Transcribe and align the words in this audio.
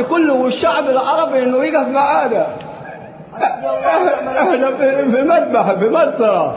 العربي 0.00 0.02
كله 0.02 0.34
والشعب 0.34 0.84
العربي 0.84 1.42
إنه 1.42 1.64
يقف 1.64 1.88
معانا. 1.88 2.46
إحنا 4.40 4.76
في 4.76 5.22
مذبح 5.22 5.72
في 5.72 5.88
مجزرة 5.88 6.54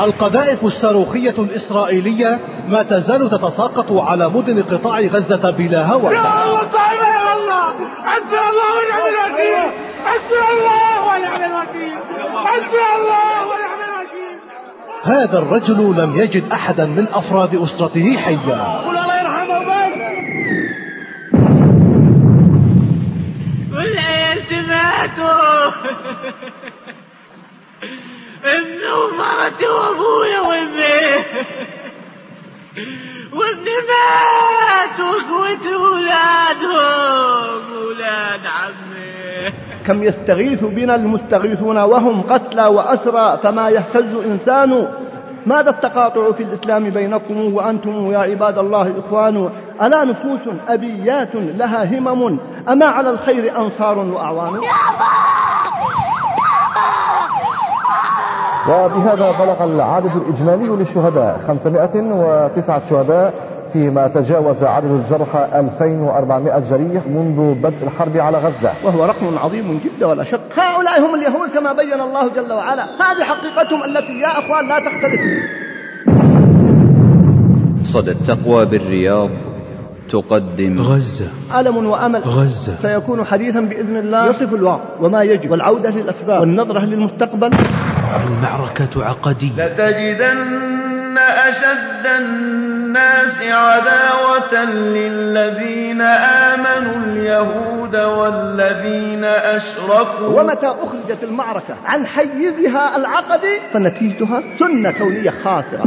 القذائف 0.00 0.64
الصاروخية 0.64 1.34
الإسرائيلية 1.38 2.38
ما 2.68 2.82
تزال 2.82 3.30
تتساقط 3.30 3.92
على 3.92 4.28
مدن 4.28 4.62
قطاع 4.62 5.00
غزة 5.00 5.50
بلا 5.50 5.86
هوى. 5.86 6.14
يا 6.14 6.44
الله 6.44 6.60
طيب 6.60 7.00
يا 7.00 7.34
الله. 7.36 7.64
حسبي 8.04 8.38
الله 8.50 8.70
ونعم 8.76 9.06
الوكيل. 9.08 9.70
حسبي 10.04 10.40
الله 10.52 10.92
ونعم 11.08 11.42
الوكيل. 11.50 11.94
حسبي 12.46 12.84
الله 12.96 13.46
ونعم 13.46 13.80
الوكيل. 13.88 14.36
هذا 15.02 15.38
الرجل 15.38 16.02
لم 16.02 16.20
يجد 16.20 16.44
أحدا 16.52 16.86
من 16.86 17.06
أفراد 17.14 17.54
أسرته 17.54 18.16
حيا 18.16 18.82
قول 18.84 18.96
الله 18.96 19.20
يرحمه 19.20 19.58
بس 19.58 19.92
والعيال 23.76 24.68
ماتوا 24.68 25.66
امي 28.44 28.88
ومرتي 29.00 29.66
وابويا 29.66 30.40
وامي 30.40 30.96
وابني. 33.32 33.76
مات 33.88 35.00
واخوتي 35.00 35.74
ولادهم 35.76 37.62
ولاد 37.86 38.46
عمي. 38.46 39.52
كم 39.86 40.04
يستغيث 40.04 40.64
بنا 40.64 40.94
المستغيثون 40.94 41.78
وهم 41.78 42.22
قتلى 42.22 42.66
وأسرى 42.66 43.38
فما 43.42 43.68
يهتز 43.68 44.14
إنسان؟ 44.14 44.88
ماذا 45.46 45.70
التقاطع 45.70 46.32
في 46.32 46.42
الإسلام 46.42 46.90
بينكم 46.90 47.54
وأنتم 47.54 48.12
يا 48.12 48.18
عباد 48.18 48.58
الله 48.58 48.94
إخوان؟ 48.98 49.50
ألا 49.82 50.04
نفوس 50.04 50.48
أبيات 50.68 51.34
لها 51.34 51.98
همم؟ 51.98 52.38
أما 52.68 52.86
على 52.86 53.10
الخير 53.10 53.58
أنصار 53.58 53.98
وأعوان؟ 53.98 54.60
وبهذا 58.68 59.32
بلغ 59.32 59.64
العدد 59.64 60.16
الإجمالي 60.16 60.68
للشهداء 60.68 61.40
509 61.48 62.84
شهداء 62.90 63.34
فيما 63.72 64.08
تجاوز 64.08 64.64
عدد 64.64 64.90
الجرحى 64.90 65.48
2400 65.54 66.58
جريح 66.58 67.06
منذ 67.06 67.54
بدء 67.54 67.82
الحرب 67.82 68.16
على 68.16 68.38
غزة. 68.38 68.70
وهو 68.84 69.04
رقم 69.04 69.38
عظيم 69.38 69.80
جدا 69.84 70.06
ولا 70.06 70.24
شك. 70.24 70.40
هؤلاء 70.56 71.00
هم 71.00 71.14
اليهود 71.14 71.50
كما 71.50 71.72
بين 71.72 72.00
الله 72.00 72.28
جل 72.28 72.52
وعلا. 72.52 72.84
هذه 72.84 73.24
حقيقتهم 73.24 73.84
التي 73.84 74.20
يا 74.20 74.28
أخوان 74.28 74.68
لا 74.68 74.78
تختلف. 74.78 75.20
صدى 77.82 78.10
التقوى 78.10 78.66
بالرياض 78.66 79.30
تقدم. 80.08 80.80
غزة. 80.80 81.28
ألم 81.60 81.86
وأمل. 81.86 82.20
غزة. 82.20 82.74
سيكون 82.82 83.24
حديثا 83.24 83.60
بإذن 83.60 83.96
الله. 83.96 84.30
يصف 84.30 84.54
الواقع 84.54 85.00
وما 85.00 85.22
يجب. 85.22 85.50
والعودة 85.50 85.90
للأسباب. 85.90 86.40
والنظرة 86.40 86.84
للمستقبل. 86.84 87.50
المعركة 88.26 89.04
عقدية. 89.04 89.66
لتجدن 89.66 91.18
أشد 91.18 92.06
الناس 92.20 93.42
عداوة 93.42 94.64
للذين 94.70 96.00
آمنوا 96.00 96.96
اليهود 97.06 97.96
والذين 97.96 99.24
أشركوا. 99.24 100.40
ومتى 100.40 100.66
أخرجت 100.66 101.22
المعركة 101.22 101.76
عن 101.84 102.06
حيزها 102.06 102.96
العقدي؟ 102.96 103.60
فنتيجتها 103.72 104.42
سنة 104.58 104.90
كونية 104.90 105.30
خاسرة 105.30 105.84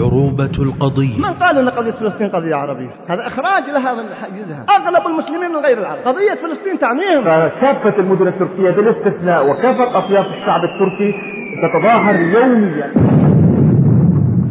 عروبة 0.00 0.50
القضية. 0.58 1.18
من 1.18 1.24
قال 1.24 1.58
أن 1.58 1.68
قضية 1.68 1.90
فلسطين 1.90 2.28
قضية 2.28 2.54
عربية؟ 2.54 2.90
هذا 3.08 3.26
إخراج 3.26 3.64
لها 3.70 3.94
من 3.94 4.04
حيزها 4.22 4.66
أغلب 4.70 5.06
المسلمين 5.06 5.50
من 5.50 5.56
غير 5.56 5.78
العرب. 5.78 5.98
قضية 6.04 6.34
فلسطين 6.34 6.78
تعنيهم 6.78 7.24
كافة 7.60 7.98
المدن 7.98 8.28
التركية 8.28 8.70
بالاستثناء 8.70 9.50
وكافة 9.50 9.98
أطياف 9.98 10.26
الشعب 10.26 10.60
التركي 10.64 11.14
تتظاهر 11.62 12.14
يوميا. 12.14 12.92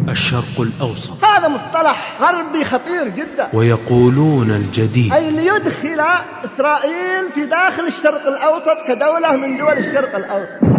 الشرق 0.10 0.62
الأوسط. 0.62 1.26
هذا 1.26 1.48
مصطلح 1.48 2.18
غربي 2.22 2.66
خطير 2.66 3.08
جدا. 3.08 3.48
ويقولون 3.54 4.52
الجديد. 4.52 5.14
أي 5.14 5.32
ليدخل 5.32 6.02
إسرائيل 6.46 7.32
في 7.34 7.46
داخل 7.46 7.88
الشرق 7.88 8.28
الأوسط 8.28 8.88
كدولة 8.88 9.36
من 9.36 9.58
دول 9.58 9.78
الشرق 9.78 10.16
الأوسط. 10.16 10.79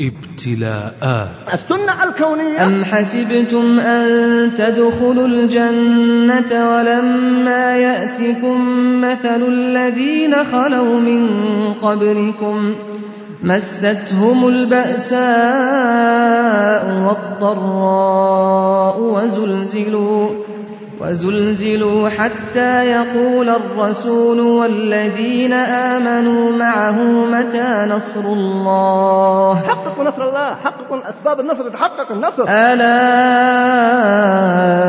ابتلاءات 0.00 1.28
السنة 1.52 2.04
الكونية. 2.04 2.66
أم 2.66 2.84
حسبتم 2.84 3.80
أن 3.80 4.04
تدخلوا 4.54 5.26
الجنة 5.26 6.76
ولما 6.76 7.76
يأتكم 7.76 8.60
مثل 9.00 9.42
الذين 9.48 10.44
خلوا 10.44 11.00
من 11.00 11.28
قبلكم 11.74 12.74
مستهم 13.42 14.48
البأساء 14.48 15.24
والضراء 17.06 19.00
وزلزلوا 19.00 20.43
وزلزلوا 21.04 22.08
حتى 22.08 22.86
يقول 22.90 23.48
الرسول 23.48 24.40
والذين 24.40 25.52
آمنوا 25.52 26.52
معه 26.52 27.02
متى 27.26 27.86
نصر 27.90 28.20
الله؟ 28.20 29.62
حققوا 29.68 30.04
نصر 30.04 30.28
الله 30.28 30.54
حققوا 30.54 30.98
أسباب 31.10 31.40
النصر 31.40 31.68
تحقق 31.68 32.12
النصر. 32.12 32.44
ألا 32.48 32.94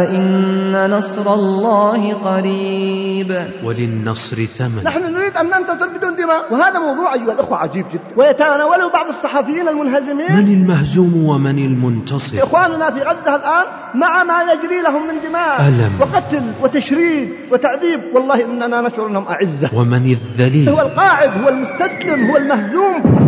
إن 0.09 0.89
نصر 0.89 1.33
الله 1.33 2.13
قريب. 2.13 3.31
وللنصر 3.65 4.45
ثمن. 4.45 4.83
نحن 4.83 5.13
نريد 5.13 5.37
أن 5.37 5.45
ننتصر 5.45 5.87
بدون 5.97 6.15
دماء 6.15 6.53
وهذا 6.53 6.79
موضوع 6.79 7.13
أيها 7.13 7.31
الأخوة 7.31 7.57
عجيب 7.57 7.85
جدا. 7.93 8.03
ويتناوله 8.17 8.91
بعض 8.93 9.07
الصحفيين 9.07 9.67
المنهزمين. 9.67 10.31
من 10.31 10.47
المهزوم 10.53 11.25
ومن 11.25 11.57
المنتصر؟ 11.57 12.43
إخواننا 12.43 12.89
في 12.91 12.99
غزة 12.99 13.35
الآن 13.35 13.65
مع 13.95 14.23
ما 14.23 14.43
يجري 14.53 14.81
لهم 14.81 15.07
من 15.07 15.21
دماء. 15.29 15.67
ألم 15.67 16.04
وقتل 16.05 16.43
وتشريد 16.63 17.29
وتعذيب. 17.51 17.99
والله 18.15 18.45
إننا 18.45 18.81
نشعر 18.81 19.07
أنهم 19.07 19.25
أعزة. 19.27 19.69
ومن 19.79 20.05
الذليل؟ 20.05 20.69
هو 20.69 20.81
القاعد 20.81 21.29
هو 21.43 21.49
المستسلم 21.49 22.31
هو 22.31 22.37
المهزوم. 22.37 23.25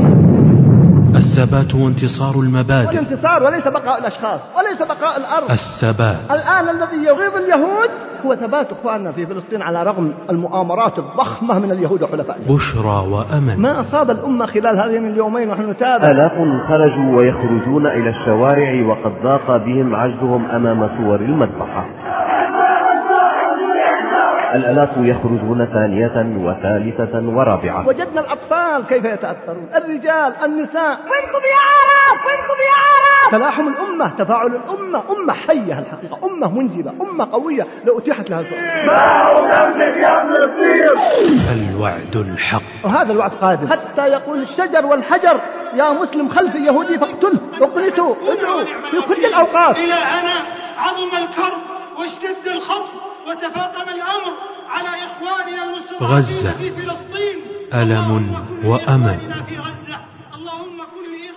الثبات 1.15 1.75
وانتصار 1.75 2.35
المبادئ. 2.35 2.87
والانتصار 2.87 3.43
وليس 3.43 3.67
بقاء 3.67 3.99
الأشخاص 3.99 4.39
وليس 4.57 4.81
بقاء 4.81 5.17
الأرض. 5.17 5.51
الثبات. 5.51 6.17
الآن 6.31 6.75
الذي 6.75 7.05
يغيظ 7.05 7.35
اليهود 7.35 7.89
هو 8.25 8.35
ثبات 8.35 8.67
إخواننا 8.71 9.11
في 9.11 9.25
فلسطين 9.25 9.61
على 9.61 9.83
رغم 9.83 10.13
المؤامرات 10.29 10.99
الضخمة 10.99 11.59
من 11.59 11.71
اليهود 11.71 12.03
وحلفائهم 12.03 12.55
بشرى 12.55 13.07
وأمل 13.11 13.59
ما 13.59 13.81
أصاب 13.81 14.11
الأمة 14.11 14.45
خلال 14.45 14.79
هذين 14.79 15.11
اليومين 15.11 15.49
ونحن 15.49 15.69
نتابع. 15.69 16.11
آلاف 16.11 16.31
خرجوا 16.67 17.17
ويخرجون 17.17 17.87
إلى 17.87 18.09
الشوارع 18.09 18.87
وقد 18.87 19.23
ضاق 19.23 19.57
بهم 19.57 19.95
عجزهم 19.95 20.45
أمام 20.45 20.89
صور 20.97 21.19
المذبحة. 21.19 21.85
الآلاف 24.57 24.89
يخرجون 24.97 25.67
ثانية 25.73 26.45
وثالثة 26.45 27.37
ورابعة. 27.37 27.87
وجدنا 27.87 28.21
الأطفال 28.21 28.85
كيف 28.87 29.05
يتأثرون؟ 29.05 29.69
الرجال 29.75 30.35
النساء. 30.45 30.97
وينكم 30.99 31.43
يا 31.53 31.61
عرب؟ 31.67 32.17
وينكم 32.27 32.57
يا 32.67 32.77
عرب؟ 32.83 33.31
تلاحم 33.31 33.67
الأمة 33.67 34.11
تفاعل 34.17 34.47
الأمة. 34.47 35.03
أمة 35.11 35.33
حية 35.33 35.79
الحقيقة 35.79 36.19
أمة 36.23 36.51
منجبة 36.51 36.91
أمة 37.01 37.31
قوية. 37.31 37.67
لو 37.85 37.99
أتيحت 37.99 38.29
لها 38.29 38.39
الفرصة. 38.39 38.61
الوعد 41.53 42.15
الحق. 42.15 42.61
وهذا 42.83 43.11
الوعد 43.11 43.31
قادم. 43.31 43.67
حتى 43.67 44.07
يقول 44.07 44.41
الشجر 44.41 44.85
والحجر 44.85 45.37
يا 45.75 45.91
مسلم 45.91 46.29
خلف 46.29 46.55
يهودي 46.55 46.97
فاقتله. 46.99 47.39
اقنتوا 47.61 48.15
ادعوا 48.27 48.63
في 48.91 49.15
كل 49.15 49.25
الأوقات. 49.25 49.77
إلى 49.77 49.93
أنا 49.93 50.35
عظم 50.77 51.17
الكرب 51.17 51.61
واشتد 51.99 52.47
الخوف 52.55 52.87
وتفاقم 53.27 53.89
الأمر 53.89 54.33
على 54.69 54.87
إخواننا 54.87 55.63
المستضعفين 55.63 56.07
غزة. 56.07 56.51
في 56.51 56.69
فلسطين. 56.69 57.37
ألم 57.73 58.35
وأمل 58.65 59.33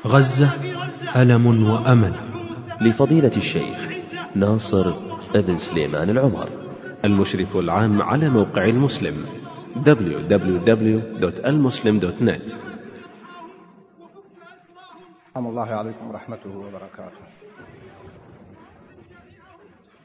غزة. 0.06 0.50
ألم 1.16 1.70
وأمل 1.70 2.14
لفضيلة 2.80 3.32
الشيخ 3.36 3.88
ناصر 4.34 4.92
أبن 5.34 5.58
سليمان 5.58 6.10
العمر. 6.10 6.48
المشرف 7.04 7.56
العام 7.56 8.02
على 8.02 8.28
موقع 8.28 8.64
المسلم. 8.64 9.26
www.almuslim.net 9.86 12.54
سلام 15.34 15.46
الله 15.46 15.74
عليكم 15.74 16.10
ورحمته 16.10 16.56
وبركاته. 16.56 17.20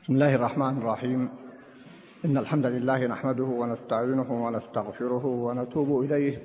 بسم 0.04 0.14
الله 0.14 0.36
الرحمن 0.36 0.78
الرحيم. 0.78 1.45
إن 2.26 2.38
الحمد 2.38 2.66
لله 2.66 3.08
نحمده 3.08 3.44
ونستعينه 3.44 4.46
ونستغفره 4.46 5.26
ونتوب 5.26 6.02
إليه 6.02 6.42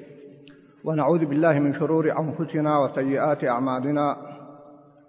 ونعوذ 0.85 1.25
بالله 1.25 1.59
من 1.59 1.73
شرور 1.73 2.19
أنفسنا 2.19 2.79
وسيئات 2.79 3.45
أعمالنا 3.45 4.17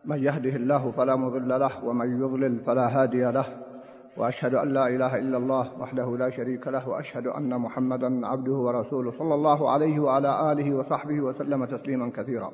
من 0.06 0.24
يهده 0.24 0.56
الله 0.56 0.92
فلا 0.92 1.16
مضل 1.16 1.60
له 1.60 1.86
ومن 1.86 2.22
يضلل 2.22 2.60
فلا 2.60 2.88
هادي 3.02 3.32
له 3.32 3.46
وأشهد 4.18 4.56
أن 4.56 4.74
لا 4.74 4.88
إله 4.88 5.16
إلا 5.16 5.38
الله 5.38 5.82
وحده 5.82 6.18
لا 6.18 6.30
شريك 6.30 6.68
له 6.68 6.90
وأشهد 6.90 7.28
أن 7.28 7.58
محمدا 7.58 8.28
عبده 8.28 8.54
ورسوله 8.54 9.12
صلى 9.12 9.34
الله 9.34 9.70
عليه 9.72 10.00
وعلى 10.00 10.52
آله 10.52 10.76
وصحبه 10.76 11.22
وسلم 11.22 11.66
تسليما 11.66 12.12
كثيرا. 12.16 12.52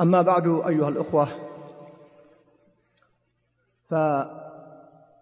أما 0.00 0.22
بعد 0.22 0.46
أيها 0.46 0.88
الأخوة 0.88 1.28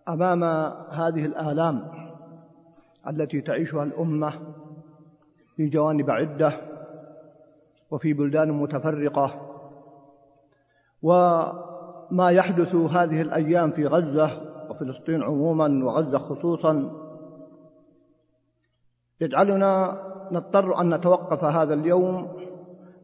فامام 0.09 0.45
هذه 0.91 1.25
الآلام 1.25 1.85
التي 3.09 3.41
تعيشها 3.41 3.83
الأمة 3.83 4.33
في 5.57 5.69
جوانب 5.69 6.11
عدة 6.11 6.53
وفي 7.91 8.13
بلدان 8.13 8.53
متفرقة 8.53 9.41
وما 11.03 12.31
يحدث 12.31 12.75
هذه 12.75 13.21
الأيام 13.21 13.71
في 13.71 13.87
غزة 13.87 14.41
وفلسطين 14.71 15.23
عموما 15.23 15.85
وغزة 15.85 16.19
خصوصا 16.19 16.91
يجعلنا 19.21 20.03
نضطر 20.33 20.81
أن 20.81 20.95
نتوقف 20.95 21.45
هذا 21.45 21.75
اليوم 21.75 22.29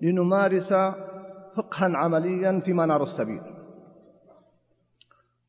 لنمارس 0.02 0.72
فقها 1.56 1.96
عمليا 1.96 2.60
في 2.64 2.72
منار 2.72 3.02
السبيل. 3.02 3.53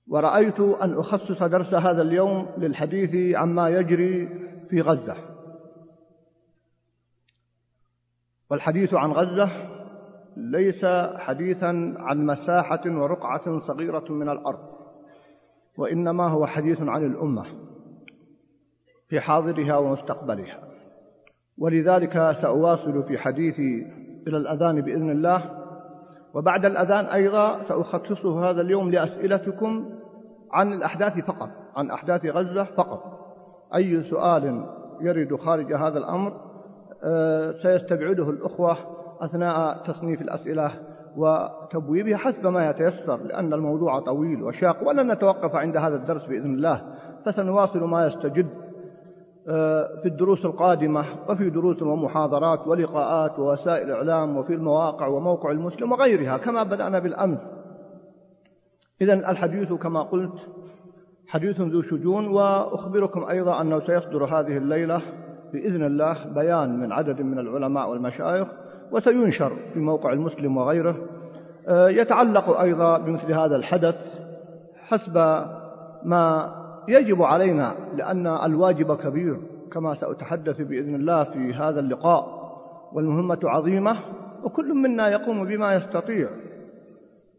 ورأيت 0.07 0.59
أن 0.59 0.97
أخصص 0.97 1.43
درس 1.43 1.73
هذا 1.73 2.01
اليوم 2.01 2.47
للحديث 2.57 3.35
عما 3.35 3.69
يجري 3.69 4.29
في 4.69 4.81
غزة. 4.81 5.17
والحديث 8.49 8.93
عن 8.93 9.11
غزة 9.11 9.49
ليس 10.37 10.85
حديثا 11.17 11.95
عن 11.97 12.25
مساحة 12.25 12.81
ورقعة 12.85 13.59
صغيرة 13.67 14.11
من 14.11 14.29
الأرض 14.29 14.75
وإنما 15.77 16.27
هو 16.27 16.45
حديث 16.45 16.81
عن 16.81 17.05
الأمة 17.05 17.45
في 19.09 19.19
حاضرها 19.19 19.77
ومستقبلها. 19.77 20.59
ولذلك 21.57 22.13
سأواصل 22.13 23.03
في 23.03 23.17
حديثي 23.17 23.87
إلى 24.27 24.37
الأذان 24.37 24.81
بإذن 24.81 25.11
الله. 25.11 25.64
وبعد 26.35 26.65
الأذان 26.65 27.05
أيضا 27.05 27.63
سأخصصه 27.67 28.49
هذا 28.49 28.61
اليوم 28.61 28.91
لأسئلتكم 28.91 29.89
عن 30.51 30.73
الأحداث 30.73 31.19
فقط 31.19 31.49
عن 31.75 31.91
أحداث 31.91 32.25
غزة 32.25 32.63
فقط. 32.63 33.03
أي 33.75 34.03
سؤال 34.03 34.65
يرد 35.01 35.35
خارج 35.35 35.73
هذا 35.73 35.97
الأمر 35.97 36.33
سيستبعده 37.61 38.29
الأخوة 38.29 38.77
أثناء 39.21 39.83
تصنيف 39.85 40.21
الأسئلة 40.21 40.71
وتبويبها 41.17 42.17
حسب 42.17 42.47
ما 42.47 42.69
يتيسر 42.69 43.23
لأن 43.23 43.53
الموضوع 43.53 43.99
طويل 43.99 44.43
وشاق 44.43 44.87
ولن 44.87 45.11
نتوقف 45.11 45.55
عند 45.55 45.77
هذا 45.77 45.95
الدرس 45.95 46.25
بإذن 46.25 46.53
الله. 46.53 46.81
فسنواصل 47.25 47.83
ما 47.83 48.07
يستجد. 48.07 48.47
في 49.45 50.05
الدروس 50.05 50.45
القادمة 50.45 51.05
وفي 51.29 51.49
دروس 51.49 51.81
ومحاضرات 51.81 52.67
ولقاءات 52.67 53.39
ووسائل 53.39 53.91
إعلام 53.91 54.37
وفي 54.37 54.53
المواقع 54.53 55.07
وموقع 55.07 55.51
المسلم 55.51 55.91
وغيرها 55.91 56.37
كما 56.37 56.63
بدأنا 56.63 56.99
بالأمس. 56.99 57.39
إذا 59.01 59.13
الحديث 59.13 59.73
كما 59.73 60.01
قلت 60.01 60.33
حديث 61.27 61.61
ذو 61.61 61.81
شجون 61.81 62.27
وأخبركم 62.27 63.23
أيضا 63.23 63.61
أنه 63.61 63.79
سيصدر 63.79 64.25
هذه 64.25 64.57
الليلة 64.57 65.01
بإذن 65.53 65.83
الله 65.83 66.17
بيان 66.35 66.79
من 66.79 66.91
عدد 66.91 67.21
من 67.21 67.39
العلماء 67.39 67.89
والمشايخ 67.89 68.47
وسينشر 68.91 69.51
في 69.73 69.79
موقع 69.79 70.13
المسلم 70.13 70.57
وغيره. 70.57 70.95
يتعلق 71.69 72.59
أيضا 72.59 72.97
بمثل 72.97 73.33
هذا 73.33 73.55
الحدث 73.55 73.95
حسب 74.87 75.17
ما 76.03 76.51
يجب 76.87 77.23
علينا 77.23 77.75
لأن 77.97 78.27
الواجب 78.27 78.97
كبير 78.97 79.37
كما 79.71 79.93
سأتحدث 79.93 80.61
بإذن 80.61 80.95
الله 80.95 81.23
في 81.23 81.53
هذا 81.53 81.79
اللقاء 81.79 82.45
والمهمة 82.93 83.39
عظيمة 83.43 83.95
وكل 84.43 84.73
منا 84.73 85.07
يقوم 85.09 85.45
بما 85.45 85.73
يستطيع 85.75 86.29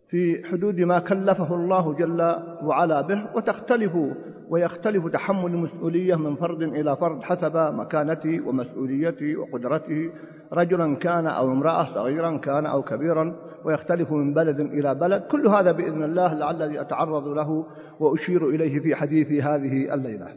في 0.09 0.45
حدود 0.45 0.81
ما 0.81 0.99
كلفه 0.99 1.55
الله 1.55 1.95
جل 1.95 2.37
وعلا 2.63 3.01
به 3.01 3.27
وتختلف 3.35 3.93
ويختلف 4.49 5.07
تحمل 5.07 5.51
المسؤولية 5.51 6.15
من 6.15 6.37
فرد 6.37 6.63
إلى 6.63 6.97
فرد 6.97 7.23
حسب 7.23 7.57
مكانته 7.57 8.49
ومسؤوليته 8.49 9.37
وقدرته. 9.37 10.11
رجلا 10.53 10.97
كان 10.97 11.27
أو 11.27 11.53
امرأة 11.53 11.95
صغيرا 11.95 12.37
كان 12.37 12.67
أو 12.67 12.83
كبيرا 12.83 13.37
ويختلف 13.65 14.13
من 14.13 14.35
بلد 14.35 14.61
إلى 14.61 14.95
بلد. 14.95 15.23
كل 15.23 15.47
هذا 15.47 15.73
بإذن 15.73 16.03
الله 16.03 16.35
لعلي 16.35 16.81
أتعرض 16.81 17.29
له 17.29 17.67
وأشير 18.01 18.49
إليه 18.49 18.81
في 18.81 18.95
حديثي 18.95 19.43
هذه 19.43 19.95
الليلة. 19.95 20.29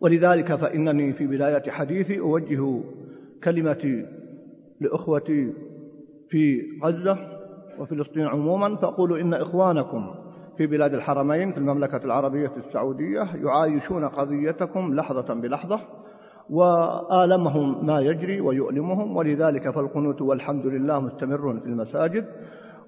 ولذلك 0.00 0.54
فإنني 0.54 1.12
في 1.12 1.26
بداية 1.26 1.70
حديثي 1.70 2.20
أوجه 2.20 2.80
كلمتي 3.44 4.06
لأخوتي 4.80 5.52
في 6.28 6.62
غزة 6.84 7.18
وفلسطين 7.78 8.26
عموما 8.26 8.76
فأقول 8.76 9.20
إن 9.20 9.34
إخوانكم 9.34 10.14
في 10.56 10.66
بلاد 10.66 10.94
الحرمين 10.94 11.52
في 11.52 11.58
المملكة 11.58 12.04
العربية 12.04 12.52
السعودية 12.56 13.26
يعايشون 13.44 14.08
قضيتكم 14.08 14.94
لحظة 14.94 15.34
بلحظة 15.34 15.80
وآلمهم 16.50 17.86
ما 17.86 18.00
يجري 18.00 18.40
ويؤلمهم 18.40 19.16
ولذلك 19.16 19.70
فالقنوت 19.70 20.22
والحمد 20.22 20.66
لله 20.66 21.00
مستمر 21.00 21.60
في 21.60 21.66
المساجد 21.66 22.26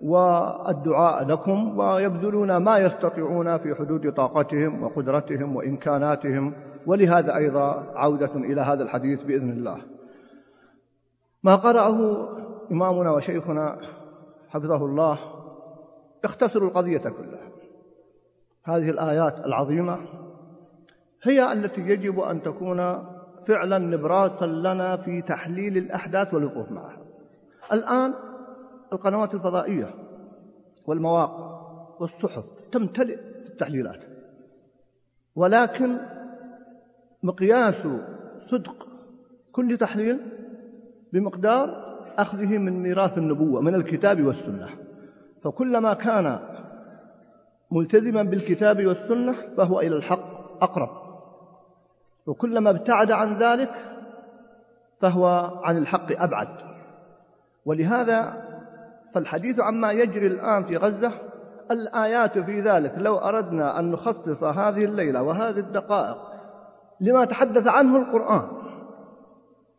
والدعاء 0.03 1.27
لكم 1.27 1.79
ويبذلون 1.79 2.57
ما 2.57 2.79
يستطيعون 2.79 3.59
في 3.59 3.75
حدود 3.75 4.13
طاقتهم 4.13 4.83
وقدرتهم 4.83 5.57
وإمكاناتهم. 5.57 6.55
ولهذا 6.87 7.37
أيضا 7.37 7.93
عودة 7.95 8.35
إلى 8.35 8.61
هذا 8.61 8.83
الحديث 8.83 9.23
بإذن 9.23 9.51
الله. 9.51 9.79
ما 11.43 11.57
قرأه 11.57 12.29
إمامنا 12.73 13.11
وشيخنا 13.11 13.79
حفظه 14.49 14.85
الله 14.85 15.19
يختصر 16.25 16.63
القضية 16.63 16.99
كلها. 16.99 17.45
هذه 18.67 18.91
الآيات 18.91 19.39
العظيمة 19.47 19.99
هي 21.23 21.53
التي 21.53 21.81
يجب 21.81 22.20
أن 22.20 22.43
تكون 22.43 22.79
فعلا 23.49 23.79
نبراسا 23.79 24.46
لنا 24.46 24.96
في 24.96 25.23
تحليل 25.23 25.77
الأحداث 25.77 26.35
والوقوف 26.35 26.70
معها. 26.70 26.99
الآن 27.73 28.15
القنوات 28.93 29.35
الفضائية 29.35 29.94
والمواقع 30.87 31.61
والصحف 32.01 32.44
تمتلئ 32.73 33.19
التحليلات 33.46 34.01
ولكن 35.37 35.99
مقياس 37.23 37.87
صدق 38.51 38.89
كل 39.53 39.79
تحليل 39.79 40.20
بمقدار 41.13 41.96
أخذه 42.19 42.58
من 42.58 42.82
ميراث 42.82 43.19
النبوة 43.19 43.61
من 43.61 43.75
الكتاب 43.75 44.23
والسنة. 44.25 44.69
فكلما 45.44 45.94
كان 45.94 46.39
ملتزما 47.70 48.23
بالكتاب 48.23 48.87
والسنة 48.87 49.35
فهو 49.56 49.81
إلى 49.81 49.96
الحق 49.96 50.63
أقرب. 50.63 50.91
وكلما 52.27 52.70
ابتعد 52.70 53.11
عن 53.11 53.39
ذلك 53.39 53.75
فهو 55.01 55.27
عن 55.65 55.77
الحق 55.77 56.23
أبعد. 56.23 56.49
ولهذا 57.67 58.46
فالحديث 59.15 59.61
عما 59.61 59.93
يجري 59.93 60.27
الآن 60.27 60.65
في 60.65 60.77
غزة 60.77 61.13
الآيات 61.70 62.39
في 62.39 62.61
ذلك 62.61 62.94
لو 62.96 63.19
أردنا 63.19 63.79
أن 63.79 63.91
نخصص 63.91 64.43
هذه 64.43 64.85
الليلة 64.85 65.23
وهذه 65.23 65.58
الدقائق 65.58 66.17
لما 67.01 67.25
تحدث 67.25 67.67
عنه 67.67 67.96
القرآن 67.96 68.49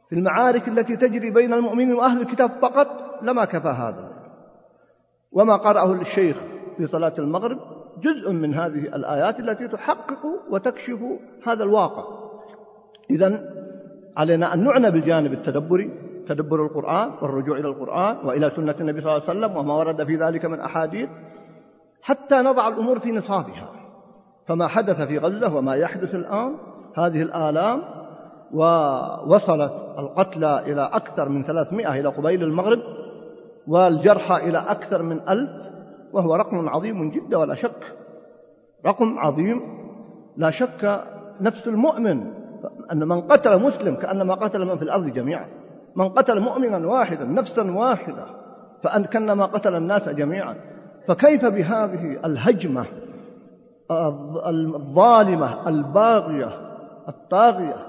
في 0.09 0.15
المعارك 0.15 0.67
التي 0.67 0.95
تجري 0.95 1.29
بين 1.29 1.53
المؤمنين 1.53 1.93
وأهل 1.93 2.21
الكتاب 2.21 2.51
فقط 2.61 2.87
لما 3.21 3.45
كفى 3.45 3.67
هذا. 3.67 4.09
وما 5.31 5.55
قرأه 5.55 5.93
الشيخ 5.93 6.37
في 6.77 6.87
صلاة 6.87 7.13
المغرب 7.19 7.76
جزء 8.01 8.31
من 8.31 8.53
هذه 8.53 8.79
الآيات 8.95 9.39
التي 9.39 9.67
تحقق 9.67 10.25
وتكشف 10.49 10.99
هذا 11.47 11.63
الواقع. 11.63 12.03
إذا 13.09 13.39
علينا 14.17 14.53
أن 14.53 14.63
نعنى 14.63 14.91
بالجانب 14.91 15.33
التدبري 15.33 15.89
تدبر 16.27 16.65
القرآن 16.65 17.11
والرجوع 17.21 17.57
إلى 17.57 17.67
القرآن 17.67 18.17
وإلى 18.25 18.51
سنة 18.55 18.75
النبي 18.79 19.01
صلى 19.01 19.11
الله 19.11 19.29
عليه 19.29 19.39
وسلم 19.39 19.57
وما 19.57 19.73
ورد 19.73 20.03
في 20.03 20.15
ذلك 20.15 20.45
من 20.45 20.59
أحاديث 20.59 21.09
حتى 22.01 22.35
نضع 22.35 22.67
الأمور 22.67 22.99
في 22.99 23.11
نصابها. 23.11 23.69
فما 24.47 24.67
حدث 24.67 25.01
في 25.01 25.17
غزة 25.17 25.55
وما 25.55 25.75
يحدث 25.75 26.15
الآن 26.15 26.55
هذه 26.97 27.21
الآلام 27.21 27.81
ووصلت 28.53 29.73
القتلى 29.99 30.59
إلى 30.59 30.89
أكثر 30.93 31.29
من 31.29 31.43
300 31.43 31.99
إلى 31.99 32.09
قبيل 32.09 32.43
المغرب 32.43 32.79
والجرحى 33.67 34.49
إلى 34.49 34.57
أكثر 34.57 35.01
من 35.01 35.29
ألف 35.29 35.66
وهو 36.17 36.35
رقم 36.35 36.69
عظيم 36.69 37.09
جدا 37.09 37.37
ولا 37.37 37.55
شك. 37.55 37.95
رقم 38.85 39.19
عظيم. 39.19 39.61
لا 40.37 40.51
شك 40.51 41.03
نفس 41.41 41.67
المؤمن. 41.67 42.33
أن 42.91 43.07
من 43.07 43.21
قتل 43.21 43.61
مسلم 43.61 43.95
كأنما 43.95 44.33
قتل 44.33 44.65
من 44.65 44.77
في 44.77 44.83
الأرض 44.83 45.05
جميعا. 45.05 45.45
من 45.95 46.09
قتل 46.09 46.39
مؤمنا 46.39 46.87
واحدا 46.87 47.25
نفسا 47.25 47.71
واحدة 47.71 48.25
فأن 48.83 49.05
كأنما 49.05 49.45
قتل 49.45 49.75
الناس 49.75 50.09
جميعا. 50.09 50.55
فكيف 51.07 51.45
بهذه 51.45 52.19
الهجمة 52.25 52.85
الظالمة 54.47 55.69
الباغية 55.69 56.49
الطاغية؟ 57.07 57.85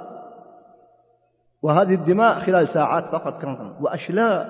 وهذه 1.63 1.95
الدماء 1.95 2.41
خلال 2.41 2.69
ساعات 2.69 3.05
فقط 3.05 3.43
كانت 3.43 3.61
وأشلاء 3.81 4.49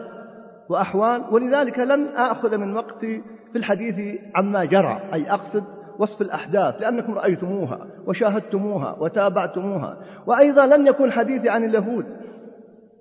وأحوال. 0.69 1.23
ولذلك 1.31 1.79
لن 1.79 2.07
آخذ 2.17 2.57
من 2.57 2.77
وقتي 2.77 3.23
في 3.53 3.59
الحديث 3.59 4.21
عما 4.35 4.65
جرى 4.65 5.01
أي 5.13 5.31
أقصد 5.31 5.65
وصف 5.99 6.23
الأحداث 6.23 6.81
لأنكم 6.81 7.15
رأيتموها 7.15 7.87
وشاهدتموها 8.07 8.97
وتابعتموها. 9.01 9.97
وأيضا 10.27 10.67
لن 10.67 10.87
يكون 10.87 11.13
حديثي 11.13 11.49
عن 11.49 11.65
اليهود 11.65 12.07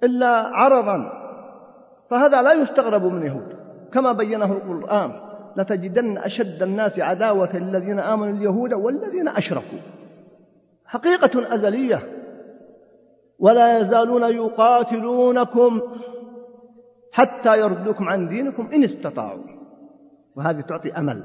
إلا 0.04 0.28
عرضا 0.30 1.12
فهذا 2.10 2.42
لا 2.42 2.54
يستغرب 2.54 3.04
من 3.04 3.26
يهود. 3.26 3.56
كما 3.94 4.12
بينه 4.12 4.52
القرآن 4.54 5.12
لتجدن 5.58 6.18
أشد 6.18 6.64
الناس 6.64 7.00
عداوة 7.00 7.58
للذين 7.58 8.00
آمنوا 8.00 8.34
اليهود 8.34 8.74
والذين 8.74 9.28
أشركوا 9.28 9.80
حقيقة 10.86 11.56
أزلية. 11.56 12.00
ولا 13.40 13.80
يزالون 13.80 14.24
يقاتلونكم 14.24 15.82
حتى 17.12 17.60
يردوكم 17.60 18.10
عن 18.10 18.28
دينكم 18.28 18.70
إن 18.74 18.84
استطاعوا. 18.84 19.57
وهذه 20.38 20.62
تعطي 20.62 20.92
أمل 20.92 21.24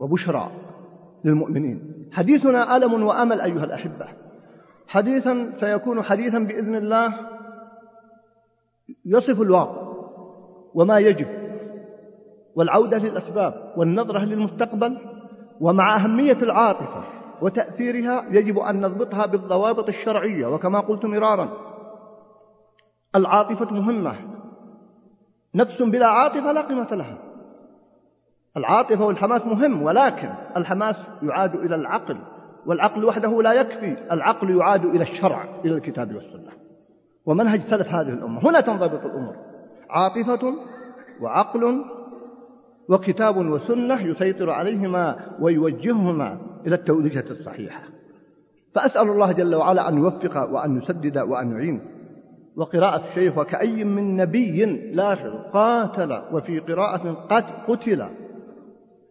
وبشرى 0.00 0.50
للمؤمنين. 1.24 2.08
حديثنا 2.12 2.76
ألم 2.76 3.02
وأمل 3.02 3.40
أيها 3.40 3.64
الأحبة. 3.64 4.08
حديثا 4.88 5.52
سيكون 5.60 6.02
حديثا 6.02 6.38
بإذن 6.38 6.74
الله 6.74 7.14
يصف 9.04 9.40
الواقع 9.40 9.94
وما 10.74 10.98
يجب 10.98 11.26
والعودة 12.54 12.98
للأسباب 12.98 13.72
والنظرة 13.76 14.24
للمستقبل 14.24 14.98
ومع 15.60 15.96
أهمية 15.96 16.38
العاطفة 16.42 17.04
وتأثيرها 17.42 18.24
يجب 18.30 18.58
أن 18.58 18.80
نضبطها 18.80 19.26
بالضوابط 19.26 19.88
الشرعية. 19.88 20.46
وكما 20.46 20.80
قلت 20.80 21.04
مرارا 21.04 21.48
العاطفة 23.14 23.74
مهمة. 23.74 24.16
نفس 25.54 25.82
بلا 25.82 26.06
عاطفة 26.06 26.52
لا 26.52 26.60
قيمة 26.60 26.94
لها. 26.94 27.33
العاطفة 28.56 29.04
والحماس 29.04 29.46
مهم 29.46 29.82
ولكن 29.82 30.28
الحماس 30.56 30.96
يعاد 31.22 31.54
إلى 31.54 31.74
العقل 31.74 32.18
والعقل 32.66 33.04
وحده 33.04 33.42
لا 33.42 33.52
يكفي 33.52 33.96
العقل 34.12 34.50
يعاد 34.50 34.84
إلى 34.84 35.02
الشرع 35.02 35.44
إلى 35.64 35.74
الكتاب 35.74 36.14
والسنة. 36.14 36.52
ومنهج 37.26 37.60
سلف 37.60 37.88
هذه 37.88 38.08
الأمة. 38.08 38.48
هنا 38.48 38.60
تنضبط 38.60 39.04
الأمور. 39.04 39.36
عاطفة 39.90 40.54
وعقل 41.20 41.84
وكتاب 42.88 43.36
وسنة 43.36 44.00
يسيطر 44.00 44.50
عليهما 44.50 45.16
ويوجههما 45.40 46.38
إلى 46.66 46.74
التوليجة 46.74 47.24
الصحيحة. 47.30 47.82
فأسأل 48.74 49.08
الله 49.08 49.32
جل 49.32 49.54
وعلا 49.54 49.88
أن 49.88 49.98
يوفق 49.98 50.50
وأن 50.50 50.78
يسدد 50.78 51.18
وأن 51.18 51.52
يعين. 51.52 51.80
وقراءة 52.56 53.04
الشيخ 53.08 53.38
وكأي 53.38 53.84
من 53.84 54.16
نبي 54.16 54.64
لا 54.94 55.14
قاتل 55.52 56.22
وفي 56.32 56.58
قراءة 56.58 57.26
قتل. 57.68 58.04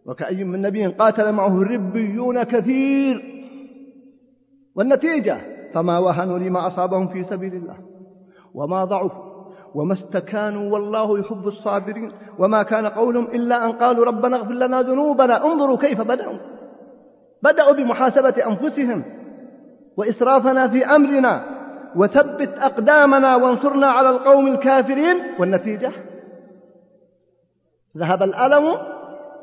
وكأي 0.06 0.44
من 0.44 0.62
نبي 0.62 0.86
قاتل 0.86 1.32
معه 1.32 1.62
ربيون 1.62 2.42
كثير. 2.42 3.22
والنتيجة 4.74 5.38
فما 5.74 5.98
وهنوا 5.98 6.38
لما 6.38 6.66
أصابهم 6.66 7.08
في 7.08 7.24
سبيل 7.24 7.54
الله. 7.54 7.76
وما 8.54 8.84
ضعفوا. 8.84 9.34
وما 9.74 9.92
استكانوا 9.92 10.72
والله 10.72 11.18
يحب 11.18 11.46
الصابرين. 11.46 12.12
وما 12.38 12.62
كان 12.62 12.86
قولهم 12.86 13.24
إلا 13.24 13.64
أن 13.64 13.72
قالوا 13.72 14.04
ربنا 14.04 14.36
اغفر 14.36 14.52
لنا 14.52 14.82
ذنوبنا. 14.82 15.44
انظروا 15.44 15.76
كيف 15.76 16.00
بدأوا. 16.00 16.38
بدأوا 17.42 17.72
بمحاسبة 17.72 18.34
أنفسهم. 18.46 19.04
وإسرافنا 19.96 20.68
في 20.68 20.86
أمرنا. 20.86 21.44
وثبت 21.96 22.58
أقدامنا 22.58 23.36
وانصرنا 23.36 23.86
على 23.86 24.10
القوم 24.10 24.46
الكافرين. 24.46 25.16
والنتيجة؟ 25.38 25.92
ذهب 27.98 28.22
الألم 28.22 28.93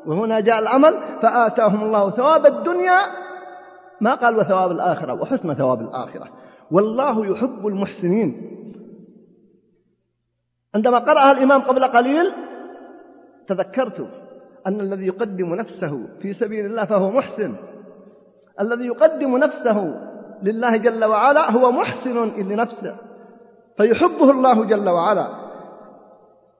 وهنا 0.06 0.40
جاء 0.40 0.58
العمل 0.58 0.94
فآتاهم 1.22 1.84
الله 1.84 2.10
ثواب 2.10 2.46
الدنيا 2.46 2.98
ما 4.00 4.14
قال 4.14 4.36
وثواب 4.36 4.70
الآخرة 4.70 5.12
وحسن 5.12 5.54
ثواب 5.54 5.80
الآخرة. 5.80 6.28
والله 6.70 7.26
يحب 7.26 7.66
المحسنين. 7.66 8.52
عندما 10.74 10.98
قرأها 10.98 11.32
الإمام 11.32 11.60
قبل 11.60 11.84
قليل 11.84 12.32
تذكرت 13.48 14.08
أن 14.66 14.80
الذي 14.80 15.06
يقدم 15.06 15.54
نفسه 15.54 16.08
في 16.20 16.32
سبيل 16.32 16.66
الله 16.66 16.84
فهو 16.84 17.10
محسن. 17.10 17.54
الذي 18.60 18.86
يقدم 18.86 19.36
نفسه 19.36 19.94
لله 20.42 20.76
جل 20.76 21.04
وعلا 21.04 21.50
هو 21.50 21.72
محسن 21.72 22.28
لنفسه 22.36 22.96
فيحبه 23.76 24.30
الله 24.30 24.64
جل 24.64 24.88
وعلا. 24.88 25.41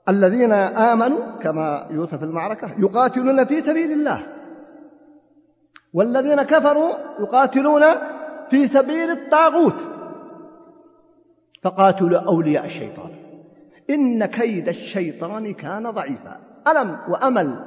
الذين 0.09 0.53
آمنوا 0.53 1.39
كما 1.43 1.87
يوصف 1.91 2.23
المعركة 2.23 2.71
يقاتلون 2.79 3.45
في 3.45 3.63
سبيل 3.63 3.93
الله. 3.93 4.27
والذين 5.93 6.43
كفروا 6.43 6.93
يقاتلون 7.21 7.83
في 8.51 8.69
سبيل 8.69 9.11
الطاغوت. 9.11 9.77
فقاتلوا 11.63 12.21
أولياء 12.21 12.65
الشيطان. 12.65 13.11
إن 13.91 14.27
كيد 14.27 14.69
الشيطان 14.69 15.55
كان 15.55 15.91
ضعيفا. 15.91 16.37
ألم 16.69 16.99
وأمل 17.09 17.65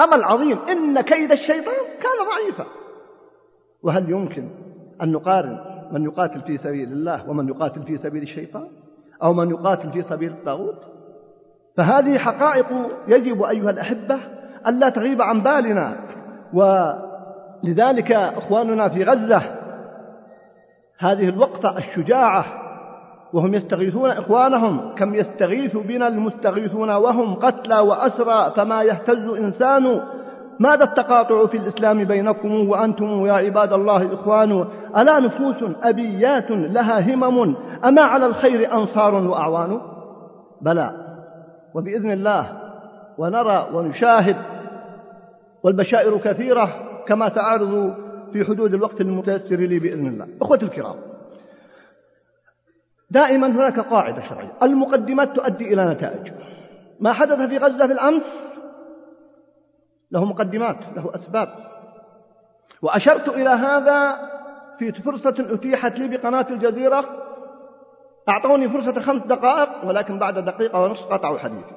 أمل 0.00 0.24
عظيم. 0.24 0.58
إن 0.58 1.00
كيد 1.00 1.32
الشيطان 1.32 1.74
كان 2.00 2.26
ضعيفا. 2.30 2.66
وهل 3.82 4.10
يمكن 4.10 4.48
أن 5.02 5.12
نقارن 5.12 5.58
من 5.92 6.04
يقاتل 6.04 6.40
في 6.40 6.58
سبيل 6.58 6.92
الله 6.92 7.30
ومن 7.30 7.48
يقاتل 7.48 7.82
في 7.82 7.98
سبيل 7.98 8.22
الشيطان؟ 8.22 8.68
أو 9.22 9.32
من 9.32 9.50
يقاتل 9.50 9.92
في 9.92 10.02
سبيل 10.02 10.30
الطاغوت؟ 10.30 10.89
فهذه 11.80 12.18
حقائق 12.18 12.66
يجب 13.08 13.42
أيها 13.42 13.70
الأحبة 13.70 14.18
ألا 14.66 14.88
تغيب 14.88 15.22
عن 15.22 15.42
بالنا 15.42 15.96
ولذلك 16.54 18.12
إخواننا 18.12 18.88
في 18.88 19.02
غزة 19.02 19.42
هذه 20.98 21.28
الوقفة 21.28 21.78
الشجاعة 21.78 22.44
وهم 23.32 23.54
يستغيثون 23.54 24.10
إخوانهم 24.10 24.94
كم 24.94 25.14
يستغيث 25.14 25.76
بنا 25.76 26.08
المستغيثون 26.08 26.90
وهم 26.90 27.34
قتلى 27.34 27.78
وأسرى 27.78 28.52
فما 28.56 28.82
يهتز 28.82 29.28
إنسان. 29.38 30.00
ماذا 30.58 30.84
التقاطع 30.84 31.46
في 31.46 31.56
الإسلام 31.56 32.04
بينكم 32.04 32.68
وأنتم 32.68 33.26
يا 33.26 33.32
عباد 33.32 33.72
الله 33.72 34.14
إخوان؟ 34.14 34.64
ألا 34.96 35.20
نفوس 35.20 35.64
أبيات 35.82 36.50
لها 36.50 37.14
همم؟ 37.14 37.56
أما 37.84 38.02
على 38.02 38.26
الخير 38.26 38.72
أنصار 38.72 39.14
وأعوان؟ 39.14 39.80
بلى. 40.60 41.09
وبإذن 41.74 42.10
الله 42.10 42.72
ونرى 43.18 43.68
ونشاهد 43.72 44.36
والبشائر 45.62 46.18
كثيرة 46.18 46.86
كما 47.06 47.28
سأعرض 47.28 47.94
في 48.32 48.44
حدود 48.44 48.74
الوقت 48.74 49.00
المتيسر 49.00 49.56
لي 49.56 49.78
بإذن 49.78 50.06
الله. 50.06 50.28
أخوتي 50.42 50.64
الكرام 50.64 50.94
دائما 53.10 53.46
هناك 53.46 53.80
قاعدة 53.80 54.22
شرعية. 54.22 54.52
المقدمات 54.62 55.36
تؤدي 55.36 55.74
إلى 55.74 55.84
نتائج. 55.84 56.32
ما 57.00 57.12
حدث 57.12 57.40
في 57.40 57.58
غزة 57.58 57.86
في 57.86 57.92
الأمس 57.92 58.22
له 60.10 60.24
مقدمات 60.24 60.76
له 60.96 61.10
أسباب. 61.14 61.48
وأشرت 62.82 63.28
إلى 63.28 63.50
هذا 63.50 64.30
في 64.78 64.92
فرصة 64.92 65.34
أتيحت 65.38 65.98
لي 65.98 66.16
بقناة 66.16 66.46
الجزيرة 66.50 67.04
أعطوني 68.30 68.68
فرصة 68.68 69.00
خمس 69.00 69.22
دقائق 69.22 69.68
ولكن 69.84 70.18
بعد 70.18 70.38
دقيقة 70.38 70.80
ونصف 70.80 71.12
قطعوا 71.12 71.38
حديثي. 71.38 71.74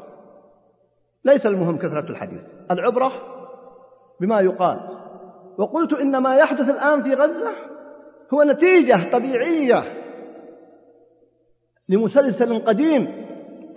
ليس 1.25 1.45
المهم 1.45 1.77
كثرة 1.77 2.09
الحديث 2.09 2.41
العبرة 2.71 3.11
بما 4.21 4.39
يقال. 4.39 4.79
وقلت 5.57 5.93
إن 5.93 6.17
ما 6.17 6.35
يحدث 6.35 6.69
الآن 6.69 7.03
في 7.03 7.13
غزة 7.13 7.51
هو 8.33 8.43
نتيجة 8.43 9.11
طبيعية 9.11 9.83
لمسلسل 11.89 12.65
قديم 12.65 13.25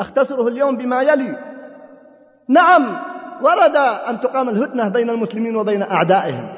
أختصره 0.00 0.48
اليوم 0.48 0.76
بما 0.76 1.02
يلي. 1.02 1.38
نعم 2.48 2.96
ورد 3.42 3.76
أن 3.76 4.20
تقام 4.20 4.48
الهدنة 4.48 4.88
بين 4.88 5.10
المسلمين 5.10 5.56
وبين 5.56 5.82
أعدائهم. 5.82 6.55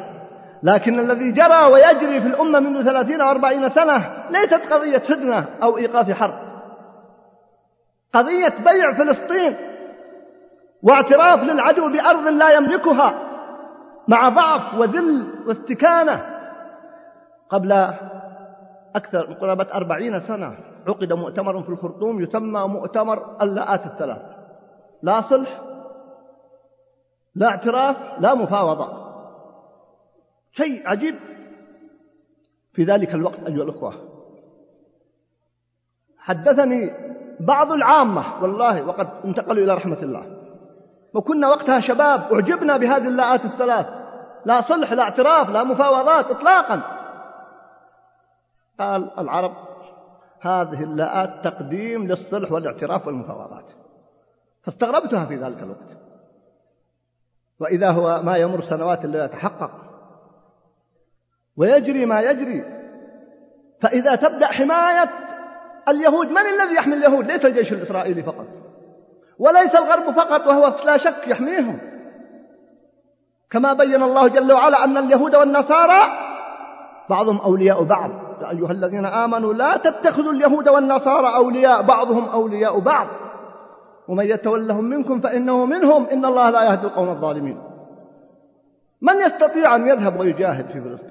لكن 0.63 1.01
الذي 1.01 1.33
جرى 1.33 1.65
ويجري 1.73 2.21
في 2.21 2.27
الأمة 2.27 2.61
منذ 2.61 2.85
ثلاثين 2.85 3.23
وأربعين 3.23 3.69
سنة 3.69 4.27
ليست 4.31 4.73
قضية 4.73 5.03
هدنة 5.09 5.47
أو 5.63 5.77
إيقاف 5.77 6.11
حرب. 6.11 6.35
قضية 8.15 8.55
بيع 8.65 8.93
فلسطين 8.93 9.57
واعتراف 10.83 11.43
للعدو 11.43 11.93
بأرض 11.93 12.29
لا 12.29 12.51
يملكها 12.51 13.15
مع 14.09 14.29
ضعف 14.29 14.75
وذل 14.79 15.35
واستكانة 15.47 16.25
قبل 17.51 17.73
أكثر 18.97 19.29
من 19.29 19.35
قرابة 19.35 19.67
أربعين 19.75 20.21
سنة 20.21 20.59
عقد 20.89 21.13
مؤتمر 21.13 21.63
في 21.63 21.69
الخرطوم 21.69 22.23
يسمى 22.23 22.61
مؤتمر 22.61 23.43
اللاءات 23.43 23.87
الثلاث. 23.87 24.23
لا 25.03 25.21
صلح 25.21 25.61
لا 27.35 27.49
اعتراف 27.49 27.97
لا 28.19 28.35
مفاوضة. 28.35 29.08
شيء 30.53 30.89
عجيب. 30.89 31.19
في 32.73 32.85
ذلك 32.85 33.15
الوقت 33.15 33.39
أيها 33.39 33.63
الأخوة 33.63 33.95
حدثني 36.19 36.93
بعض 37.41 37.73
العامة 37.73 38.43
والله 38.43 38.83
وقد 38.83 39.09
انتقلوا 39.25 39.65
إلى 39.65 39.75
رحمة 39.75 39.99
الله. 40.03 40.39
وكنا 41.15 41.49
وقتها 41.49 41.81
شباب 41.81 42.33
أعجبنا 42.33 42.77
بهذه 42.77 43.09
اللاءات 43.09 43.45
الثلاث. 43.45 43.87
لا 44.45 44.63
صلح 44.69 44.93
لا 44.93 45.03
اعتراف 45.03 45.51
لا 45.51 45.65
مفاوضات 45.65 46.31
إطلاقا. 46.31 46.83
قال 48.81 49.19
العرب 49.19 49.55
هذه 50.41 50.83
اللاءات 50.83 51.45
تقديم 51.45 52.07
للصلح 52.07 52.53
والاعتراف 52.53 53.07
والمفاوضات. 53.07 53.71
فاستغربتها 54.63 55.25
في 55.25 55.37
ذلك 55.37 55.63
الوقت. 55.63 55.97
وإذا 57.61 57.91
هو 57.91 58.23
ما 58.23 58.37
يمر 58.37 58.63
سنوات 58.63 59.05
لا 59.05 59.25
يتحقق. 59.25 59.88
ويجري 61.59 62.07
ما 62.07 62.21
يجري. 62.21 62.65
فإذا 63.81 64.15
تبدأ 64.15 64.47
حماية 64.47 65.11
اليهود 65.89 66.31
من 66.31 66.39
الذي 66.39 66.75
يحمي 66.75 66.95
اليهود؟ 66.95 67.27
ليس 67.27 67.47
الجيش 67.47 67.73
الإسرائيلي 67.73 68.23
فقط. 68.23 68.47
وليس 69.39 69.75
الغرب 69.75 70.11
فقط 70.11 70.47
وهو 70.47 70.75
لا 70.85 70.97
شك 70.97 71.29
يحميهم. 71.29 71.79
كما 73.51 73.73
بين 73.73 74.03
الله 74.03 74.29
جل 74.29 74.53
وعلا 74.53 74.85
أن 74.85 74.97
اليهود 74.97 75.37
والنصارى 75.37 76.03
بعضهم 77.11 77.39
أولياء 77.41 77.83
بعض. 77.83 78.11
يا 78.43 78.51
أيها 78.51 78.73
الذين 78.73 79.07
آمنوا 79.07 79.55
لا 79.55 79.77
تتخذوا 79.77 80.33
اليهود 80.33 80.69
والنصارى 80.69 81.35
أولياء 81.35 81.83
بعضهم 81.83 82.29
أولياء 82.29 82.79
بعض. 82.79 83.07
ومن 84.09 84.25
يتولهم 84.25 84.85
منكم 84.85 85.21
فإنه 85.21 85.65
منهم. 85.65 86.07
إن 86.07 86.25
الله 86.25 86.51
لا 86.51 86.63
يهدي 86.63 86.87
القوم 86.87 87.09
الظالمين. 87.09 87.61
من 89.03 89.17
يستطيع 89.17 89.75
أن 89.75 89.89
يذهب 89.89 90.21
ويجاهد 90.21 90.67
في 90.67 90.81
فلسطين؟ 90.81 91.08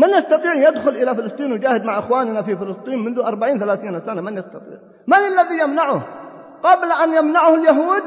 من 0.00 0.08
يستطيع 0.08 0.54
يدخل 0.54 0.88
إلى 0.88 1.14
فلسطين 1.14 1.52
ويجاهد 1.52 1.84
مع 1.84 1.98
أخواننا 1.98 2.42
في 2.42 2.56
فلسطين 2.56 2.98
منذ 2.98 3.18
أربعين 3.18 3.58
ثلاثين 3.58 4.00
سنة؟ 4.00 4.20
من 4.20 4.38
يستطيع؟ 4.38 4.78
من 5.06 5.16
الذي 5.16 5.58
يمنعه؟ 5.62 6.02
قبل 6.62 6.92
أن 6.92 7.14
يمنعه 7.14 7.54
اليهود 7.54 8.02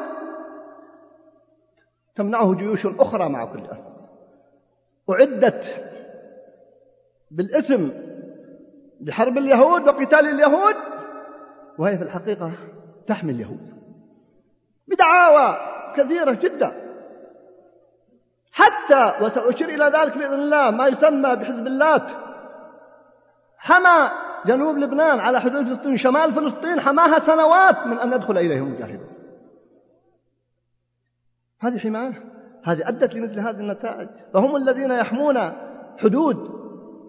تمنعه 2.16 2.56
جيوش 2.56 2.86
أخرى 2.86 3.30
مع 3.30 3.46
كل 3.46 3.60
أسف. 3.60 3.94
أعدت 5.10 5.64
بالاسم 7.32 7.92
لحرب 9.02 9.38
اليهود 9.38 9.88
وقتال 9.88 10.28
اليهود 10.28 10.76
وهي 11.78 11.98
في 11.98 12.04
الحقيقة 12.04 12.52
تحمي 13.08 13.32
اليهود. 13.32 13.74
بدعاوى 14.88 15.58
كثيرة 15.96 16.32
جدا. 16.32 16.83
حتى 18.54 19.14
وسأشير 19.22 19.70
إلى 19.70 19.86
ذلك 19.86 20.18
بإذن 20.18 20.34
الله 20.34 20.72
ما 20.72 20.88
يسمى 20.88 21.36
بحزب 21.36 21.68
اللات. 21.68 22.08
حمى 23.58 24.12
جنوب 24.46 24.78
لبنان 24.78 25.20
على 25.20 25.42
حدود 25.42 25.66
فلسطين 25.68 25.98
شمال 25.98 26.34
فلسطين 26.34 26.80
حماها 26.80 27.20
سنوات 27.20 27.88
من 27.88 28.00
أن 28.00 28.14
يدخل 28.14 28.38
إليهم 28.38 28.68
المجاهدون 28.68 29.10
هذه 31.60 31.78
حماية 31.78 32.24
هذه 32.64 32.88
أدت 32.88 33.14
لمثل 33.14 33.40
هذه 33.40 33.60
النتائج. 33.60 34.08
فهم 34.34 34.56
الذين 34.56 34.92
يحمون 34.92 35.52
حدود 35.98 36.64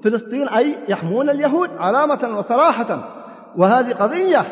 فلسطين 0.05 0.49
أي 0.49 0.79
يحمون 0.89 1.31
اليهود 1.31 1.71
علامة 1.79 2.39
وصراحة 2.39 3.09
وهذه 3.57 3.93
قضية. 3.93 4.43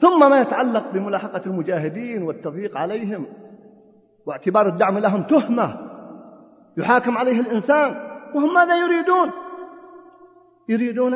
ثم 0.00 0.30
ما 0.30 0.40
يتعلق 0.40 0.84
بملاحقة 0.92 1.42
المجاهدين 1.46 2.22
والتضييق 2.22 2.78
عليهم. 2.78 3.26
واعتبار 4.26 4.68
الدعم 4.68 4.98
لهم 4.98 5.22
تهمة. 5.22 5.76
يحاكم 6.76 7.18
عليه 7.18 7.40
الإنسان 7.40 7.96
وهم 8.34 8.54
ماذا 8.54 8.76
يريدون؟ 8.76 9.30
يريدون 10.68 11.14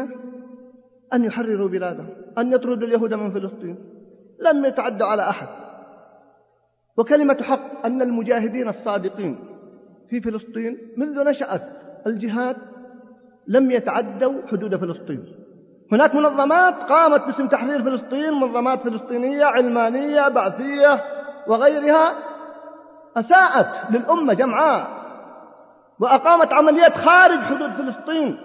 أن 1.14 1.24
يحرروا 1.24 1.68
بلادهم 1.68 2.08
أن 2.38 2.52
يطردوا 2.52 2.88
اليهود 2.88 3.14
من 3.14 3.30
فلسطين. 3.30 3.76
لم 4.40 4.64
يتعدوا 4.64 5.06
على 5.06 5.28
أحد. 5.28 5.48
وكلمة 6.96 7.42
حق 7.42 7.86
أن 7.86 8.02
المجاهدين 8.02 8.68
الصادقين 8.68 9.38
في 10.10 10.20
فلسطين 10.20 10.78
منذ 10.96 11.24
نشأت 11.24 11.62
الجهاد 12.06 12.56
لم 13.46 13.70
يتعدوا 13.70 14.46
حدود 14.46 14.76
فلسطين. 14.76 15.24
هناك 15.92 16.14
منظمات 16.14 16.74
قامت 16.74 17.26
باسم 17.26 17.48
تحرير 17.48 17.82
فلسطين 17.82 18.32
منظمات 18.32 18.82
فلسطينية 18.82 19.44
علمانية 19.44 20.28
بعثية 20.28 21.04
وغيرها 21.46 22.29
أساءت 23.16 23.90
للأمة 23.90 24.34
جمعاء 24.34 24.86
وأقامت 26.00 26.52
عمليات 26.52 26.96
خارج 26.96 27.38
حدود 27.38 27.70
فلسطين. 27.70 28.40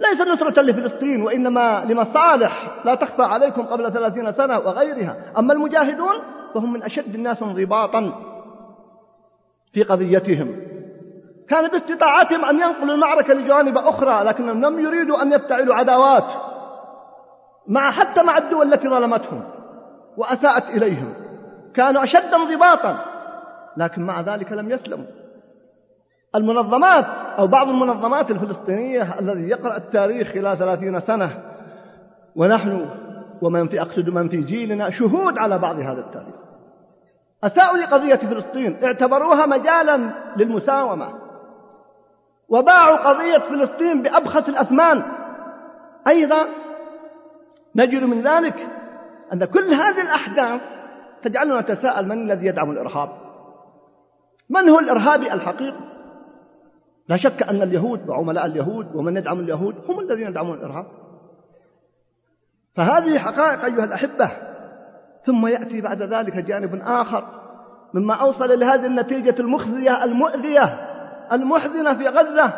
ليس 0.00 0.20
نصرة 0.20 0.62
لفلسطين 0.62 1.22
وإنما 1.22 1.84
لمصالح 1.84 2.70
لا 2.84 2.94
تخفى 2.94 3.22
عليكم 3.22 3.62
قبل 3.62 3.92
ثلاثين 3.92 4.32
سنة 4.32 4.58
وغيرها. 4.58 5.16
أما 5.38 5.52
المجاهدون 5.52 6.14
فهم 6.54 6.72
من 6.72 6.82
أشد 6.82 7.14
الناس 7.14 7.42
انضباطا 7.42 8.12
في 9.72 9.82
قضيتهم. 9.82 10.62
كان 11.48 11.68
باستطاعتهم 11.68 12.44
أن 12.44 12.60
ينقلوا 12.60 12.94
المعركة 12.94 13.34
لجوانب 13.34 13.78
أخرى 13.78 14.24
لكنهم 14.24 14.66
لم 14.66 14.80
يريدوا 14.80 15.22
أن 15.22 15.32
يفتعلوا 15.32 15.74
عداوات 15.74 16.24
مع 17.68 17.90
حتى 17.90 18.22
مع 18.22 18.38
الدول 18.38 18.72
التي 18.72 18.88
ظلمتهم 18.88 19.44
وأساءت 20.16 20.70
إليهم. 20.70 21.14
كانوا 21.74 22.04
أشد 22.04 22.34
انضباطا. 22.34 23.15
لكن 23.76 24.02
مع 24.02 24.20
ذلك 24.20 24.52
لم 24.52 24.70
يسلموا. 24.70 25.06
المنظمات 26.34 27.04
أو 27.38 27.46
بعض 27.46 27.68
المنظمات 27.68 28.30
الفلسطينية 28.30 29.18
الذي 29.18 29.48
يقرأ 29.48 29.76
التاريخ 29.76 30.28
خلال 30.28 30.58
ثلاثين 30.58 31.00
سنة 31.00 31.42
ونحن 32.36 32.88
ومن 33.42 33.68
في 33.68 33.80
أقصد 33.80 34.08
من 34.08 34.28
في 34.28 34.36
جيلنا 34.36 34.90
شهود 34.90 35.38
على 35.38 35.58
بعض 35.58 35.78
هذا 35.78 36.00
التاريخ. 36.00 36.34
أساءوا 37.44 37.76
لقضية 37.76 38.16
فلسطين 38.16 38.84
اعتبروها 38.84 39.46
مجالا 39.46 40.10
للمساومة. 40.36 41.08
وباعوا 42.48 42.96
قضية 42.96 43.38
فلسطين 43.38 44.02
بأبخس 44.02 44.48
الأثمان. 44.48 45.02
أيضا 46.08 46.46
نجد 47.74 48.02
من 48.02 48.22
ذلك 48.22 48.66
أن 49.32 49.44
كل 49.44 49.68
هذه 49.74 50.02
الأحداث 50.02 50.60
تجعلنا 51.22 51.60
نتساءل 51.60 52.08
من 52.08 52.22
الذي 52.22 52.46
يدعم 52.46 52.70
الإرهاب. 52.70 53.25
من 54.50 54.68
هو 54.68 54.78
الإرهابي 54.78 55.32
الحقيقي؟ 55.32 55.80
لا 57.08 57.16
شك 57.16 57.42
أن 57.42 57.62
اليهود 57.62 58.08
وعملاء 58.08 58.46
اليهود 58.46 58.96
ومن 58.96 59.16
يدعم 59.16 59.40
اليهود 59.40 59.74
هم 59.88 60.00
الذين 60.00 60.26
يدعمون 60.26 60.58
الإرهاب. 60.58 60.86
فهذه 62.74 63.18
حقائق 63.18 63.64
أيها 63.64 63.84
الأحبة. 63.84 64.30
ثم 65.26 65.46
يأتي 65.46 65.80
بعد 65.80 66.02
ذلك 66.02 66.36
جانب 66.36 66.82
آخر 66.84 67.24
مما 67.94 68.14
أوصل 68.14 68.58
لهذه 68.60 68.86
النتيجة 68.86 69.34
المخزية 69.40 70.04
المؤذية 70.04 70.64
المحزنة 71.32 71.94
في 71.94 72.08
غزة. 72.08 72.52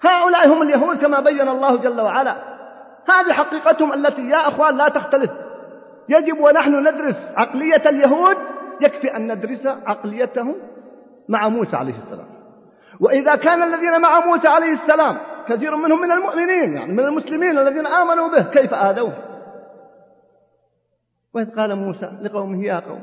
هؤلاء 0.00 0.48
هم 0.48 0.62
اليهود 0.62 0.96
كما 0.96 1.20
بين 1.20 1.48
الله 1.48 1.76
جل 1.76 2.00
وعلا. 2.00 2.36
هذه 3.08 3.32
حقيقتهم 3.32 3.92
التي 3.92 4.28
يا 4.28 4.48
أخوان 4.48 4.76
لا 4.76 4.88
تختلف. 4.88 5.30
يجب 6.08 6.40
ونحن 6.40 6.88
ندرس 6.88 7.16
عقلية 7.36 7.82
اليهود 7.86 8.36
يكفي 8.80 9.16
أن 9.16 9.32
ندرس 9.32 9.66
عقليتهم 9.66 10.54
مع 11.28 11.48
موسى 11.48 11.76
عليه 11.76 11.94
السلام. 12.04 12.26
وإذا 13.00 13.34
كان 13.34 13.62
الذين 13.62 14.00
مع 14.00 14.26
موسى 14.26 14.48
عليه 14.48 14.72
السلام 14.72 15.18
كثير 15.48 15.76
منهم 15.76 16.00
من 16.00 16.12
المؤمنين 16.12 16.74
يعني 16.76 16.92
من 16.92 17.04
المسلمين 17.04 17.58
الذين 17.58 17.86
آمنوا 17.86 18.28
به 18.28 18.42
كيف 18.42 18.74
آذوه؟ 18.74 19.12
وإذ 21.34 21.50
قال 21.50 21.76
موسى 21.76 22.12
لقومه 22.22 22.64
يا 22.64 22.78
قوم 22.78 23.00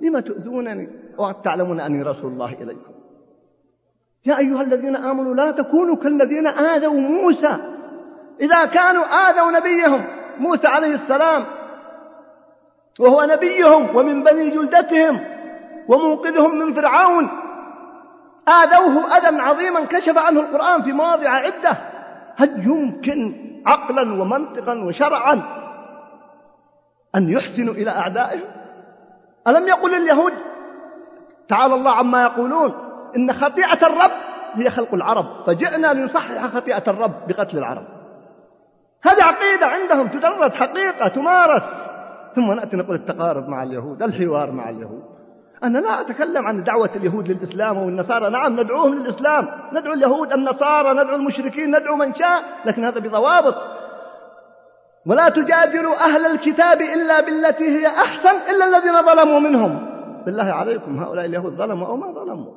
لم 0.00 0.20
تؤذونني؟ 0.20 0.88
وقد 1.18 1.42
تعلمون 1.42 1.80
أني 1.80 2.02
رسول 2.02 2.32
الله 2.32 2.52
إليكم. 2.52 2.92
يا 4.26 4.38
أيها 4.38 4.62
الذين 4.62 4.96
آمنوا 4.96 5.34
لا 5.34 5.50
تكونوا 5.50 5.96
كالذين 5.96 6.46
آذوا 6.46 7.00
موسى. 7.00 7.56
إذا 8.40 8.64
كانوا 8.66 9.04
آذوا 9.04 9.50
نبيهم 9.50 10.04
موسى 10.38 10.66
عليه 10.66 10.94
السلام 10.94 11.44
وهو 12.98 13.22
نبيهم 13.22 13.96
ومن 13.96 14.24
بني 14.24 14.50
جلدتهم 14.50 15.20
ومنقذهم 15.88 16.58
من 16.58 16.74
فرعون. 16.74 17.28
آذوه 18.48 19.16
أذى 19.16 19.40
عظيما 19.40 19.84
كشف 19.84 20.18
عنه 20.18 20.40
القرآن 20.40 20.82
في 20.82 20.92
مواضع 20.92 21.30
عدة. 21.30 21.76
هل 22.36 22.66
يمكن 22.66 23.34
عقلا 23.66 24.22
ومنطقا 24.22 24.74
وشرعا 24.74 25.42
أن 27.16 27.28
يحسنوا 27.28 27.74
إلى 27.74 27.90
أعدائهم 27.90 28.48
ألم 29.48 29.68
يقل 29.68 29.94
اليهود؟ 29.94 30.32
تعالى 31.48 31.74
الله 31.74 31.90
عما 31.90 32.22
يقولون. 32.22 32.74
إن 33.16 33.32
خطيئة 33.32 33.86
الرب 33.86 34.10
هي 34.54 34.70
خلق 34.70 34.94
العرب. 34.94 35.26
فجئنا 35.46 35.92
لنصحح 35.92 36.46
خطيئة 36.46 36.82
الرب 36.88 37.28
بقتل 37.28 37.58
العرب. 37.58 37.84
هذه 39.02 39.22
عقيدة 39.22 39.66
عندهم 39.66 40.08
تدرس 40.08 40.54
حقيقة 40.54 41.08
تمارس 41.08 41.62
ثم 42.36 42.52
نأتي 42.52 42.76
نقول 42.76 42.96
التقارب 42.96 43.48
مع 43.48 43.62
اليهود 43.62 44.02
الحوار 44.02 44.50
مع 44.50 44.70
اليهود. 44.70 45.02
أنا 45.64 45.78
لا 45.78 46.00
أتكلم 46.00 46.46
عن 46.46 46.64
دعوة 46.64 46.90
اليهود 46.96 47.28
للإسلام 47.28 47.78
أو 47.78 47.88
النصارى 47.88 48.30
نعم 48.30 48.60
ندعوهم 48.60 48.94
للإسلام. 48.94 49.48
ندعو 49.72 49.92
اليهود 49.92 50.32
النصارى 50.32 50.92
ندعو 50.92 51.16
المشركين 51.16 51.76
ندعو 51.76 51.96
من 51.96 52.14
شاء 52.14 52.42
لكن 52.64 52.84
هذا 52.84 53.00
بضوابط. 53.00 53.54
ولا 55.06 55.28
تجادلوا 55.28 56.04
أهل 56.04 56.26
الكتاب 56.26 56.80
إلا 56.80 57.20
بالتي 57.20 57.64
هي 57.64 57.86
أحسن 57.86 58.36
إلا 58.50 58.64
الذين 58.68 59.02
ظلموا 59.02 59.40
منهم. 59.40 59.86
بالله 60.26 60.44
عليكم 60.44 60.98
هؤلاء 60.98 61.24
اليهود 61.24 61.52
ظلموا 61.52 61.86
أو 61.86 61.96
ما 61.96 62.12
ظلموا؟ 62.12 62.52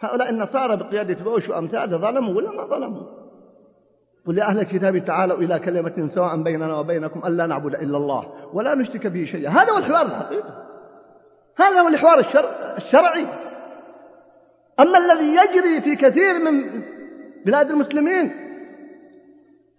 هؤلاء 0.00 0.30
النصارى 0.30 0.76
بقيادة 0.76 1.24
بوش 1.24 1.48
وأمثاله 1.48 1.96
ظلموا 1.96 2.34
ولا 2.34 2.50
ما 2.50 2.66
ظلموا؟ 2.66 3.25
قل 4.26 4.38
يا 4.38 4.44
أهل 4.44 4.60
الكتاب 4.60 5.04
تعالوا 5.04 5.38
إلى 5.38 5.58
كلمة 5.58 6.10
سواء 6.14 6.42
بيننا 6.42 6.78
وبينكم 6.78 7.26
ألا 7.26 7.46
نعبد 7.46 7.74
إلا 7.74 7.96
الله 7.96 8.32
ولا 8.52 8.74
نشرك 8.74 9.06
به 9.06 9.24
شيئا. 9.24 9.50
هذا 9.50 9.72
هو 9.72 9.78
الحوار 9.78 10.06
الحقيقي. 10.06 10.66
هذا 11.56 11.80
هو 11.80 11.88
الحوار 11.88 12.18
الشرعي. 12.76 13.26
أما 14.80 14.98
الذي 14.98 15.36
يجري 15.36 15.80
في 15.80 15.96
كثير 15.96 16.38
من 16.38 16.82
بلاد 17.46 17.70
المسلمين 17.70 18.30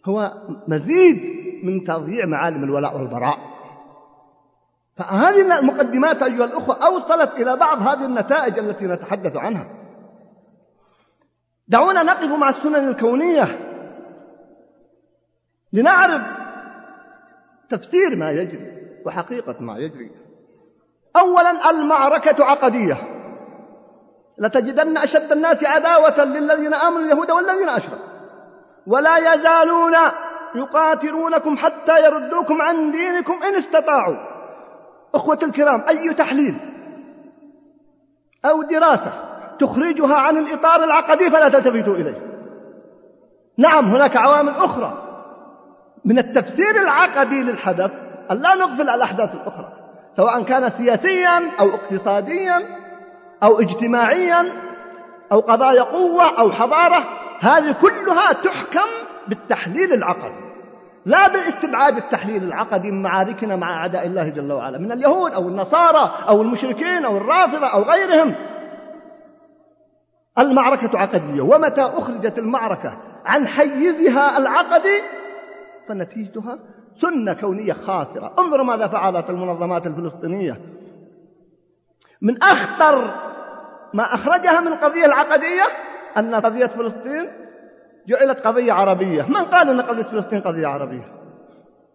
هو 0.06 0.34
مزيد 0.68 1.22
من 1.64 1.84
تضييع 1.84 2.26
معالم 2.26 2.64
الولاء 2.64 2.98
والبراء. 2.98 3.38
فهذه 4.96 5.60
المقدمات 5.60 6.24
أيها 6.24 6.46
الأخوة 6.46 6.86
أوصلت 6.86 7.34
إلى 7.34 7.56
بعض 7.56 7.82
هذه 7.82 8.06
النتائج 8.06 8.60
التي 8.60 8.88
نتحدث 8.88 9.38
عنها. 9.38 9.68
دعونا 11.68 12.04
نقف 12.04 12.40
مع 12.40 12.50
السنن 12.50 12.88
الكونية. 12.88 13.67
لنعرف 15.74 16.22
تفسير 17.70 18.16
ما 18.16 18.32
يجري 18.32 18.72
وحقيقة 19.06 19.56
ما 19.60 19.78
يجري. 19.78 20.12
أولا 21.16 21.70
المعركة 21.70 22.46
عقدية. 22.46 22.98
لتجدن 24.38 24.98
أشد 24.98 25.32
الناس 25.32 25.64
عداوة 25.64 26.24
للذين 26.24 26.74
آمنوا 26.74 27.06
اليهود 27.06 27.32
والذين 27.32 27.70
أشركوا. 27.70 28.08
ولا 28.88 29.18
يزالون 29.18 29.94
يقاتلونكم 30.56 31.58
حتى 31.58 32.04
يردوكم 32.04 32.62
عن 32.62 32.92
دينكم 32.92 33.44
إن 33.44 33.56
استطاعوا. 33.56 34.16
أخوة 35.16 35.40
الكرام 35.44 35.84
أي 35.90 36.14
تحليل 36.14 36.56
أو 38.46 38.62
دراسة 38.62 39.12
تخرجها 39.60 40.16
عن 40.16 40.38
الإطار 40.38 40.84
العقدي 40.84 41.30
فلا 41.30 41.50
تلتفتوا 41.50 41.96
إليه؟ 41.96 42.28
نعم 43.58 43.86
هناك 43.86 44.18
عوامل 44.18 44.54
أخرى. 44.54 45.07
من 46.08 46.20
التفسير 46.20 46.82
العقدي 46.82 47.42
للحدث 47.42 47.92
أن 48.32 48.38
لا 48.38 48.56
نغفل 48.56 48.90
الأحداث 48.90 49.36
الأخرى 49.36 49.74
سواء 50.18 50.44
كان 50.44 50.70
سياسيا 50.70 51.42
أو 51.60 51.70
اقتصاديا 51.70 52.64
أو 53.44 53.60
اجتماعيا 53.60 54.52
أو 55.32 55.40
قضايا 55.40 55.82
قوة 55.82 56.40
أو 56.40 56.52
حضارة 56.52 57.04
هذه 57.40 57.76
كلها 57.82 58.34
تحكم 58.34 58.88
بالتحليل 59.28 59.94
العقدي 59.94 60.48
لا 61.06 61.28
باستبعاد 61.28 61.98
التحليل 61.98 62.44
العقدي 62.44 62.92
من 62.92 63.02
معاركنا 63.02 63.56
مع 63.56 63.74
أعداء 63.74 64.08
الله 64.08 64.30
جل 64.30 64.52
وعلا 64.52 64.78
من 64.78 64.92
اليهود 64.92 65.34
أو 65.34 65.48
النصارى 65.48 66.12
أو 66.28 66.42
المشركين 66.42 67.06
أو 67.06 67.18
الرافضة 67.18 67.68
أو 67.68 67.84
غيرهم. 67.84 68.36
المعركة 70.40 71.00
عقدية 71.00 71.42
ومتى 71.42 71.82
أخرجت 71.82 72.38
المعركة 72.38 72.98
عن 73.26 73.48
حيزها 73.48 74.38
العقدي؟ 74.38 75.02
فنتيجتها 75.90 76.60
سنة 77.02 77.34
كونية 77.34 77.74
خاسرة. 77.74 78.34
انظروا 78.40 78.66
ماذا 78.66 78.88
فعلت 78.88 79.30
المنظمات 79.30 79.88
الفلسطينية. 79.88 80.62
من 82.22 82.44
أخطر 82.44 83.14
ما 83.94 84.04
أخرجها 84.04 84.62
من 84.62 84.68
القضية 84.68 85.06
العقدية 85.06 85.64
أن 86.18 86.36
قضية 86.36 86.66
فلسطين 86.66 87.30
جعلت 88.08 88.48
قضية 88.48 88.74
عربية. 88.74 89.24
من 89.24 89.46
قال 89.46 89.70
أن 89.70 89.82
قضية 89.82 90.04
فلسطين 90.04 90.42
قضية 90.42 90.68
عربية؟ 90.68 91.14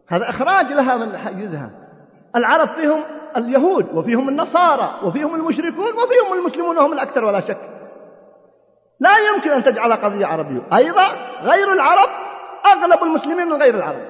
هذا 0.09 0.31
إخراج 0.31 0.67
لها 0.67 0.97
من 0.97 1.17
حيزها. 1.17 1.71
العرب 2.37 2.69
فيهم 2.69 3.01
اليهود 3.37 3.95
وفيهم 3.95 4.29
النصارى 4.29 4.91
وفيهم 5.03 5.35
المشركون 5.35 5.93
وفيهم 5.93 6.39
المسلمون 6.39 6.79
وهم 6.79 6.93
الأكثر 6.93 7.25
ولا 7.25 7.41
شك. 7.41 7.61
لا 9.01 9.11
يمكن 9.19 9.51
أن 9.51 9.63
تجعل 9.63 9.93
قضية 9.93 10.27
عربية. 10.27 10.63
أيضا 10.77 11.07
غير 11.43 11.73
العرب 11.73 12.09
أغلب 12.67 13.03
المسلمين 13.03 13.47
من 13.47 13.63
غير 13.63 13.75
العرب. 13.75 14.03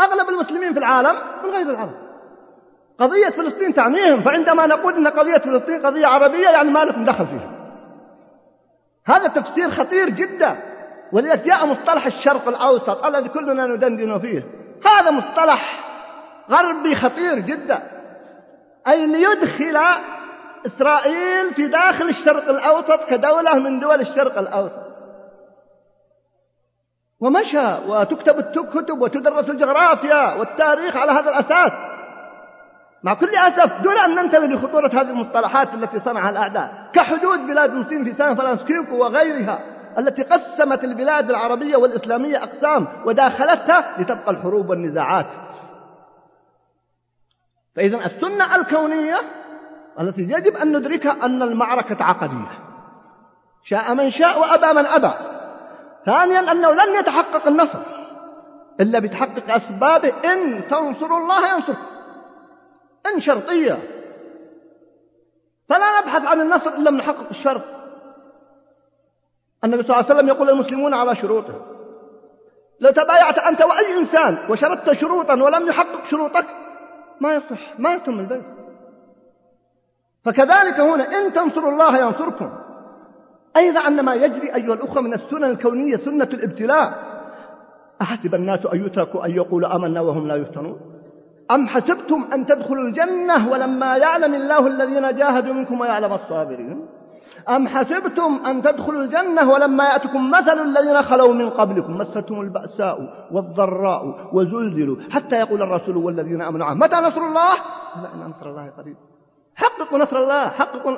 أغلب 0.00 0.28
المسلمين 0.28 0.72
في 0.72 0.78
العالم 0.78 1.16
من 1.44 1.50
غير 1.50 1.70
العرب. 1.70 1.94
قضية 2.98 3.28
فلسطين 3.28 3.74
تعنيهم 3.74 4.22
فعندما 4.22 4.66
نقول 4.66 4.94
أن 4.94 5.08
قضية 5.08 5.38
فلسطين 5.38 5.86
قضية 5.86 6.06
عربية 6.06 6.48
يعني 6.48 6.70
ما 6.70 6.84
لكم 6.84 7.04
دخل 7.04 7.26
فيها. 7.26 7.50
هذا 9.06 9.28
تفسير 9.28 9.70
خطير 9.70 10.10
جدا 10.10 10.56
ولذلك 11.12 11.44
جاء 11.44 11.66
مصطلح 11.66 12.06
الشرق 12.06 12.48
الأوسط 12.48 13.04
الذي 13.04 13.28
كلنا 13.28 13.66
ندندن 13.66 14.18
فيه. 14.18 14.46
هذا 14.86 15.10
مصطلح 15.10 15.84
غربي 16.50 16.94
خطير 16.94 17.38
جدا. 17.38 17.82
أي 18.88 19.06
ليدخل 19.06 19.80
إسرائيل 20.66 21.54
في 21.54 21.68
داخل 21.68 22.08
الشرق 22.08 22.48
الأوسط 22.48 23.04
كدولة 23.04 23.58
من 23.58 23.80
دول 23.80 24.00
الشرق 24.00 24.38
الأوسط. 24.38 24.83
ومشى 27.24 27.74
وتكتب 27.86 28.38
الكتب 28.38 29.00
وتدرس 29.00 29.50
الجغرافيا 29.50 30.34
والتاريخ 30.34 30.96
على 30.96 31.12
هذا 31.12 31.30
الأساس. 31.30 31.72
مع 33.02 33.14
كل 33.14 33.36
أسف 33.36 33.82
دون 33.82 33.98
أن 33.98 34.14
ننتبه 34.14 34.46
لخطورة 34.46 34.86
هذه 34.86 35.10
المصطلحات 35.10 35.74
التي 35.74 36.00
صنعها 36.00 36.30
الأعداء. 36.30 36.90
كحدود 36.92 37.38
بلاد 37.38 37.70
المسلمين 37.70 38.04
في 38.04 38.14
سايكس 38.14 38.34
بيكو 38.34 38.96
وغيرها 38.96 39.58
التي 39.98 40.22
قسمت 40.22 40.84
البلاد 40.84 41.30
العربية 41.30 41.76
والإسلامية 41.76 42.42
أقسام 42.42 42.86
وداخلتها 43.06 43.94
لتبقى 43.98 44.30
الحروب 44.30 44.70
والنزاعات. 44.70 45.26
فإذا 47.76 48.06
السنة 48.06 48.54
الكونية 48.54 49.16
التي 50.00 50.22
يجب 50.22 50.56
أن 50.56 50.76
ندركها 50.76 51.24
أن 51.26 51.42
المعركة 51.42 52.04
عقدية. 52.04 52.58
شاء 53.64 53.94
من 53.94 54.10
شاء 54.10 54.40
وأبى 54.40 54.80
من 54.80 54.86
أبى. 54.86 55.33
ثانيا 56.06 56.52
أنه 56.52 56.72
لن 56.72 56.94
يتحقق 56.94 57.46
النصر 57.46 57.78
إلا 58.80 58.98
بتحقق 58.98 59.54
أسبابه 59.54 60.32
إن 60.32 60.68
تنصروا 60.68 61.18
الله 61.18 61.54
ينصركم 61.54 61.86
إن 63.06 63.20
شرطية. 63.20 63.78
فلا 65.68 66.00
نبحث 66.00 66.26
عن 66.26 66.40
النصر 66.40 66.70
إلا 66.70 66.90
من 66.90 66.96
نحقق 66.96 67.28
الشرط. 67.30 67.62
النبي 69.64 69.82
صلى 69.82 69.96
الله 69.96 70.04
عليه 70.04 70.14
وسلم 70.14 70.28
يقول 70.28 70.50
المسلمون 70.50 70.94
على 70.94 71.16
شروطه. 71.16 71.54
لو 72.80 72.90
تبايعت 72.90 73.38
أنت 73.38 73.62
وأي 73.62 73.98
إنسان 73.98 74.38
وشرطت 74.50 74.92
شروطا 74.92 75.34
ولم 75.34 75.68
يحقق 75.68 76.04
شروطك 76.04 76.46
ما 77.20 77.34
يصح 77.34 77.78
ما 77.78 77.94
يتم 77.94 78.20
البيت 78.20 78.44
فكذلك 80.24 80.80
هنا 80.80 81.18
إن 81.18 81.32
تنصروا 81.32 81.70
الله 81.72 81.98
ينصركم. 81.98 82.63
أيضا 83.56 83.80
أن 83.86 84.04
ما 84.04 84.14
يجري 84.14 84.54
أيها 84.54 84.74
الأخوة 84.74 85.02
من 85.02 85.14
السنن 85.14 85.44
الكونية 85.44 85.96
سنة 85.96 86.28
الابتلاء. 86.32 87.14
أحسب 88.02 88.34
الناس 88.34 88.66
أن 88.66 88.86
يتركوا 88.86 89.26
أن 89.26 89.30
يقولوا 89.30 89.76
آمنا 89.76 90.00
وهم 90.00 90.28
لا 90.28 90.36
يفتنون. 90.36 90.80
أم 91.50 91.68
حسبتم 91.68 92.28
أن 92.32 92.46
تدخلوا 92.46 92.82
الجنة 92.88 93.48
ولما 93.50 93.96
يعلم 93.96 94.34
الله 94.34 94.66
الذين 94.66 95.16
جاهدوا 95.16 95.54
منكم 95.54 95.80
ويعلم 95.80 96.12
الصابرين؟ 96.12 96.86
أم 97.48 97.68
حسبتم 97.68 98.40
أن 98.46 98.62
تدخلوا 98.62 99.02
الجنة 99.02 99.50
ولما 99.50 99.84
يأتكم 99.84 100.30
مثل 100.30 100.58
الذين 100.58 101.02
خلوا 101.02 101.34
من 101.34 101.50
قبلكم؟ 101.50 101.98
مستهم 101.98 102.40
البأساء 102.40 102.98
والضراء 103.32 104.30
وزلزلوا. 104.32 104.96
حتى 105.10 105.36
يقول 105.38 105.62
الرسول 105.62 105.96
والذين 105.96 106.42
آمنوا 106.42 106.74
متى 106.74 106.96
نصر 106.96 107.20
الله؟ 107.20 107.54
لا 108.02 108.08
إن 108.14 108.30
نصر 108.30 108.50
الله 108.50 108.70
قريب. 108.78 108.96
حققوا 109.56 109.98
نصر 109.98 110.16
الله. 110.16 110.48
حققوا 110.48 110.96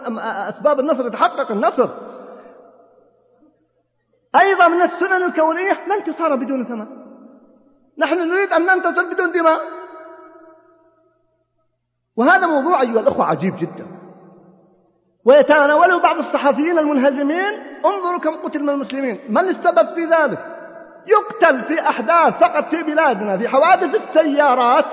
أسباب 0.49 0.81
النصر 0.81 1.09
تحقق 1.09 1.53
النصر. 1.53 1.88
أيضا 4.40 4.68
من 4.68 4.83
السنن 4.83 5.22
الكونية 5.22 5.87
لا 5.87 5.94
انتصار 5.94 6.37
بدون 6.37 6.64
ثمن. 6.64 6.87
نحن 7.99 8.18
نريد 8.18 8.53
أن 8.53 8.66
ننتصر 8.66 9.05
بدون 9.05 9.33
دماء. 9.33 9.61
وهذا 12.16 12.46
موضوع 12.46 12.81
أيها 12.81 13.01
الأخوة 13.01 13.27
عجيب 13.27 13.57
جدا. 13.57 13.87
ويتناوله 15.25 16.01
بعض 16.01 16.16
الصحفيين 16.18 16.79
المنهزمين 16.79 17.81
انظروا 17.85 18.18
كم 18.18 18.37
قتل 18.37 18.62
من 18.62 18.68
المسلمين. 18.70 19.20
من 19.29 19.49
السبب 19.49 19.94
في 19.94 20.05
ذلك؟ 20.05 20.57
يقتل 21.07 21.62
في 21.62 21.81
أحداث 21.81 22.38
فقط 22.38 22.64
في 22.64 22.83
بلادنا 22.83 23.38
في 23.38 23.49
حوادث 23.49 23.94
السيارات. 23.94 24.85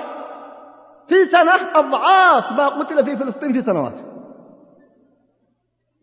في 1.08 1.24
سنة 1.24 1.70
أضعاف 1.74 2.52
ما 2.52 2.68
قتل 2.68 3.04
في 3.04 3.16
فلسطين 3.16 3.52
في 3.52 3.62
سنوات. 3.62 4.03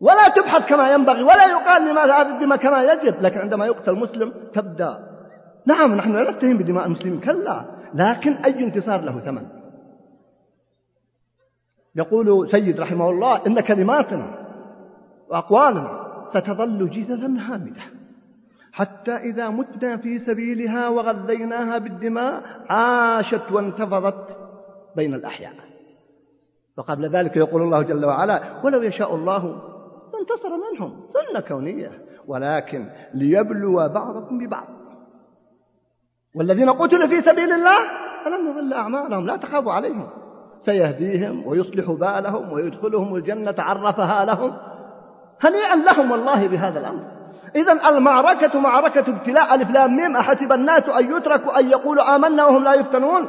ولا 0.02 0.28
تبحث 0.28 0.68
كما 0.68 0.92
ينبغي 0.92 1.22
ولا 1.22 1.46
يقال 1.46 1.90
لماذا 1.90 2.14
هذه 2.14 2.34
الدماء 2.34 2.58
كما 2.58 2.82
يجب 2.92 3.22
لكن 3.22 3.40
عندما 3.40 3.66
يقتل 3.66 3.94
مسلم 3.94 4.32
تبدأ 4.54 5.12
نعم 5.66 5.94
نحن 5.94 6.12
لا 6.12 6.30
نستهين 6.30 6.58
بدماء 6.58 6.86
المسلمين 6.86 7.20
كلا. 7.20 7.64
لكن 7.94 8.32
أي 8.32 8.64
انتصار 8.64 9.00
له 9.00 9.20
ثمن. 9.20 9.46
يقول 11.94 12.50
سيد 12.50 12.80
رحمه 12.80 13.10
الله 13.10 13.46
إن 13.46 13.60
كلماتنا 13.60 14.26
وأقوالنا 15.28 16.02
ستظل 16.30 16.90
جزلا 16.90 17.54
هامدة. 17.54 17.82
حتى 18.72 19.16
إذا 19.16 19.48
متنا 19.48 19.96
في 19.96 20.18
سبيلها 20.18 20.88
وغذيناها 20.88 21.78
بالدماء 21.78 22.42
عاشت 22.70 23.52
وانتفضت 23.52 24.36
بين 24.96 25.14
الأحياء. 25.14 25.52
وقبل 26.76 27.08
ذلك 27.08 27.36
يقول 27.36 27.62
الله 27.62 27.82
جل 27.82 28.04
وعلا 28.04 28.42
ولو 28.64 28.82
يشاء 28.82 29.14
الله 29.14 29.71
لانتصر 30.22 30.48
منهم. 30.56 31.00
سنة 31.12 31.40
كونية. 31.40 31.90
ولكن 32.26 32.86
ليبلو 33.14 33.88
بعضكم 33.88 34.38
ببعض. 34.38 34.66
والذين 36.36 36.70
قتلوا 36.70 37.06
في 37.06 37.22
سبيل 37.22 37.52
الله 37.52 37.78
فلم 38.24 38.48
يضل 38.48 38.72
أعمالهم. 38.72 39.26
لا 39.26 39.36
تخافوا 39.36 39.72
عليهم. 39.72 40.08
سيهديهم 40.64 41.46
ويصلح 41.46 41.90
بالهم 41.90 42.52
ويدخلهم 42.52 43.14
الجنة 43.14 43.54
عرفها 43.58 44.24
لهم. 44.24 44.52
هنيئا 45.40 45.76
لهم 45.76 46.10
والله 46.10 46.48
بهذا 46.48 46.80
الأمر. 46.80 47.04
إذا 47.56 47.88
المعركة 47.88 48.60
معركة 48.60 49.04
ابتلاء 49.10 49.54
ألف 49.54 49.70
لام 49.70 49.96
ميم. 49.96 50.16
أحسب 50.16 50.52
الناس 50.52 50.88
أن 50.88 51.16
يتركوا 51.16 51.58
أن 51.60 51.70
يقولوا 51.70 52.16
آمنا 52.16 52.46
وهم 52.46 52.64
لا 52.64 52.74
يفتنون. 52.74 53.28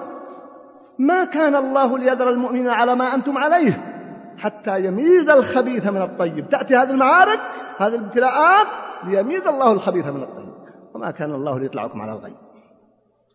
ما 1.00 1.24
كان 1.24 1.56
الله 1.56 1.98
ليذر 1.98 2.30
المؤمنين 2.30 2.70
على 2.70 2.96
ما 2.96 3.16
أنتم 3.16 3.38
عليه. 3.38 3.93
حتى 4.38 4.86
يميز 4.86 5.30
الخبيث 5.30 5.88
من 5.88 6.02
الطيب. 6.02 6.50
تأتي 6.50 6.76
هذه 6.76 6.90
المعارك 6.90 7.40
هذه 7.78 7.96
الابتلاءات 7.96 8.68
ليميز 9.04 9.48
الله 9.48 9.72
الخبيث 9.72 10.08
من 10.08 10.24
الطيب. 10.24 10.54
وما 10.94 11.12
كان 11.12 11.34
الله 11.34 11.60
ليطلعكم 11.60 12.02
على 12.02 12.12
الغيب. 12.12 12.36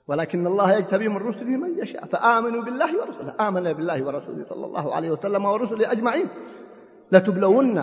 ولكن 0.09 0.47
الله 0.47 0.73
يجتبي 0.73 1.09
من 1.09 1.17
رسله 1.17 1.57
من 1.57 1.79
يشاء. 1.79 2.05
فآمنوا 2.05 2.63
بالله 2.63 3.01
ورسوله 3.01 3.49
آمن 3.49 3.73
بالله 3.73 4.07
ورسوله 4.07 4.45
صلى 4.49 4.67
الله 4.67 4.95
عليه 4.95 5.11
وسلم 5.11 5.45
ورسله 5.45 5.93
أجمعين. 5.93 6.29
لتبلون 7.13 7.83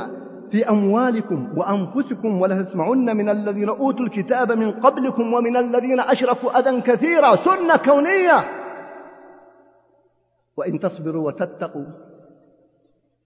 في 0.51 0.69
أموالكم 0.69 1.57
وأنفسكم 1.57 2.41
ولتسمعن 2.41 3.17
من 3.17 3.29
الذين 3.29 3.69
أوتوا 3.69 4.05
الكتاب 4.05 4.51
من 4.51 4.71
قبلكم 4.71 5.33
ومن 5.33 5.57
الذين 5.57 5.99
أشركوا 5.99 6.59
أذى 6.59 6.81
كثيرا. 6.81 7.35
سنة 7.35 7.75
كونية. 7.75 8.45
وإن 10.57 10.79
تصبروا 10.79 11.27
وتتقوا 11.27 11.85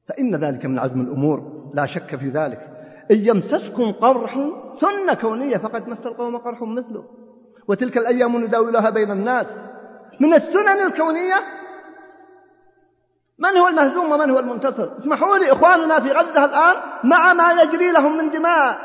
فإن 0.09 0.35
ذلك 0.35 0.65
من 0.65 0.79
عزم 0.79 1.01
الأمور 1.01 1.69
لا 1.73 1.85
شك 1.85 2.15
في 2.15 2.29
ذلك. 2.29 2.59
إن 3.11 3.17
يمسسكم 3.17 3.91
قرح 3.91 4.39
سنة 4.81 5.13
كونية 5.13 5.57
فقد 5.57 5.87
مس 5.87 6.05
القوم 6.05 6.37
قرح 6.37 6.61
مثله. 6.61 7.03
وتلك 7.67 7.97
الأيام 7.97 8.37
نداولها 8.37 8.89
بين 8.89 9.11
الناس. 9.11 9.45
من 10.19 10.33
السنن 10.33 10.85
الكونية؟ 10.87 11.35
من 13.39 13.57
هو 13.57 13.67
المهزوم 13.67 14.11
ومن 14.11 14.29
هو 14.29 14.39
المنتصر؟ 14.39 14.97
اسمحوا 14.99 15.37
لي 15.37 15.51
إخواننا 15.51 15.99
في 15.99 16.11
غزة 16.11 16.45
الآن 16.45 16.75
مع 17.03 17.33
ما 17.33 17.61
يجري 17.61 17.91
لهم 17.91 18.17
من 18.17 18.31
دماء 18.31 18.79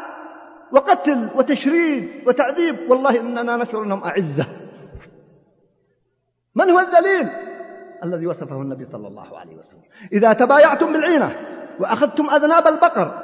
وقتل 0.72 1.28
وتشريد 1.36 2.08
وتعذيب. 2.26 2.90
والله 2.90 3.20
إننا 3.20 3.56
نشعر 3.56 3.82
أنهم 3.82 4.04
أعزة. 4.04 4.46
من 6.54 6.70
هو 6.70 6.80
الذليل؟ 6.80 7.53
الذي 8.04 8.26
وصفه 8.26 8.56
النبي 8.56 8.86
صلى 8.92 9.08
الله 9.08 9.38
عليه 9.38 9.52
وسلم. 9.52 9.82
إذا 10.12 10.32
تبايعتم 10.32 10.92
بالعينة 10.92 11.36
وأخذتم 11.80 12.30
أذناب 12.30 12.66
البقر 12.66 13.22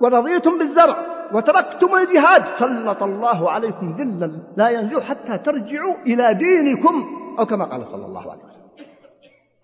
ورضيتم 0.00 0.58
بالزرع 0.58 0.96
وتركتم 1.32 1.96
الجهاد 1.96 2.44
سلط 2.58 3.02
الله 3.02 3.50
عليكم 3.50 3.96
ذلا 3.98 4.32
لا 4.56 4.68
ينزع 4.68 5.00
حتى 5.00 5.38
ترجعوا 5.38 5.94
إلى 6.06 6.34
دينكم 6.34 7.04
أو 7.38 7.46
كما 7.46 7.64
قال 7.64 7.86
صلى 7.92 8.06
الله 8.06 8.20
عليه 8.20 8.42
وسلم. 8.42 8.62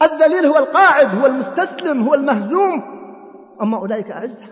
الذليل 0.03 0.47
هو 0.47 0.59
القاعد 0.59 1.19
هو 1.19 1.27
المستسلم 1.27 2.03
هو 2.03 2.15
المهزوم. 2.15 2.83
أما 3.63 3.79
أولئك 3.79 4.11
أعزة. 4.11 4.47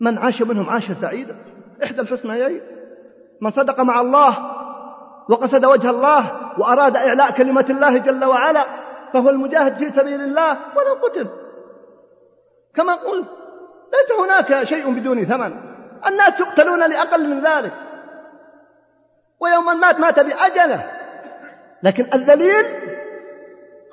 من 0.00 0.18
عاش 0.18 0.42
منهم 0.42 0.70
عاش 0.70 0.92
سعيدا. 0.92 1.36
إحدى 1.84 2.00
الحسنيين. 2.00 2.60
من 3.40 3.50
صدق 3.50 3.80
مع 3.80 4.00
الله 4.00 4.57
وقصد 5.28 5.64
وجه 5.64 5.90
الله 5.90 6.30
وأراد 6.58 6.96
إعلاء 6.96 7.30
كلمة 7.30 7.66
الله 7.70 7.98
جل 7.98 8.24
وعلا 8.24 8.64
فهو 9.12 9.30
المجاهد 9.30 9.74
في 9.76 9.90
سبيل 9.90 10.20
الله 10.20 10.50
ولو 10.50 10.94
قتل. 11.02 11.28
كما 12.74 12.94
قلت 12.94 13.28
ليس 13.92 14.18
هناك 14.20 14.62
شيء 14.62 14.90
بدون 14.90 15.24
ثمن. 15.24 15.52
الناس 16.06 16.40
يقتلون 16.40 16.90
لأقل 16.90 17.28
من 17.28 17.40
ذلك. 17.40 17.72
ويوما 19.40 19.74
مات 19.74 20.00
مات 20.00 20.20
بأجله. 20.20 20.90
لكن 21.82 22.06
الذليل 22.14 22.64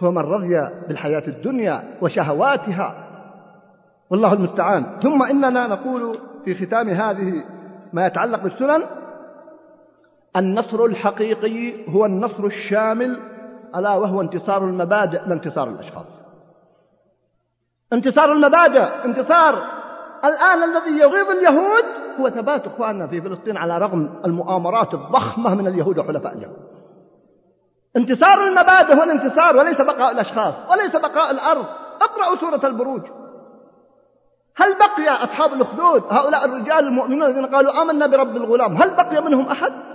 هو 0.04 0.12
من 0.12 0.22
رضي 0.22 0.70
بالحياة 0.88 1.24
الدنيا 1.28 1.98
وشهواتها. 2.02 2.96
والله 4.10 4.34
المستعان. 4.34 5.00
ثم 5.04 5.24
إننا 5.24 5.68
نقول 5.68 6.18
في 6.46 6.66
ختام 6.66 6.90
هذه 6.90 7.46
ما 7.94 8.08
يتعلق 8.08 8.44
بالسنن 8.44 8.84
النصر 10.36 10.86
الحقيقي 10.86 11.90
هو 11.90 12.06
النصر 12.06 12.46
الشامل 12.46 13.20
ألا 13.76 13.96
وهو 13.96 14.22
انتصار 14.22 14.64
المبادئ 14.64 15.20
لا 15.28 15.34
انتصار 15.34 15.70
الأشخاص. 15.70 16.06
انتصار 17.94 18.32
المبادئ 18.32 19.06
انتصار. 19.06 19.56
الآن 20.26 20.64
الذي 20.64 21.00
يغيظ 21.00 21.30
اليهود 21.30 21.86
هو 22.20 22.30
ثبات 22.30 22.66
إخواننا 22.68 23.08
في 23.08 23.22
فلسطين 23.22 23.58
على 23.58 23.78
رغم 23.78 24.22
المؤامرات 24.26 24.94
الضخمة 24.94 25.56
من 25.56 25.68
اليهود 25.68 25.98
وحلفاء 25.98 26.34
اليهود. 26.34 26.66
انتصار 27.98 28.44
المبادئ 28.44 28.94
هو 28.94 29.04
الانتصار 29.04 29.58
وليس 29.58 29.82
بقاء 29.82 30.12
الأشخاص 30.12 30.54
وليس 30.72 30.96
بقاء 30.96 31.32
الأرض. 31.32 31.66
اقرأوا 32.02 32.36
سورة 32.36 32.68
البروج. 32.68 33.02
هل 34.58 34.76
بقي 34.76 35.24
أصحاب 35.24 35.54
الأخدود؟ 35.54 36.04
هؤلاء 36.10 36.46
الرجال 36.46 36.88
المؤمنون 36.88 37.24
الذين 37.24 37.46
قالوا 37.46 37.82
آمنا 37.82 38.08
برب 38.08 38.36
الغلام. 38.36 38.76
هل 38.76 38.96
بقي 38.96 39.22
منهم 39.22 39.48
أحد؟ 39.48 39.95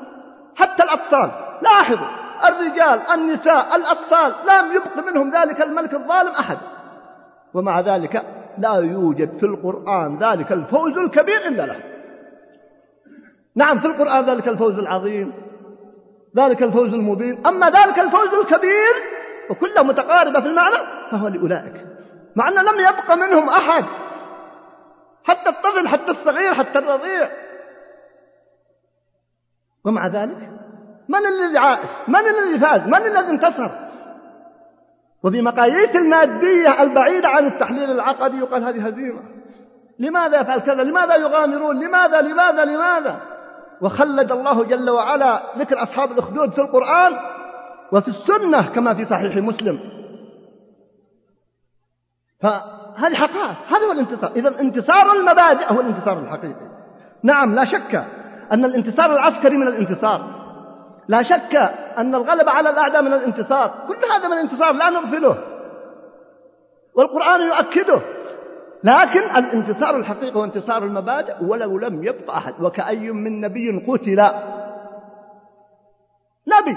حتى 0.56 0.82
الأطفال 0.82 1.30
لاحظوا 1.62 2.06
الرجال 2.48 3.00
النساء 3.14 3.76
الأطفال 3.76 4.32
لم 4.48 4.72
يبق 4.76 5.10
منهم 5.10 5.30
ذلك 5.30 5.62
الملك 5.62 5.94
الظالم 5.94 6.30
أحد. 6.30 6.58
ومع 7.54 7.80
ذلك 7.80 8.22
لا 8.58 8.74
يوجد 8.74 9.38
في 9.38 9.46
القرآن 9.46 10.18
ذلك 10.18 10.52
الفوز 10.52 10.98
الكبير 10.98 11.36
إلا 11.36 11.66
له. 11.66 11.80
نعم 13.56 13.78
في 13.78 13.86
القرآن 13.86 14.24
ذلك 14.24 14.48
الفوز 14.48 14.78
العظيم 14.78 15.32
ذلك 16.36 16.62
الفوز 16.62 16.88
المبين. 16.88 17.46
أما 17.46 17.70
ذلك 17.70 17.98
الفوز 17.98 18.34
الكبير 18.34 18.94
وكلها 19.50 19.82
متقاربة 19.82 20.40
في 20.40 20.46
المعنى 20.46 20.76
فهو 21.10 21.28
لأولئك. 21.28 21.86
مع 22.36 22.48
أن 22.48 22.54
لم 22.54 22.80
يبق 22.80 23.14
منهم 23.14 23.48
أحد 23.48 23.84
حتى 25.24 25.48
الطفل 25.48 25.88
حتى 25.88 26.10
الصغير 26.10 26.54
حتى 26.54 26.78
الرضيع. 26.78 27.28
ومع 29.84 30.06
ذلك 30.06 30.50
من 31.08 31.26
الذي 31.26 31.58
عائش 31.58 31.88
من 32.08 32.20
الذي 32.20 32.58
فاز؟ 32.58 32.80
من 32.86 32.94
الذي 32.94 33.30
انتصر؟ 33.30 33.70
وبمقاييس 35.22 35.96
المادية 35.96 36.82
البعيدة 36.82 37.28
عن 37.28 37.46
التحليل 37.46 37.90
العقدي 37.90 38.38
يقال 38.38 38.64
هذه 38.64 38.86
هزيمة. 38.86 39.22
لماذا 39.98 40.40
يفعل 40.40 40.58
كذا؟ 40.58 40.84
لماذا 40.84 41.16
يغامرون؟ 41.16 41.84
لماذا؟ 41.84 42.20
لماذا؟ 42.20 42.64
لماذا؟ 42.64 43.20
وخلد 43.80 44.32
الله 44.32 44.64
جل 44.64 44.90
وعلا 44.90 45.42
ذكر 45.58 45.82
أصحاب 45.82 46.12
الأخدود 46.12 46.52
في 46.52 46.60
القرآن 46.60 47.16
وفي 47.92 48.08
السنة 48.08 48.62
كما 48.74 48.94
في 48.94 49.04
صحيح 49.04 49.36
مسلم. 49.36 49.80
فهذه 52.40 53.14
حقائق 53.14 53.56
هذا 53.68 53.86
هو 53.86 53.92
الانتصار. 53.92 54.32
إذا 54.36 54.60
انتصار 54.60 55.12
المبادئ 55.12 55.72
هو 55.72 55.80
الانتصار 55.80 56.18
الحقيقي. 56.18 56.70
نعم 57.22 57.54
لا 57.54 57.64
شك 57.64 58.04
أن 58.52 58.64
الانتصار 58.64 59.12
العسكري 59.12 59.56
من 59.56 59.68
الانتصار. 59.68 60.40
لا 61.08 61.22
شك 61.22 61.54
أن 61.98 62.14
الغلبة 62.14 62.50
على 62.50 62.70
الأعداء 62.70 63.02
من 63.02 63.12
الانتصار. 63.12 63.74
كل 63.88 64.12
هذا 64.12 64.28
من 64.28 64.32
الانتصار 64.32 64.72
لا 64.72 64.90
نغفله 64.90 65.36
والقرآن 66.94 67.40
يؤكده. 67.40 68.00
لكن 68.84 69.20
الانتصار 69.36 69.96
الحقيقي 69.96 70.36
هو 70.36 70.44
انتصار 70.44 70.84
المبادئ 70.84 71.44
ولو 71.44 71.78
لم 71.78 72.04
يبق 72.04 72.30
أحد. 72.30 72.54
وكأي 72.60 73.10
من 73.10 73.40
نبي 73.40 73.86
قتل. 73.88 74.20
نبي. 76.48 76.76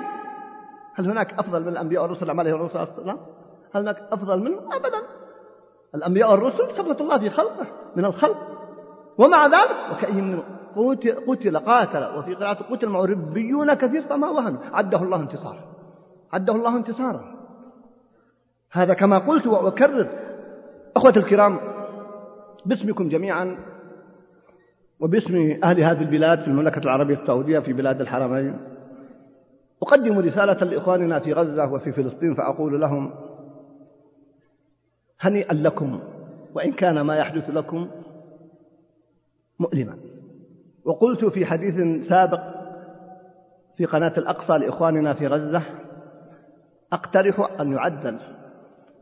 هل 0.95 1.09
هناك 1.09 1.39
أفضل 1.39 1.61
من 1.61 1.67
الأنبياء 1.67 2.03
والرسل 2.03 2.39
عليهم 2.39 2.65
الصلاة 2.65 2.87
والسلام؟ 2.95 3.17
هل 3.75 3.81
هناك 3.81 3.97
أفضل 4.11 4.39
منه 4.39 4.75
أبدا. 4.75 5.01
الأنبياء 5.95 6.31
والرسل 6.31 6.75
صفة 6.77 6.97
الله 7.01 7.19
في 7.19 7.29
خلقه 7.29 7.65
من 7.95 8.05
الخلق. 8.05 8.52
ومع 9.17 9.45
ذلك 9.47 9.75
وكأي 9.91 10.21
من 10.21 10.39
قتل 11.27 11.57
قاتل 11.57 12.17
وفي 12.17 12.35
قراءة 12.35 12.63
قتل 12.63 12.89
معه 12.89 13.05
ربيون 13.05 13.73
كثير 13.73 14.01
فما 14.01 14.29
وهنوا 14.29 14.59
عده 14.73 15.03
الله 15.03 15.19
انتصارا. 15.19 15.59
عده 16.33 16.55
الله 16.55 16.77
انتصارا. 16.77 17.35
هذا 18.71 18.93
كما 18.93 19.17
قلت 19.17 19.47
وأكرر 19.47 20.09
أخوة 20.95 21.13
الكرام 21.17 21.59
باسمكم 22.65 23.09
جميعا 23.09 23.57
وباسم 24.99 25.59
أهل 25.63 25.83
هذه 25.83 26.01
البلاد 26.01 26.41
في 26.41 26.47
المملكة 26.47 26.79
العربية 26.79 27.15
السعودية 27.15 27.59
في 27.59 27.73
بلاد 27.73 28.01
الحرمين. 28.01 28.57
أقدم 29.83 30.19
رسالة 30.19 30.53
لإخواننا 30.53 31.19
في 31.19 31.33
غزة 31.33 31.73
وفي 31.73 31.91
فلسطين 31.91 32.35
فأقول 32.35 32.81
لهم 32.81 33.13
هنيئا 35.19 35.53
لكم 35.53 35.99
وإن 36.55 36.71
كان 36.71 37.01
ما 37.01 37.15
يحدث 37.15 37.49
لكم 37.49 37.87
مؤلما. 39.59 39.97
وقلت 40.85 41.25
في 41.25 41.45
حديث 41.45 42.07
سابق 42.07 42.41
في 43.77 43.85
قناة 43.85 44.13
الأقصى 44.17 44.53
لإخواننا 44.53 45.13
في 45.13 45.27
غزة 45.27 45.61
أقترح 46.93 47.61
أن 47.61 47.71
يعدل. 47.71 48.17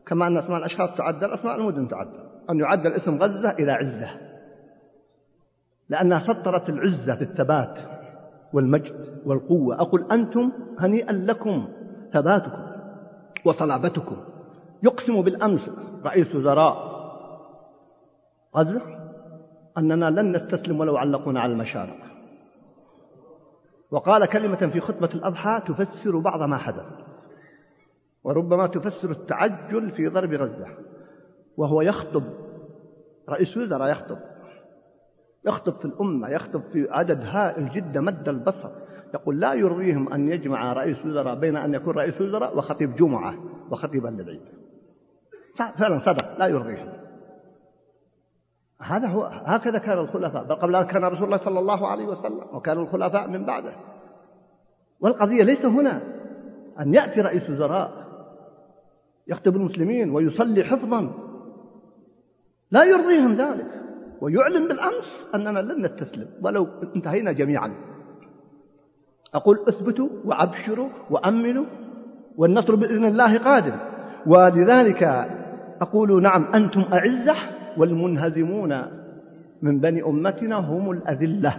كما 0.06 0.26
أن 0.26 0.36
أسماء 0.36 0.58
الأشخاص 0.58 0.96
تعدل 0.96 1.32
أسماء 1.32 1.56
المدن 1.56 1.88
تعدل. 1.88 2.18
أن 2.50 2.60
يعدل 2.60 2.92
اسم 2.92 3.16
غزة 3.16 3.50
إلى 3.50 3.72
عزة. 3.72 4.10
لأنها 5.88 6.18
سطرت 6.18 6.68
العزة 6.68 7.14
في 7.14 7.22
الثبات 7.22 7.78
والمجد 8.52 9.22
والقوة. 9.26 9.80
أقول 9.80 10.06
أنتم 10.12 10.52
هنيئا 10.78 11.12
لكم 11.12 11.68
ثباتكم 12.12 12.62
وصلابتكم. 13.44 14.16
يقسم 14.82 15.22
بالأمس 15.22 15.70
رئيس 16.04 16.34
وزراء. 16.34 16.92
غزة؟ 18.56 19.01
أننا 19.78 20.10
لن 20.10 20.36
نستسلم 20.36 20.80
ولو 20.80 20.96
علقونا 20.96 21.40
على 21.40 21.52
المشارق. 21.52 21.98
وقال 23.90 24.26
كلمة 24.26 24.70
في 24.72 24.80
خطبة 24.80 25.08
الأضحى 25.14 25.62
تفسر 25.66 26.18
بعض 26.18 26.42
ما 26.42 26.56
حدث. 26.56 26.86
وربما 28.24 28.66
تفسر 28.66 29.10
التعجل 29.10 29.90
في 29.90 30.08
ضرب 30.08 30.34
غزة. 30.34 30.66
وهو 31.56 31.82
يخطب 31.82 32.22
رئيس 33.28 33.56
وزراء 33.56 33.90
يخطب. 33.90 34.18
يخطب 35.46 35.72
في 35.78 35.84
الأمة 35.84 36.28
يخطب 36.28 36.62
في 36.72 36.88
عدد 36.90 37.20
هائل 37.24 37.70
جدا 37.70 38.00
مد 38.00 38.28
البصر. 38.28 38.70
يقول 39.14 39.40
لا 39.40 39.52
يرضيهم 39.54 40.12
أن 40.12 40.28
يجمع 40.28 40.72
رئيس 40.72 41.06
وزراء 41.06 41.34
بين 41.34 41.56
أن 41.56 41.74
يكون 41.74 41.94
رئيس 41.94 42.20
وزراء 42.20 42.58
وخطيب 42.58 42.94
جمعة 42.94 43.34
وخطيبا 43.70 44.08
للعيد 44.08 44.40
فعلا 45.78 45.98
صدق 45.98 46.38
لا 46.38 46.46
يرضيهم. 46.46 47.01
هذا 48.82 49.08
هو 49.08 49.22
هكذا 49.24 49.78
كان 49.78 49.98
الخلفاء 49.98 50.44
بل 50.44 50.54
قبل 50.54 50.82
كان 50.82 51.04
رسول 51.04 51.24
الله 51.24 51.44
صلى 51.44 51.58
الله 51.58 51.88
عليه 51.88 52.06
وسلم 52.06 52.44
وكان 52.52 52.78
الخلفاء 52.78 53.28
من 53.28 53.44
بعده. 53.44 53.72
والقضية 55.00 55.42
ليس 55.42 55.64
هنا 55.64 56.02
أن 56.80 56.94
يأتي 56.94 57.20
رئيس 57.20 57.50
وزراء 57.50 57.90
يخطب 59.26 59.56
المسلمين 59.56 60.10
ويصلي 60.10 60.64
حفظا. 60.64 61.10
لا 62.70 62.84
يرضيهم 62.84 63.34
ذلك 63.34 63.82
ويعلن 64.20 64.68
بالأمس 64.68 65.26
أننا 65.34 65.58
لن 65.58 65.84
نستسلم 65.84 66.28
ولو 66.42 66.68
انتهينا 66.96 67.32
جميعا. 67.32 67.74
أقول 69.34 69.64
اثبتوا 69.68 70.08
وأبشروا 70.24 70.88
وأمنوا 71.10 71.64
والنصر 72.36 72.74
بإذن 72.74 73.04
الله 73.04 73.38
قادم. 73.38 73.76
ولذلك 74.26 75.02
أقول 75.80 76.22
نعم 76.22 76.44
أنتم 76.54 76.80
أعزة 76.80 77.61
والمنهزمون 77.78 78.82
من 79.62 79.80
بني 79.80 80.02
أمتنا 80.02 80.56
هم 80.56 80.90
الأذلة. 80.90 81.58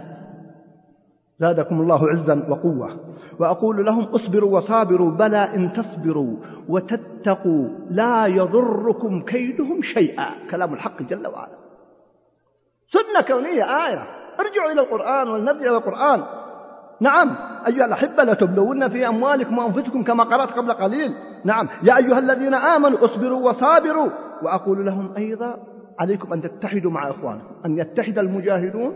زادكم 1.40 1.80
الله 1.80 2.08
عزا 2.08 2.46
وقوة. 2.48 2.96
وأقول 3.38 3.86
لهم 3.86 4.04
اصبروا 4.04 4.56
وصابروا 4.56 5.10
بلى 5.10 5.54
إن 5.54 5.72
تصبروا 5.72 6.36
وتتقوا 6.68 7.68
لا 7.90 8.26
يضركم 8.26 9.22
كيدهم 9.22 9.82
شيئا. 9.82 10.26
كلام 10.50 10.74
الحق 10.74 11.02
جل 11.02 11.26
وعلا. 11.26 11.58
سنة 12.92 13.20
كونية 13.26 13.64
آية. 13.64 14.02
ارجعوا 14.40 14.72
إلى 14.72 14.80
القرآن 14.80 15.28
ولنرجع 15.28 15.70
إلى 15.70 15.76
القرآن. 15.76 16.22
نعم 17.00 17.30
أيها 17.66 17.84
الأحبة 17.84 18.24
لتبلون 18.24 18.88
في 18.88 19.08
أموالكم 19.08 19.58
وأنفسكم 19.58 20.02
كما 20.02 20.24
قرأت 20.24 20.48
قبل 20.48 20.72
قليل. 20.72 21.14
نعم 21.44 21.68
يا 21.82 21.96
أيها 21.96 22.18
الذين 22.18 22.54
آمنوا 22.54 23.04
اصبروا 23.04 23.48
وصابروا. 23.48 24.08
وأقول 24.42 24.86
لهم 24.86 25.16
أيضا 25.16 25.73
عليكم 25.98 26.32
أن 26.32 26.42
تتحدوا 26.42 26.90
مع 26.90 27.10
إخوانكم 27.10 27.54
أن 27.64 27.78
يتحد 27.78 28.18
المجاهدون. 28.18 28.94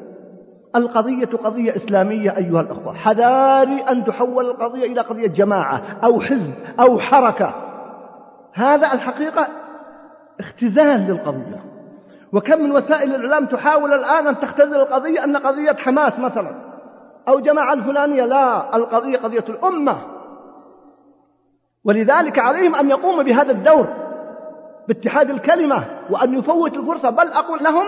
القضية 0.76 1.26
قضية 1.26 1.76
إسلامية 1.76 2.37
أيها 2.37 2.61
الأخوة. 2.61 2.94
حذاري 2.94 3.80
أن 3.80 4.04
تحول 4.04 4.46
القضية 4.46 4.84
إلى 4.84 5.00
قضية 5.00 5.26
جماعة 5.26 5.82
أو 6.04 6.20
حزب 6.20 6.52
أو 6.80 6.98
حركة. 6.98 7.54
هذا 8.52 8.92
الحقيقة 8.92 9.48
اختزال 10.40 11.00
للقضية. 11.00 11.64
وكم 12.32 12.61
من 12.61 12.72
وسائل 12.72 13.14
الإعلام 13.14 13.46
تحاول 13.46 13.92
الآن 13.92 14.26
أن 14.26 14.40
تختزل 14.40 14.74
القضية 14.74 15.24
أن 15.24 15.37
قضية 15.37 15.72
حماس 15.72 16.18
مثلا 16.18 16.54
أو 17.28 17.40
جماعة 17.40 17.72
الفلانية 17.72 18.24
لا 18.24 18.76
القضية 18.76 19.18
قضية 19.18 19.44
الأمة. 19.48 19.98
ولذلك 21.84 22.38
عليهم 22.38 22.74
أن 22.74 22.88
يقوموا 22.88 23.22
بهذا 23.22 23.52
الدور. 23.52 23.88
باتحاد 24.88 25.31
الكلمة 25.31 25.85
وأن 26.11 26.38
يفوت 26.38 26.77
الفرصة. 26.77 27.11
بل 27.11 27.29
أقول 27.29 27.64
لهم 27.64 27.87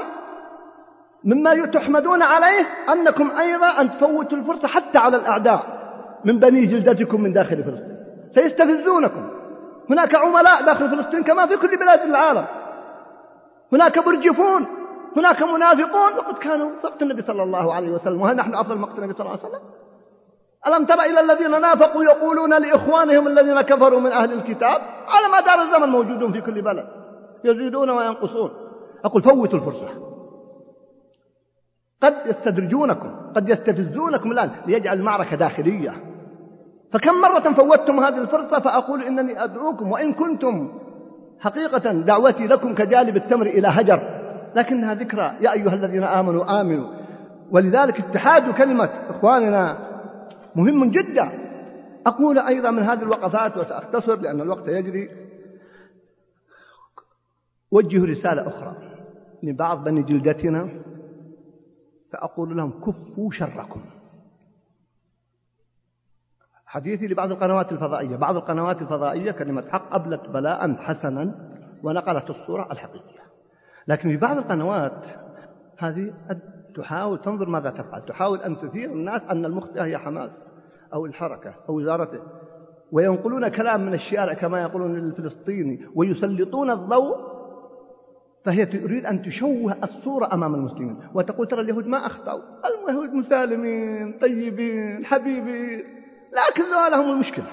مما 1.25 1.67
تحمدون 1.67 2.23
عليه 2.23 2.67
أنكم 2.93 3.31
أيضا 3.39 3.81
أن 3.81 3.91
تفوتوا 3.91 4.39
الفرصة 4.39 4.69
حتى 4.69 4.99
على 4.99 5.17
الأعداء 5.17 5.81
من 6.25 6.39
بني 6.39 6.67
جلدتكم 6.67 7.21
من 7.21 7.33
داخل 7.33 7.65
فلسطين. 7.65 7.97
سيستفزونكم. 8.35 9.31
هناك 9.91 10.15
عملاء 10.15 10.65
داخل 10.65 10.89
فلسطين 10.91 11.23
كما 11.23 11.47
في 11.47 11.57
كل 11.57 11.77
بلاد 11.77 12.03
العالم. 12.03 12.45
هناك 13.73 13.99
مرجفون 13.99 14.67
هناك 15.17 15.43
منافقون. 15.43 16.13
وقد 16.19 16.39
كانوا 16.39 16.71
وقت 16.85 17.03
النبي 17.03 17.23
صلى 17.23 17.43
الله 17.43 17.75
عليه 17.75 17.91
وسلم 17.91 18.21
وهل 18.21 18.37
نحن 18.37 18.55
أفضل 18.55 18.79
مقت 18.79 18.99
النبي 18.99 19.13
صلى 19.13 19.21
الله 19.21 19.39
عليه 19.39 19.49
وسلم؟ 19.49 19.63
ألم 20.67 20.85
تر 20.85 21.01
إلى 21.01 21.21
الذين 21.21 21.61
نافقوا 21.61 22.05
يقولون 22.05 22.63
لإخوانهم 22.63 23.27
الذين 23.27 23.61
كفروا 23.61 24.01
من 24.01 24.13
أهل 24.13 24.33
الكتاب 24.33 24.81
على 25.09 25.43
مدار 25.43 25.63
الزمن 25.63 25.89
موجودون 25.89 26.33
في 26.33 26.41
كل 26.41 26.63
بلد. 26.63 26.87
يزيدون 27.45 27.91
وينقصون. 27.91 28.51
أقول 29.05 29.23
فوتوا 29.23 29.59
الفرصة. 29.59 29.89
قد 32.03 32.15
يستدرجونكم 32.27 33.33
قد 33.37 33.49
يستفزونكم 33.49 34.33
الآن 34.33 34.51
ليجعل 34.67 34.97
المعركة 34.99 35.37
داخلية. 35.37 36.05
فكم 36.93 37.21
مرة 37.21 37.53
فوتتم 37.53 38.01
هذه 38.01 38.19
الفرصة 38.19 38.61
فأقول 38.61 39.03
إنني 39.03 39.45
أدعوكم 39.45 39.93
وإن 39.93 40.13
كنتم 40.13 40.81
حقيقة 41.41 41.93
دعوتي 41.93 42.47
لكم 42.47 42.75
كجالب 42.75 43.17
التمر 43.17 43.47
إلى 43.47 43.69
هجر. 43.69 44.01
لكنها 44.55 44.95
ذكرى 44.95 45.33
يا 45.41 45.53
أيها 45.53 45.75
الذين 45.75 46.05
آمنوا 46.05 46.61
آمنوا. 46.61 46.87
ولذلك 47.51 47.99
اتحاد 48.01 48.55
كلمة 48.55 48.89
إخواننا 49.09 49.90
مهم 50.55 50.91
جدا. 50.91 51.31
أقول 52.07 52.39
أيضا 52.39 52.71
من 52.71 52.83
هذه 52.83 53.03
الوقفات 53.03 53.57
وسأختصر 53.57 54.17
لأن 54.17 54.41
الوقت 54.41 54.69
يجري. 54.69 55.11
وجه 57.71 58.05
رسالة 58.05 58.49
أخرى 58.49 58.77
لبعض 59.43 59.85
بني 59.85 60.03
جلدتنا. 60.03 60.69
فأقول 62.13 62.57
لهم 62.57 62.81
كفوا 62.81 63.31
شركم. 63.31 63.81
حديثي 66.67 67.07
لبعض 67.07 67.33
القنوات 67.33 67.73
الفضائية. 67.73 68.17
بعض 68.17 68.37
القنوات 68.37 68.83
الفضائية 68.83 69.31
كلمة 69.31 69.69
حق 69.71 69.95
أبلت 69.95 70.29
بلاء 70.29 70.75
حسنا 70.75 71.35
ونقلت 71.83 72.31
الصورة 72.31 72.73
الحقيقية. 72.73 73.21
لكن 73.89 74.09
في 74.09 74.17
بعض 74.17 74.37
القنوات 74.37 75.07
هذه 75.79 76.13
تحاول 76.77 77.19
تنظر 77.21 77.49
ماذا 77.49 77.71
تفعل. 77.71 78.05
تحاول 78.05 78.39
أن 78.39 78.57
تثير 78.57 78.91
الناس 78.91 79.23
أن 79.31 79.45
المخطئة 79.45 79.85
هي 79.85 79.99
حماس 79.99 80.31
أو 80.95 81.07
الحركة 81.07 81.55
أو 81.69 81.75
وزارته 81.75 82.21
وينقلون 82.93 83.49
كلام 83.49 83.87
من 83.87 83.95
الشارع 83.95 84.35
كما 84.35 84.63
يقولون 84.63 84.97
للفلسطيني 84.97 85.87
ويسلطون 85.95 86.71
الضوء 86.71 87.31
فهي 88.45 88.67
تريد 88.67 89.07
أن 89.07 89.23
تشوه 89.23 89.77
الصورة 89.85 90.35
أمام 90.35 90.55
المسلمين. 90.55 90.99
وتقول 91.15 91.49
ترى 91.49 91.61
اليهود 91.61 91.87
ما 91.87 92.07
أخطأوا. 92.07 92.41
اليهود 92.89 93.15
مسالمين 93.15 94.19
طيبين 94.19 95.05
حبيبين. 95.05 95.85
لكن 96.33 96.63
لهم 96.93 97.13
المشكلة. 97.13 97.47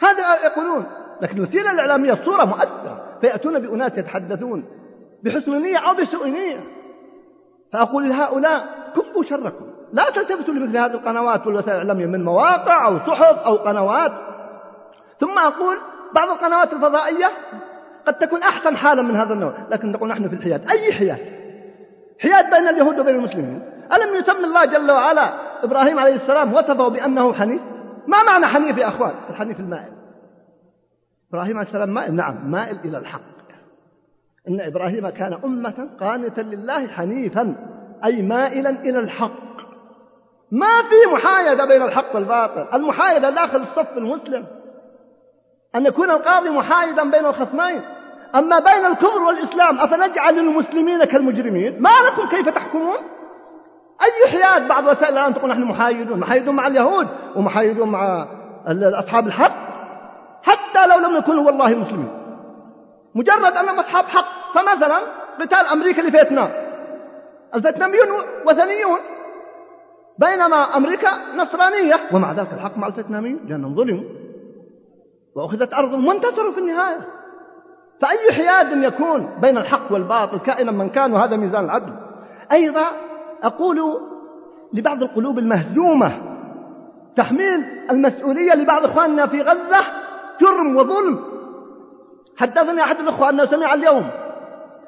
هذا 0.00 0.44
يقولون. 0.44 0.86
لكن 1.22 1.36
الوسيلة 1.36 1.72
الإعلامية 1.72 2.12
الصورة 2.12 2.44
مؤثرة. 2.44 3.18
فيأتون 3.20 3.58
بأناس 3.58 3.98
يتحدثون 3.98 4.64
بحسن 5.22 5.62
نية 5.62 5.78
أو 5.78 5.94
بسوء 6.02 6.28
نية. 6.28 6.60
فأقول 7.74 8.08
لهؤلاء 8.08 8.64
كفوا 8.96 9.22
شركم. 9.22 9.66
لا 9.92 10.10
تلتفتوا 10.10 10.54
لمثل 10.54 10.76
هذه 10.76 10.94
القنوات 10.94 11.46
والوسائل 11.46 11.76
الإعلامية 11.76 12.06
من 12.06 12.24
مواقع 12.24 12.86
أو 12.86 12.98
صحف 12.98 13.38
أو 13.38 13.56
قنوات. 13.56 14.12
ثم 15.20 15.38
أقول 15.38 15.76
بعض 16.14 16.28
القنوات 16.28 16.72
الفضائية 16.72 17.30
قد 18.06 18.18
تكون 18.18 18.42
أحسن 18.42 18.76
حالا 18.76 19.02
من 19.02 19.16
هذا 19.16 19.34
النوع 19.34 19.52
لكن 19.70 19.92
نقول 19.92 20.08
نحن 20.08 20.28
في 20.28 20.34
الحياد. 20.34 20.70
أي 20.70 20.92
حياد؟ 20.92 21.18
حياد 22.22 22.50
بين 22.50 22.68
اليهود 22.68 22.98
وبين 22.98 23.14
المسلمين. 23.14 23.62
ألم 23.92 24.14
يسمي 24.14 24.44
الله 24.44 24.64
جل 24.64 24.90
وعلا 24.90 25.28
إبراهيم 25.64 25.98
عليه 25.98 26.14
السلام 26.14 26.54
وصفه 26.54 26.88
بأنه 26.88 27.32
حنيف؟ 27.32 27.62
ما 28.06 28.22
معنى 28.22 28.46
حنيف 28.46 28.78
يا 28.78 28.88
أخوان؟ 28.88 29.14
الحنيف 29.30 29.60
المائل. 29.60 29.92
إبراهيم 31.30 31.56
عليه 31.56 31.68
السلام 31.68 31.88
مائل. 31.88 32.14
نعم 32.14 32.50
مائل 32.50 32.80
إلى 32.84 32.98
الحق. 32.98 33.20
إن 34.48 34.60
إبراهيم 34.60 35.08
كان 35.08 35.38
أمة 35.44 35.88
قانتا 36.00 36.40
لله 36.40 36.88
حنيفا 36.88 37.56
أي 38.04 38.22
مائلا 38.22 38.70
إلى 38.70 38.98
الحق. 38.98 39.44
ما 40.52 40.82
في 40.82 41.14
محايدة 41.14 41.64
بين 41.64 41.82
الحق 41.82 42.14
والباطل. 42.14 42.66
المحايدة 42.74 43.30
داخل 43.30 43.62
الصف 43.62 43.98
المسلم. 43.98 44.46
أن 45.74 45.86
يكون 45.86 46.10
القاضي 46.10 46.50
محايدا 46.50 47.10
بين 47.10 47.26
الخصمين. 47.26 47.80
أما 48.34 48.58
بين 48.58 48.86
الكفر 48.86 49.22
والإسلام 49.22 49.78
أفنجعل 49.78 50.38
المسلمين 50.38 51.04
كالمجرمين؟ 51.04 51.82
ما 51.82 51.90
لكم 52.06 52.28
كيف 52.28 52.48
تحكمون؟ 52.48 52.96
أي 54.02 54.30
حياد 54.30 54.68
بعض 54.68 54.84
وسائل 54.84 55.18
الآن 55.18 55.34
تقول 55.34 55.50
نحن 55.50 55.62
محايدون؟ 55.62 56.20
محايدون 56.20 56.54
مع 56.54 56.66
اليهود 56.66 57.08
ومحايدون 57.36 57.88
مع 57.88 58.26
أصحاب 58.82 59.26
الحق. 59.26 59.54
حتى 60.42 60.86
لو 60.86 61.08
لم 61.08 61.16
يكونوا 61.16 61.46
والله 61.46 61.74
مسلمين. 61.74 62.08
مجرد 63.14 63.56
أنهم 63.56 63.78
أصحاب 63.78 64.04
حق. 64.04 64.33
فمثلا 64.54 64.98
قتال 65.40 65.66
أمريكا 65.72 66.00
لفيتنام 66.00 66.50
الفيتناميون 67.54 68.08
وثنيون. 68.46 68.98
بينما 70.18 70.76
أمريكا 70.76 71.08
نصرانية. 71.36 71.94
ومع 72.12 72.32
ذلك 72.32 72.52
الحق 72.52 72.78
مع 72.78 72.86
الفيتناميين 72.86 73.40
لأنهم 73.48 73.74
ظلموا. 73.74 74.04
وأخذت 75.36 75.74
أرضهم 75.74 76.06
وانتصروا 76.06 76.52
في 76.52 76.58
النهاية. 76.58 77.00
فأي 78.00 78.32
حياد 78.32 78.82
يكون 78.82 79.38
بين 79.40 79.58
الحق 79.58 79.92
والباطل 79.92 80.38
كائنا 80.38 80.72
من 80.72 80.88
كان 80.88 81.12
وهذا 81.12 81.36
ميزان 81.36 81.64
العدل. 81.64 81.92
أيضا 82.52 82.86
أقول 83.42 84.00
لبعض 84.72 85.02
القلوب 85.02 85.38
المهزومة 85.38 86.12
تحميل 87.16 87.64
المسؤولية 87.90 88.54
لبعض 88.54 88.84
إخواننا 88.84 89.26
في 89.26 89.42
غزة 89.42 89.84
جرم 90.40 90.76
وظلم. 90.76 91.24
حدثني 92.36 92.80
أحد 92.82 93.00
الأخوة 93.00 93.30
أنه 93.30 93.46
سمع 93.46 93.74
اليوم 93.74 94.10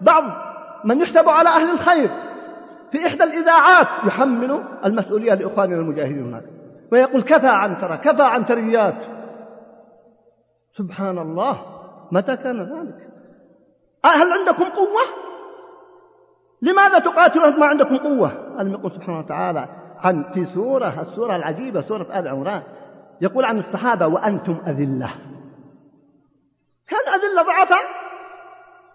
بعض 0.01 0.25
من 0.85 1.01
يحسب 1.01 1.29
على 1.29 1.49
أهل 1.49 1.71
الخير. 1.71 2.11
في 2.93 3.07
إحدى 3.07 3.25
الإذاعات 3.25 3.87
يحمل 4.07 4.65
المسؤولية 4.85 5.35
لإخواننا 5.35 5.77
المجاهدين 5.77 6.27
هناك. 6.27 6.45
ويقول 6.93 7.23
كفى 7.23 7.49
عنترة 7.49 7.97
كفى 7.97 8.23
عنتريات 8.23 8.95
سبحان 10.79 11.19
الله 11.19 11.59
متى 12.13 12.37
كان 12.37 12.61
ذلك؟ 12.63 13.09
هل 14.05 14.33
عندكم 14.33 14.65
قوة؟ 14.65 15.03
لماذا 16.63 16.99
تقاتلون 16.99 17.61
ما 17.61 17.67
عندكم 17.67 17.97
قوة؟ 17.97 18.61
ألم 18.61 18.73
يقول 18.73 18.93
سبحانه 18.93 19.19
وتعالى 19.19 19.69
عن 19.99 20.33
في 20.35 20.47
سورة 20.47 21.01
السورة 21.01 21.37
العجيبة 21.37 21.83
سورة 21.83 22.19
آل 22.19 22.29
عمران 22.29 22.63
يقول 23.21 23.45
عن 23.45 23.59
الصحابة 23.59 24.07
وأنتم 24.07 24.61
أذلة. 24.67 25.11
كان 26.89 27.15
أذلة 27.15 27.43
ضعفاء. 27.43 28.06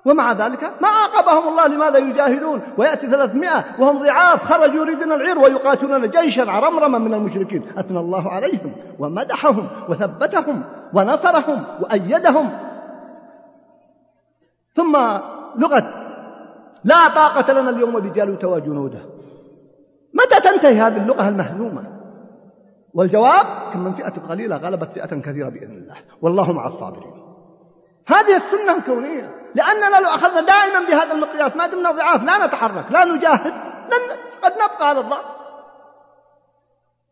ومع 0.05 0.31
ذلك 0.33 0.63
ما 0.81 0.87
عاقبهم 0.87 1.47
الله 1.49 1.67
لماذا 1.67 1.97
يجاهدون؟ 1.97 2.61
ويأتي 2.77 3.07
ثلاثمائة 3.07 3.63
وهم 3.79 3.97
ضعاف 3.97 4.43
خرجوا 4.43 4.85
يريدون 4.85 5.11
العير 5.11 5.39
ويقاتلون 5.39 6.09
جيشا 6.09 6.51
عرمرما 6.51 6.97
من 6.97 7.13
المشركين. 7.13 7.63
أثنى 7.77 7.99
الله 7.99 8.29
عليهم 8.29 8.71
ومدحهم 8.99 9.67
وثبتهم 9.89 10.63
ونصرهم 10.93 11.63
وأيدهم. 11.81 12.49
ثم 14.75 14.97
لغة 15.57 15.93
لا 16.83 17.07
طاقة 17.07 17.53
لنا 17.53 17.69
اليوم 17.69 17.99
بجالوت 17.99 18.45
وجنوده 18.45 18.99
متى 20.13 20.41
تنتهي 20.41 20.81
هذه 20.81 20.97
اللغة 20.97 21.29
المهزومة؟ 21.29 21.83
والجواب 22.93 23.45
كم 23.73 23.79
من 23.79 23.93
فئة 23.93 24.13
قليلة 24.29 24.55
غلبت 24.55 24.89
فئة 24.93 25.21
كثيرة 25.21 25.49
بإذن 25.49 25.71
الله. 25.71 25.95
والله 26.21 26.51
مع 26.51 26.67
الصابرين. 26.67 27.13
هذه 28.07 28.37
السنة 28.37 28.75
الكونية. 28.77 29.40
لأننا 29.55 29.99
لو 29.99 30.09
أخذنا 30.09 30.41
دائما 30.41 30.87
بهذا 30.89 31.13
المقياس 31.13 31.55
ما 31.55 31.67
دمنا 31.67 31.91
ضعاف 31.91 32.23
لا 32.23 32.45
نتحرك 32.45 32.85
لا 32.91 33.05
نجاهد 33.05 33.53
لن 33.91 34.17
قد 34.41 34.53
نبقى 34.53 34.89
على 34.89 34.99
الضعف. 34.99 35.25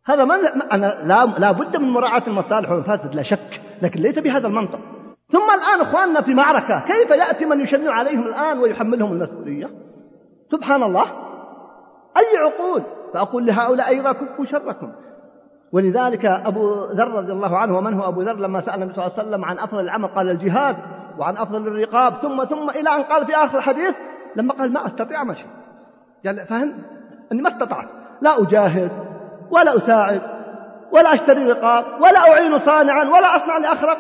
هذا 0.05 0.25
من 0.25 0.45
أنا 0.71 0.93
لا, 1.03 1.25
لا 1.25 1.51
بد 1.51 1.77
من 1.77 1.89
مراعاة 1.89 2.23
المصالح 2.27 2.71
والمفاسد 2.71 3.15
لا 3.15 3.23
شك 3.23 3.61
لكن 3.81 3.99
ليس 3.99 4.19
بهذا 4.19 4.47
المنطق. 4.47 4.79
ثم 5.31 5.51
الآن 5.51 5.81
إخواننا 5.81 6.21
في 6.21 6.33
معركة 6.33 6.79
كيف 6.79 7.09
يأتي 7.09 7.45
من 7.45 7.61
يشنع 7.61 7.91
عليهم 7.91 8.27
الآن 8.27 8.59
ويحملهم 8.59 9.11
المسؤولية؟ 9.11 9.69
سبحان 10.51 10.83
الله. 10.83 11.05
أي 12.17 12.37
عقول؟ 12.37 12.83
فأقول 13.13 13.45
لهؤلاء 13.45 13.87
أيضا 13.87 14.11
كفوا 14.11 14.45
شركم. 14.45 14.91
ولذلك 15.71 16.25
أبو 16.25 16.85
ذر 16.85 17.11
رضي 17.11 17.31
الله 17.31 17.57
عنه 17.57 17.77
ومن 17.77 17.93
هو 17.93 18.07
أبو 18.07 18.21
ذر 18.21 18.35
لما 18.35 18.61
سأل 18.61 18.75
النبي 18.75 18.93
صلى 18.93 19.05
الله 19.05 19.17
عليه 19.17 19.27
وسلم 19.27 19.45
عن 19.45 19.59
أفضل 19.59 19.79
العمل 19.79 20.07
قال 20.07 20.29
الجهاد 20.29 20.77
وعن 21.19 21.37
أفضل 21.37 21.67
الرقاب 21.67 22.15
ثم 22.15 22.43
ثم 22.45 22.69
إلى 22.69 22.89
أن 22.95 23.03
قال 23.03 23.25
في 23.25 23.35
آخر 23.35 23.57
الحديث 23.57 23.95
لما 24.35 24.53
قال 24.53 24.73
ما 24.73 24.87
أستطيع 24.87 25.23
مشي. 25.23 25.45
قال 26.25 26.47
فهم 26.47 26.73
أني 27.31 27.41
ما 27.41 27.49
استطعت. 27.49 27.87
لا 28.21 28.41
أجاهد 28.41 28.91
ولا 29.51 29.77
أساعد 29.77 30.21
ولا 30.91 31.13
أشتري 31.13 31.51
رقاب 31.51 32.01
ولا 32.01 32.19
أعين 32.19 32.59
صانعا 32.59 33.03
ولا 33.03 33.35
أصنع 33.35 33.57
لأخرق. 33.57 33.97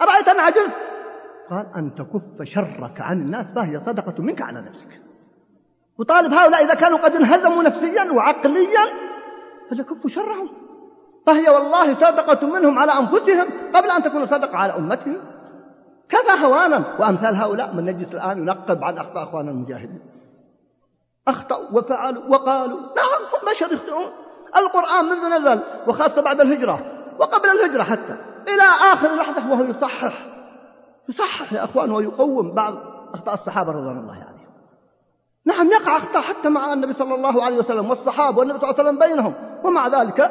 أرأيت 0.00 0.28
أن 0.28 0.40
عجزت 0.40 0.74
قال 1.50 1.66
أن 1.76 1.94
تكف 1.94 2.42
شرك 2.42 3.00
عن 3.00 3.20
الناس 3.20 3.46
فهي 3.54 3.80
صدقة 3.86 4.22
منك 4.22 4.42
على 4.42 4.60
نفسك. 4.60 5.00
وطالب 5.98 6.32
هؤلاء 6.32 6.64
إذا 6.64 6.74
كانوا 6.74 6.98
قد 6.98 7.16
انهزموا 7.16 7.62
نفسيا 7.62 8.12
وعقليا 8.12 8.84
فليكفوا 9.70 10.10
شرهم. 10.10 10.48
فهي 11.26 11.48
والله 11.48 11.94
صدقة 11.94 12.46
منهم 12.46 12.78
على 12.78 12.92
أنفسهم 12.92 13.46
قبل 13.74 13.90
أن 13.90 14.02
تكون 14.02 14.26
صدقة 14.26 14.56
على 14.56 14.76
أمتهم. 14.76 15.33
كفى 16.08 16.44
هوانا. 16.44 16.84
وأمثال 16.98 17.36
هؤلاء 17.36 17.74
من 17.74 17.84
نجلس 17.84 18.14
الآن 18.14 18.38
ينقب 18.38 18.84
عن 18.84 18.98
أخطاء 18.98 19.24
أخواننا 19.24 19.50
المجاهدين. 19.50 20.00
أخطأوا 21.28 21.64
وفعلوا 21.72 22.22
وقالوا 22.28 22.80
نعم 22.80 23.22
هم 23.32 23.50
بشر 23.50 23.72
يخطئون. 23.72 24.10
القرآن 24.56 25.04
منذ 25.04 25.38
نزل 25.38 25.60
وخاصة 25.86 26.22
بعد 26.22 26.40
الهجرة 26.40 26.78
وقبل 27.18 27.48
الهجرة 27.48 27.82
حتى 27.82 28.16
إلى 28.48 28.62
آخر 28.92 29.14
لحظة 29.14 29.52
وهو 29.52 29.64
يصحح. 29.64 30.26
يصحح 31.08 31.52
يا 31.52 31.64
أخوان 31.64 31.90
ويقوم 31.90 32.54
بعض 32.54 32.74
أخطاء 33.14 33.34
الصحابة 33.34 33.72
رضوان 33.72 33.98
الله 33.98 34.12
عليهم. 34.12 34.22
يعني. 34.22 34.34
نعم 35.46 35.72
يقع 35.72 35.96
أخطاء 35.96 36.22
حتى 36.22 36.48
مع 36.48 36.72
النبي 36.72 36.92
صلى 36.92 37.14
الله 37.14 37.44
عليه 37.44 37.58
وسلم 37.58 37.90
والصحابة 37.90 38.38
والنبي 38.38 38.58
صلى 38.58 38.70
الله 38.70 38.80
عليه 38.80 38.90
وسلم 38.90 39.08
بينهم. 39.08 39.34
ومع 39.64 39.88
ذلك 39.88 40.30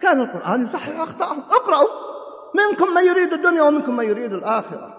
كان 0.00 0.20
القرآن 0.20 0.66
يصحح 0.66 1.00
أخطاءهم. 1.00 1.42
اقرأوا. 1.50 2.11
منكم 2.54 2.94
من 2.94 3.04
يريد 3.04 3.32
الدنيا 3.32 3.62
ومنكم 3.62 3.96
من 3.96 4.04
يريد 4.04 4.32
الآخرة. 4.32 4.94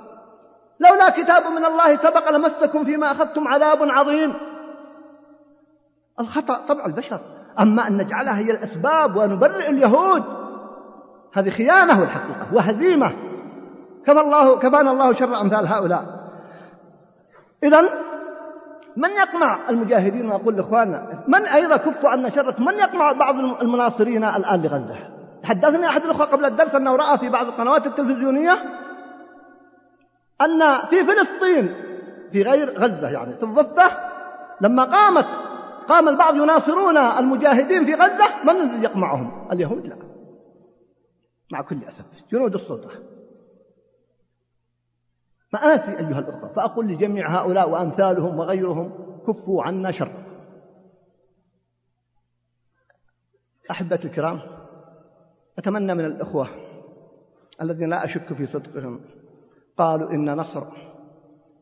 لولا 0.80 1.10
كتاب 1.10 1.52
من 1.52 1.66
الله 1.66 1.98
سبق 1.98 2.32
لمسكم 2.32 2.84
فيما 2.84 3.12
أخذتم 3.12 3.48
عذاب 3.48 3.78
عظيم. 3.82 4.34
الخطأ 6.20 6.66
طبع 6.68 6.86
البشر. 6.86 7.20
أما 7.60 7.88
أن 7.88 7.98
نجعلها 7.98 8.38
هي 8.38 8.52
الأسباب 8.52 9.16
ونبرئ 9.16 9.70
اليهود. 9.70 10.24
هذه 11.34 11.50
خيانة 11.50 12.04
الحقيقة 12.04 12.54
وهزيمة. 12.54 13.12
كفى 14.06 14.20
الله 14.20 14.60
كفانا 14.60 14.92
الله 14.92 15.14
شر 15.14 15.42
أمثال 15.42 15.68
هؤلاء. 15.68 16.06
إذا 17.64 17.82
من 18.98 19.10
يقمع 19.10 19.70
المجاهدين 19.70 20.30
وأقول 20.30 20.56
لإخواننا 20.56 21.24
من 21.28 21.46
أيضا 21.46 21.78
كفوا 21.78 22.10
عنا 22.10 22.30
شرك 22.30 22.60
من 22.60 22.74
يقمع 22.74 23.12
بعض 23.12 23.36
المناصرين 23.36 24.24
الآن 24.24 24.62
لغزة؟ 24.62 25.13
حدثني 25.44 25.88
أحد 25.88 26.04
الأخوة 26.04 26.26
قبل 26.26 26.46
الدرس 26.46 26.76
أنه 26.76 26.96
رأى 26.96 27.18
في 27.18 27.30
بعض 27.30 27.48
القنوات 27.48 27.86
التلفزيونية 27.86 28.54
أن 30.42 30.88
في 30.90 31.06
فلسطين 31.06 31.76
في 32.32 32.42
غير 32.42 32.80
غزة 32.80 33.10
يعني 33.10 33.36
في 33.36 33.44
الضفة 33.44 33.98
لما 34.62 34.84
قامت 34.84 35.26
قام 35.88 36.10
البعض 36.10 36.36
يناصرون 36.36 36.98
المجاهدين 36.98 37.86
في 37.86 37.94
غزة 37.94 38.44
من 38.44 38.50
الذي 38.50 38.84
يقمعهم؟ 38.84 39.52
اليهود؟ 39.52 39.88
لا. 39.88 39.98
مع 41.52 41.62
كل 41.62 41.84
أسف 41.84 42.06
جنود 42.32 42.54
السلطة. 42.54 42.90
مآسي 45.54 45.92
أيها 45.92 46.20
الأخوة 46.20 46.54
فأقول 46.56 46.88
لجميع 46.88 47.28
هؤلاء 47.28 47.70
وأمثالهم 47.70 48.40
وغيرهم 48.40 48.92
كفوا 49.28 49.64
عنا 49.64 49.92
شر. 49.92 50.12
أحبتي 53.72 54.08
الكرام 54.08 54.42
أتمنى 55.58 55.96
من 55.96 56.06
الإخوة 56.06 56.48
الذين 57.62 57.90
لا 57.90 58.06
أشك 58.06 58.34
في 58.34 58.46
صدقهم 58.46 59.00
قالوا 59.78 60.12
إن 60.12 60.36
نصر 60.36 60.64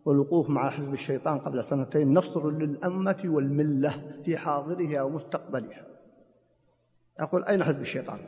والوقوف 0.05 0.49
مع 0.49 0.69
حزب 0.69 0.93
الشيطان 0.93 1.39
قبل 1.39 1.65
سنتين 1.69 2.13
نصر 2.13 2.49
للأمة 2.49 3.21
والملة 3.25 4.01
في 4.25 4.37
حاضرها 4.37 5.01
ومستقبلها. 5.01 5.85
أقول 7.19 7.43
أين 7.43 7.63
حزب 7.63 7.81
الشيطان؟ 7.81 8.19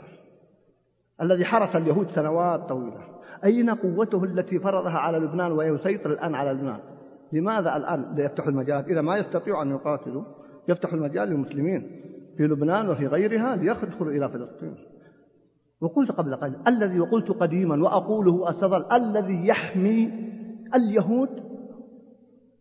الذي 1.22 1.46
حرس 1.46 1.76
اليهود 1.76 2.08
سنوات 2.08 2.60
طويلة. 2.60 3.02
أين 3.44 3.70
قوته 3.70 4.24
التي 4.24 4.60
فرضها 4.60 4.98
على 4.98 5.18
لبنان 5.18 5.52
ويسيطر 5.52 6.12
الآن 6.12 6.36
على 6.36 6.52
لبنان؟ 6.52 6.80
لماذا 7.32 7.78
الآن 7.78 8.20
يفتح 8.20 8.48
المجال؟ 8.48 8.86
إذا 8.86 9.02
ما 9.02 9.18
يستطيع 9.18 9.62
أن 9.62 9.72
يقاتلوا 9.72 10.24
يفتح 10.68 10.94
المجال 10.94 11.30
للمسلمين 11.30 12.02
في 12.38 12.44
لبنان 12.44 12.90
وفي 12.90 13.08
غيرها 13.08 13.56
ليدخلوا 13.56 14.12
إلى 14.12 14.30
فلسطين. 14.30 14.93
وقلت 15.84 16.12
قبل 16.12 16.36
قليل 16.36 16.56
الذي 16.68 17.00
وقلت 17.00 17.32
قديما 17.32 17.84
وأقوله 17.84 18.50
أستظل 18.50 18.86
الذي 18.92 19.48
يحمي 19.48 20.12
اليهود 20.76 21.30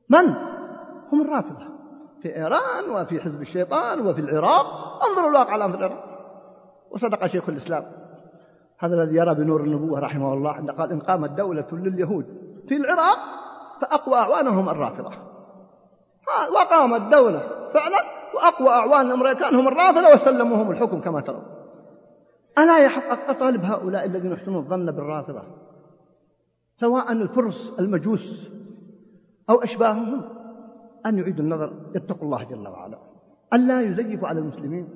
من؟ 0.08 0.34
هم 1.12 1.22
الرافضة. 1.22 1.72
في 2.22 2.36
إيران 2.36 2.90
وفي 2.90 3.20
حزب 3.20 3.40
الشيطان 3.40 4.06
وفي 4.06 4.20
العراق. 4.20 4.66
أنظروا 5.08 5.30
الواقع 5.30 5.56
الآن 5.56 5.70
في 5.72 5.78
العراق. 5.78 6.04
وصدق 6.90 7.26
شيخ 7.26 7.48
الإسلام. 7.48 7.84
هذا 8.78 9.02
الذي 9.02 9.16
يرى 9.16 9.34
بنور 9.34 9.60
النبوة 9.60 10.00
رحمه 10.00 10.34
الله 10.34 10.50
عندما 10.50 10.76
قال 10.76 10.90
إن 10.90 11.00
قامت 11.00 11.30
دولة 11.30 11.66
لليهود 11.72 12.24
في 12.68 12.76
العراق 12.76 13.18
فأقوى 13.80 14.14
أعوانهم 14.14 14.68
الرافضة. 14.68 15.10
وقامت 16.54 17.12
دولة 17.12 17.40
فعلا 17.74 18.02
وأقوى 18.34 18.68
أعوان 18.68 19.06
الأمريكان 19.06 19.54
هم 19.54 19.68
الرافضة 19.68 20.08
وسلموهم 20.14 20.70
الحكم 20.70 21.00
كما 21.00 21.20
ترون. 21.20 21.61
ألا 22.58 22.78
يحق 22.78 23.30
أطالب 23.30 23.64
هؤلاء 23.64 24.04
الذين 24.04 24.32
يحسنون 24.32 24.56
الظن 24.56 24.86
بالرافضة؟ 24.86 25.42
سواء 26.80 27.12
الفرس 27.12 27.74
المجوس 27.78 28.50
أو 29.50 29.62
أشباههم 29.62 30.24
أن 31.06 31.18
يعيدوا 31.18 31.44
النظر 31.44 31.72
يتقوا 31.94 32.22
الله 32.22 32.44
جل 32.44 32.68
وعلا. 32.68 32.98
ألا 33.52 33.80
يزيفوا 33.80 34.28
على 34.28 34.40
المسلمين 34.40 34.88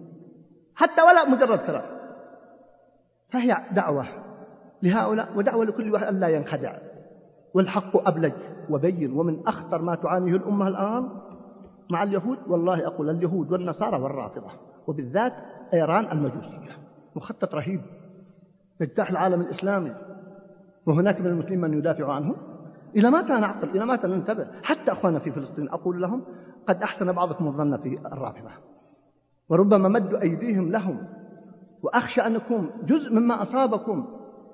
حتى 0.74 1.02
ولا 1.02 1.28
مجرد 1.28 1.58
كلام 1.58 1.82
فهي 3.32 3.56
دعوة 3.72 4.06
لهؤلاء 4.82 5.28
ودعوة 5.36 5.64
لكل 5.64 5.92
واحد 5.92 6.06
ألا 6.06 6.28
ينخدع. 6.28 6.78
والحق 7.54 8.08
أبلج 8.08 8.32
وبين 8.70 9.12
ومن 9.12 9.46
أخطر 9.46 9.82
ما 9.82 9.94
تعانيه 9.94 10.36
الأمة 10.36 10.68
الآن 10.68 11.08
مع 11.90 12.02
اليهود 12.02 12.38
والله 12.48 12.86
أقول 12.86 13.10
اليهود 13.10 13.52
والنصارى 13.52 14.02
والرافضة 14.02 14.50
وبالذات 14.86 15.32
إيران 15.74 16.12
المجوسية. 16.12 16.85
مخطط 17.16 17.54
رهيب 17.54 17.80
لاجتاح 18.80 19.10
العالم 19.10 19.40
الإسلامي 19.40 19.94
وهناك 20.86 21.20
من 21.20 21.26
المسلمين 21.26 21.60
من 21.60 21.78
يدافع 21.78 22.12
عنه. 22.12 22.34
إلى 22.96 23.10
متى 23.10 23.32
نعقل؟ 23.32 23.68
إلى 23.68 23.86
متى 23.86 24.06
ننتبه؟ 24.06 24.46
حتى 24.62 24.92
أخواننا 24.92 25.18
في 25.18 25.32
فلسطين 25.32 25.68
أقول 25.68 26.02
لهم 26.02 26.24
قد 26.68 26.82
أحسن 26.82 27.12
بعضكم 27.12 27.46
الظن 27.46 27.76
في 27.76 27.98
الرافضة. 28.12 28.50
وربما 29.48 29.88
مدوا 29.88 30.22
أيديهم 30.22 30.72
لهم 30.72 31.08
وأخشى 31.82 32.20
يكون 32.20 32.70
جزء 32.82 33.12
مما 33.12 33.42
أصابكم 33.42 34.06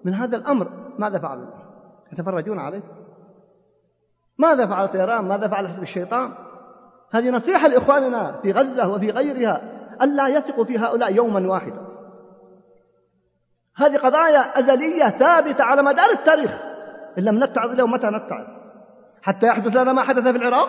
من 0.04 0.14
هذا 0.14 0.36
الأمر. 0.36 0.68
ماذا 0.98 1.18
فعلوا؟ 1.18 1.46
يتفرجون 2.12 2.58
عليه. 2.58 2.82
ماذا 4.38 4.66
فعل 4.66 4.88
طيران؟ 4.88 5.24
ماذا 5.24 5.48
فعل 5.48 5.68
حزب 5.68 5.82
الشيطان؟ 5.82 6.30
هذه 7.10 7.30
نصيحة 7.30 7.68
لإخواننا 7.68 8.40
في 8.42 8.52
غزة 8.52 8.88
وفي 8.88 9.10
غيرها 9.10 9.60
ألا 10.02 10.28
يثقوا 10.28 10.64
في 10.64 10.78
هؤلاء 10.78 11.14
يوما 11.14 11.48
واحدا. 11.48 11.91
هذه 13.76 13.96
قضايا 13.96 14.58
أزلية 14.58 15.10
ثابتة 15.10 15.64
على 15.64 15.82
مدار 15.82 16.10
التاريخ. 16.10 16.50
إن 17.18 17.22
لم 17.22 17.44
نتعظ 17.44 17.70
اليوم 17.70 17.90
متى 17.90 18.06
نتعظ؟ 18.06 18.46
حتى 19.22 19.46
يحدث 19.46 19.76
لنا 19.76 19.92
ما 19.92 20.02
حدث 20.02 20.28
في 20.28 20.36
العراق 20.36 20.68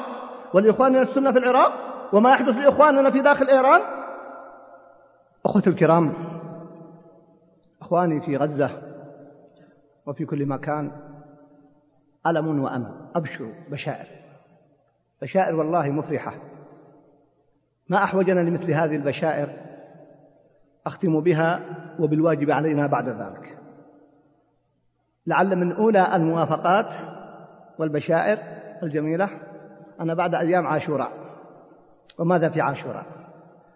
ولإخواننا 0.53 1.01
السنة 1.01 1.31
في 1.31 1.37
العراق 1.37 1.73
وما 2.13 2.29
يحدث 2.29 2.55
لإخواننا 2.55 3.11
في 3.11 3.21
داخل 3.21 3.47
إيران. 3.47 3.81
أخوتي 5.45 5.69
الكرام 5.69 6.13
أخواني 7.81 8.21
في 8.21 8.37
غزة 8.37 8.69
وفي 10.05 10.25
كل 10.25 10.45
مكان 10.45 10.91
ألم 12.27 12.63
وأمل 12.63 12.91
أبشروا 13.15 13.53
بشائر. 13.71 14.07
بشائر 15.21 15.55
والله 15.55 15.89
مفرحة. 15.89 16.33
ما 17.89 18.03
أحوجنا 18.03 18.39
لمثل 18.39 18.71
هذه 18.71 18.95
البشائر؟ 18.95 19.72
أختم 20.85 21.19
بها 21.19 21.59
وبالواجب 21.99 22.51
علينا 22.51 22.87
بعد 22.87 23.09
ذلك. 23.09 23.57
لعل 25.27 25.55
من 25.55 25.71
أولى 25.71 26.15
الموافقات 26.15 26.93
والبشائر 27.79 28.37
الجميلة 28.83 29.29
أنا 29.99 30.13
بعد 30.13 30.35
أيام 30.35 30.67
عاشوراء. 30.67 31.11
وماذا 32.19 32.49
في 32.49 32.61
عاشوراء؟ 32.61 33.05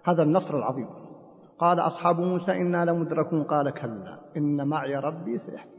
هذا 0.03 0.23
النصر 0.23 0.57
العظيم. 0.57 0.87
قال 1.59 1.79
أصحاب 1.79 2.19
موسى 2.19 2.51
إنا 2.51 2.85
لمدركون 2.85 3.43
قال 3.43 3.69
كلا 3.69 4.19
إن 4.37 4.67
معي 4.67 4.95
ربي 4.95 5.37
سيحكي 5.37 5.77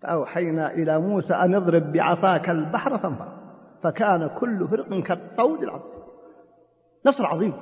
فأوحينا 0.00 0.70
إلى 0.70 0.98
موسى 0.98 1.34
أن 1.34 1.54
اضرب 1.54 1.92
بعصاك 1.92 2.50
البحر 2.50 2.98
فانفرق 2.98 3.34
فكان 3.82 4.30
كل 4.38 4.68
فرق 4.68 5.02
كالطود 5.02 5.62
العظيم. 5.62 5.94
نصر 7.06 7.26
عظيم. 7.26 7.52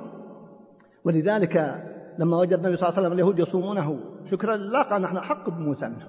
ولذلك 1.05 1.83
لما 2.17 2.37
وجد 2.37 2.53
النبي 2.53 2.77
صلى 2.77 2.89
الله 2.89 2.97
عليه 2.97 3.07
وسلم 3.07 3.13
اليهود 3.13 3.39
يصومونه 3.39 3.99
شكرا 4.31 4.55
لله 4.55 4.81
قال 4.81 5.01
نحن 5.01 5.17
أحق 5.17 5.49
بموسى 5.49 5.85
منه 5.85 6.07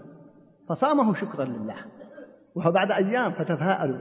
فصامه 0.68 1.14
شكرا 1.14 1.44
لله. 1.44 1.76
وهو 2.55 2.70
بعد 2.70 2.92
أيام 2.92 3.32
فتفاءلوا 3.32 3.98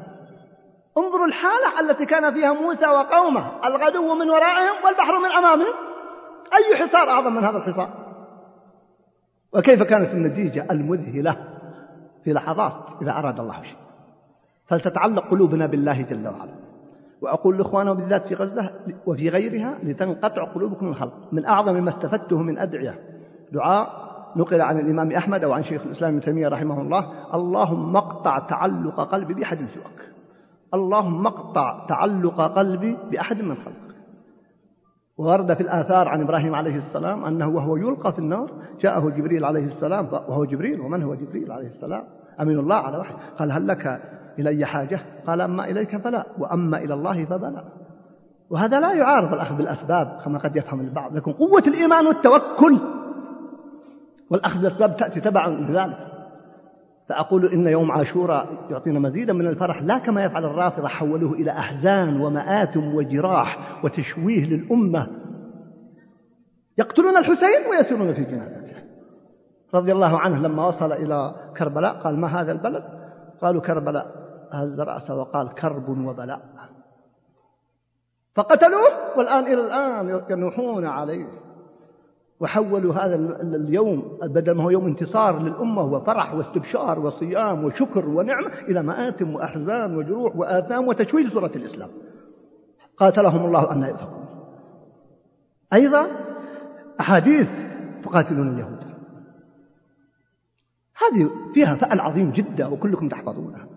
انظروا 0.97 1.25
الحالة 1.25 1.79
التي 1.79 2.05
كان 2.05 2.33
فيها 2.33 2.53
موسى 2.53 2.87
وقومه 2.87 3.51
الغدو 3.65 4.13
من 4.13 4.29
ورائهم 4.29 4.85
والبحر 4.85 5.19
من 5.19 5.31
أمامهم. 5.31 5.73
أي 6.53 6.75
حصار 6.75 7.09
أعظم 7.09 7.35
من 7.35 7.43
هذا 7.43 7.57
الحصار؟ 7.57 7.89
وكيف 9.53 9.83
كانت 9.83 10.13
النتيجة 10.13 10.67
المذهلة 10.71 11.35
في 12.23 12.33
لحظات 12.33 13.01
إذا 13.01 13.19
أراد 13.19 13.39
الله 13.39 13.63
شيء 13.63 13.77
فلتتعلق 14.67 15.29
قلوبنا 15.29 15.65
بالله 15.65 16.01
جل 16.01 16.27
وعلا. 16.27 16.62
وأقول 17.23 17.57
لإخواننا 17.57 17.93
بالذات 17.93 18.27
في 18.27 18.33
غزة 18.33 18.69
وفي 19.05 19.29
غيرها 19.29 19.77
لتنقطع 19.83 20.43
قلوبكم 20.43 20.85
من 20.85 20.91
الخلق. 20.91 21.13
من 21.31 21.45
أعظم 21.45 21.83
ما 21.83 21.89
استفدته 21.89 22.37
من 22.37 22.57
أدعية 22.57 22.99
دعاء 23.51 24.03
نقل 24.35 24.61
عن 24.61 24.79
الإمام 24.79 25.11
أحمد 25.11 25.43
أو 25.43 25.51
عن 25.51 25.63
شيخ 25.63 25.81
الإسلام 25.81 26.13
ابن 26.13 26.25
تيمية 26.25 26.47
رحمه 26.47 26.81
الله 26.81 27.05
اللهم 27.33 27.97
اقطع 27.97 28.39
تعلق 28.39 29.01
قلبي 29.01 29.33
بأحد 29.33 29.57
سواك. 29.57 30.09
اللهم 30.73 31.27
اقطع 31.27 31.85
تعلق 31.89 32.41
قلبي 32.41 32.97
بأحد 33.11 33.41
من 33.41 33.55
خلقك. 33.55 33.95
ورد 35.17 35.53
في 35.53 35.61
الآثار 35.61 36.07
عن 36.07 36.21
إبراهيم 36.21 36.55
عليه 36.55 36.77
السلام 36.77 37.25
أنه 37.25 37.47
وهو 37.47 37.77
يلقى 37.77 38.13
في 38.13 38.19
النار 38.19 38.51
جاءه 38.81 39.09
جبريل 39.09 39.45
عليه 39.45 39.65
السلام 39.65 40.07
وهو 40.11 40.45
جبريل 40.45 40.81
ومن 40.81 41.03
هو 41.03 41.15
جبريل 41.15 41.51
عليه 41.51 41.67
السلام؟ 41.67 42.03
أمين 42.41 42.59
الله 42.59 42.75
على 42.75 42.97
وحي 42.97 43.13
قال 43.39 43.51
هل 43.51 43.67
لك 43.67 44.01
إلي 44.39 44.65
حاجة؟ 44.65 44.99
قال 45.27 45.41
أما 45.41 45.65
إليك 45.65 45.97
فلا 45.97 46.25
وأما 46.37 46.77
إلى 46.77 46.93
الله 46.93 47.25
فبلا 47.25 47.63
وهذا 48.49 48.79
لا 48.79 48.93
يعارض 48.93 49.33
الأخذ 49.33 49.55
بالأسباب 49.55 50.19
كما 50.25 50.39
قد 50.39 50.55
يفهم 50.55 50.79
البعض 50.81 51.15
لكن 51.15 51.31
قوة 51.31 51.63
الإيمان 51.67 52.07
والتوكل. 52.07 52.79
والأخذ 54.29 54.59
بالأسباب 54.59 54.97
تأتي 54.97 55.21
تبعا 55.21 55.49
لذلك. 55.49 55.97
فأقول 57.09 57.45
إن 57.45 57.67
يوم 57.67 57.91
عاشوراء 57.91 58.47
يعطينا 58.69 58.99
مزيدا 58.99 59.33
من 59.33 59.47
الفرح 59.47 59.81
لا 59.81 59.97
كما 59.97 60.23
يفعل 60.23 60.45
الرافضة 60.45 60.87
حولوه 60.87 61.33
إلى 61.33 61.51
أحزان 61.51 62.21
ومآتم 62.21 62.95
وجراح 62.95 63.79
وتشويه 63.85 64.45
للأمة. 64.45 65.07
يقتلون 66.77 67.17
الحسين 67.17 67.69
ويسيرون 67.69 68.13
في 68.13 68.23
جنازته. 68.23 68.73
رضي 69.73 69.91
الله 69.91 70.19
عنه 70.19 70.39
لما 70.39 70.67
وصل 70.67 70.91
إلى 70.91 71.35
كربلاء 71.57 71.93
قال 71.93 72.19
ما 72.19 72.27
هذا 72.27 72.51
البلد؟ 72.51 72.83
قالوا 73.41 73.61
كربلاء. 73.61 74.22
هز 74.53 74.79
رأسه 74.79 75.15
وقال 75.15 75.53
كرب 75.53 75.89
وبلاء. 75.89 76.41
فقتلوه 78.35 79.17
والآن 79.17 79.43
إلى 79.43 79.61
الآن 79.61 80.23
ينوحون 80.29 80.85
عليه. 80.85 81.27
وحولوا 82.39 82.93
هذا 82.93 83.15
اليوم 83.41 84.17
بدل 84.21 84.51
ما 84.51 84.63
هو 84.63 84.69
يوم 84.69 84.85
انتصار 84.85 85.39
للأمة 85.39 85.81
وفرح 85.81 86.33
واستبشار 86.33 86.99
وصيام 86.99 87.63
وشكر 87.63 88.09
ونعمة 88.09 88.53
إلى 88.53 88.83
مآتم 88.83 89.35
وأحزان 89.35 89.95
وجروح 89.95 90.35
وآثام 90.35 90.87
وتشويه 90.87 91.29
صورة 91.29 91.51
الإسلام. 91.55 91.89
قاتلهم 92.97 93.45
الله 93.45 93.71
أن 93.71 93.83
يفقون 93.83 94.25
أيضا 95.73 96.07
أحاديث 96.99 97.49
تقاتلون 98.03 98.53
اليهود. 98.53 98.83
هذه 100.97 101.31
فيها 101.53 101.75
فأل 101.75 101.99
عظيم 101.99 102.31
جدا 102.31 102.67
وكلكم 102.67 103.09
تحفظونها. 103.09 103.67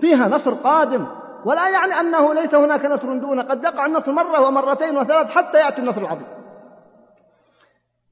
فيها 0.00 0.28
نصر 0.28 0.54
قادم. 0.54 1.06
ولا 1.44 1.68
يعني 1.68 2.00
أنه 2.00 2.34
ليس 2.34 2.54
هناك 2.54 2.84
نصر 2.84 3.18
دونه 3.18 3.42
قد 3.42 3.64
يقع 3.64 3.86
النصر 3.86 4.12
مرة 4.12 4.40
ومرتين 4.40 4.96
وثلاث 4.96 5.26
حتى 5.26 5.58
يأتي 5.58 5.78
النصر 5.78 6.00
العظيم. 6.00 6.26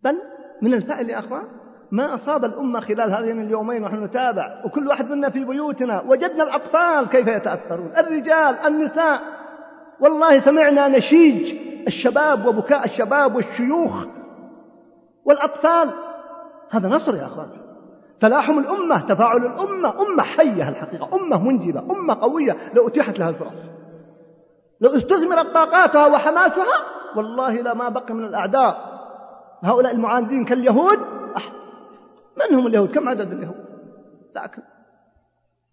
بل 0.03 0.18
من 0.62 0.74
الفائل 0.74 1.11
يا 1.11 1.18
أخوان 1.18 1.45
ما 1.91 2.14
أصاب 2.14 2.45
الأمة 2.45 2.80
خلال 2.80 3.14
هذين 3.14 3.43
اليومين 3.43 3.85
ونحن 3.85 4.05
نتابع 4.05 4.62
وكل 4.64 4.89
واحد 4.89 5.11
منا 5.11 5.30
في 5.30 5.45
بيوتنا 5.45 6.01
وجدنا 6.01 6.45
الأطفال 6.45 7.09
كيف 7.09 7.26
يتأثرون 7.26 7.93
الرجال 7.97 8.59
النساء. 8.66 9.20
والله 10.01 10.41
سمعنا 10.41 10.89
نشيج 10.89 11.59
الشباب 11.87 12.47
وبكاء 12.47 12.85
الشباب 12.85 13.37
والشيوخ 13.37 13.93
والأطفال. 15.24 15.91
هذا 16.70 16.89
نصر 16.89 17.16
يا 17.16 17.26
أخوان. 17.26 17.63
تلاحم 18.20 18.58
الأمة 18.58 19.00
تفاعل 19.00 19.46
الأمة. 19.46 20.02
أمة 20.02 20.22
حية 20.22 20.68
الحقيقة 20.68 21.16
أمة 21.16 21.42
منجبة 21.42 21.80
أمة 21.80 22.14
قوية. 22.20 22.56
لو 22.74 22.88
أتيحت 22.88 23.18
لها 23.18 23.28
الفرص. 23.28 23.52
لو 24.80 24.90
استثمرت 24.96 25.46
طاقاتها 25.46 26.06
وحماسها 26.06 26.78
والله 27.16 27.52
لا 27.52 27.74
ما 27.74 27.88
بقي 27.88 28.14
من 28.14 28.24
الأعداء. 28.24 28.94
هؤلاء 29.62 29.92
المعاندين 29.92 30.44
كاليهود. 30.44 30.98
من 32.36 32.58
هم 32.58 32.66
اليهود؟ 32.66 32.94
كم 32.94 33.08
عدد 33.08 33.32
اليهود؟ 33.32 33.64
لكن 34.36 34.62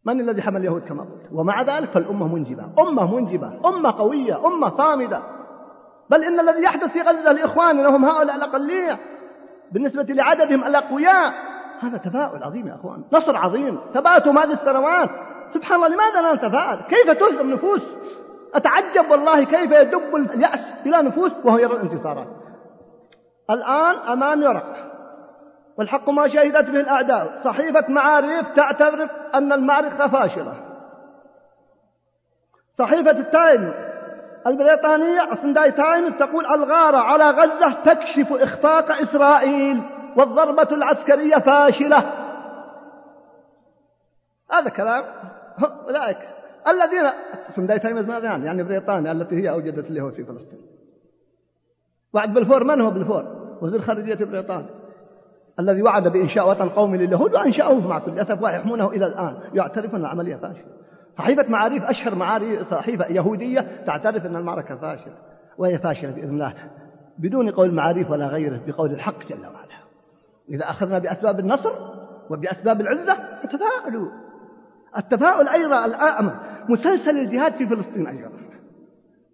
من 0.05 0.19
الذي 0.19 0.41
حمل 0.41 0.57
اليهود 0.57 0.81
كما 0.81 1.01
قلت؟ 1.03 1.31
ومع 1.31 1.61
ذلك 1.61 1.89
فالأمة 1.89 2.27
منجبة. 2.27 2.63
أمة 2.79 3.15
منجبة 3.15 3.69
أمة 3.69 3.91
قوية 3.91 4.47
أمة 4.47 4.77
صامدة. 4.77 5.21
بل 6.09 6.23
إن 6.23 6.39
الذي 6.39 6.63
يحدث 6.63 6.91
في 6.91 7.01
غزة 7.01 7.31
لإخواننا 7.31 7.95
هم 7.95 8.05
هؤلاء 8.05 8.35
الأقلية 8.35 8.99
بالنسبة 9.71 10.03
لعددهم 10.03 10.63
الأقوياء. 10.63 11.33
هذا 11.81 11.97
تفاؤل 11.97 12.43
عظيم 12.43 12.67
يا 12.67 12.75
أخوان. 12.75 13.03
نصر 13.13 13.37
عظيم. 13.37 13.79
ثباتهم 13.93 14.37
هذه 14.37 14.53
السنوات. 14.53 15.09
سبحان 15.53 15.83
الله 15.83 15.87
لماذا 15.87 16.21
لا 16.21 16.33
نتفاءل؟ 16.33 16.79
كيف 16.81 17.11
تهزم 17.11 17.53
نفوس؟ 17.53 17.81
أتعجب 18.53 19.11
والله 19.11 19.43
كيف 19.43 19.71
يدب 19.71 20.15
اليأس 20.15 20.59
إلى 20.85 21.01
نفوس 21.01 21.31
وهو 21.43 21.57
يرى 21.57 21.73
الانتصارات. 21.73 22.27
الآن 23.49 23.95
أمام 23.95 24.43
ورقة 24.43 24.75
والحق 25.77 26.09
ما 26.09 26.27
شهدت 26.27 26.69
به 26.69 26.79
الأعداء. 26.79 27.41
صحيفة 27.43 27.85
معارف 27.89 28.47
تعترف 28.47 29.11
أن 29.35 29.53
المعركة 29.53 30.07
فاشلة. 30.07 30.53
صحيفة 32.77 33.11
التايم 33.11 33.73
البريطانية 34.47 35.35
سنداي 35.41 35.71
تايمز 35.71 36.13
تقول 36.19 36.45
الغارة 36.45 36.97
على 36.97 37.29
غزة 37.29 37.73
تكشف 37.73 38.33
إخفاق 38.33 38.91
إسرائيل. 38.91 39.83
والضربة 40.17 40.75
العسكرية 40.75 41.35
فاشلة. 41.35 41.97
هذا 44.51 44.69
كلام. 44.69 45.03
أولئك. 45.87 46.17
الذين 46.67 47.09
سنداي 47.55 47.79
تايمز 47.79 48.05
ماذا 48.05 48.25
يعني؟ 48.25 48.45
يعني 48.45 48.63
بريطانيا 48.63 49.11
التي 49.11 49.35
هي 49.35 49.49
أوجدت 49.49 49.89
اليهود 49.89 50.13
في 50.13 50.23
فلسطين. 50.23 50.59
وعد 52.13 52.33
بلفور 52.33 52.63
من 52.63 52.81
هو 52.81 52.91
بلفور؟ 52.91 53.23
وزير 53.61 53.81
خارجية 53.81 54.25
بريطانيا. 54.25 54.69
الذي 55.59 55.81
وعد 55.81 56.07
بإنشاء 56.07 56.49
وطن 56.49 56.69
قومي 56.69 56.97
لليهود 56.97 57.33
وأنشأوه 57.33 57.87
مع 57.87 57.99
كل 57.99 58.19
أسف 58.19 58.41
ويحمونه 58.41 58.89
إلى 58.89 59.05
الآن 59.05 59.37
يعترف 59.53 59.95
أن 59.95 60.01
العملية 60.01 60.35
فاشلة. 60.35 60.71
صحيفة 61.17 61.45
معاريف 61.49 61.83
أشهر 61.83 62.15
معاريف 62.15 62.69
صحيفة 62.69 63.05
يهودية 63.05 63.83
تعترف 63.85 64.25
أن 64.25 64.35
المعركة 64.35 64.75
فاشلة 64.75 65.13
وهي 65.57 65.79
فاشلة 65.79 66.11
بإذن 66.11 66.29
الله 66.29 66.53
بدون 67.17 67.51
قول 67.51 67.73
معاريف 67.73 68.11
ولا 68.11 68.27
غيره 68.27 68.61
بقول 68.67 68.91
الحق 68.91 69.27
جل 69.29 69.45
وعلا. 69.45 69.70
إذا 70.49 70.69
أخذنا 70.69 70.99
بأسباب 70.99 71.39
النصر 71.39 71.71
وبأسباب 72.29 72.81
العزة 72.81 73.17
فتفاءلوا 73.43 74.07
التفاؤل 74.97 75.47
أيضا 75.47 75.85
الآن 75.85 76.31
مسلسل 76.69 77.17
الجهاد 77.17 77.53
في 77.53 77.67
فلسطين 77.67 78.07
أيضا. 78.07 78.29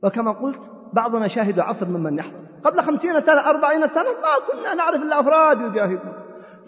وكما 0.04 0.32
قلت 0.32 0.60
بعضنا 0.94 1.28
شاهد 1.28 1.60
عصر 1.60 1.86
ممن 1.86 2.20
يحضر. 2.20 2.38
قبل 2.64 2.82
خمسين 2.82 3.22
سنة 3.22 3.50
أربعين 3.50 3.88
سنة 3.88 4.04
ما 4.04 4.52
كنا 4.52 4.74
نعرف 4.74 5.02
إلا 5.02 5.20
أفراد 5.20 5.62
يجاهدون. 5.62 6.14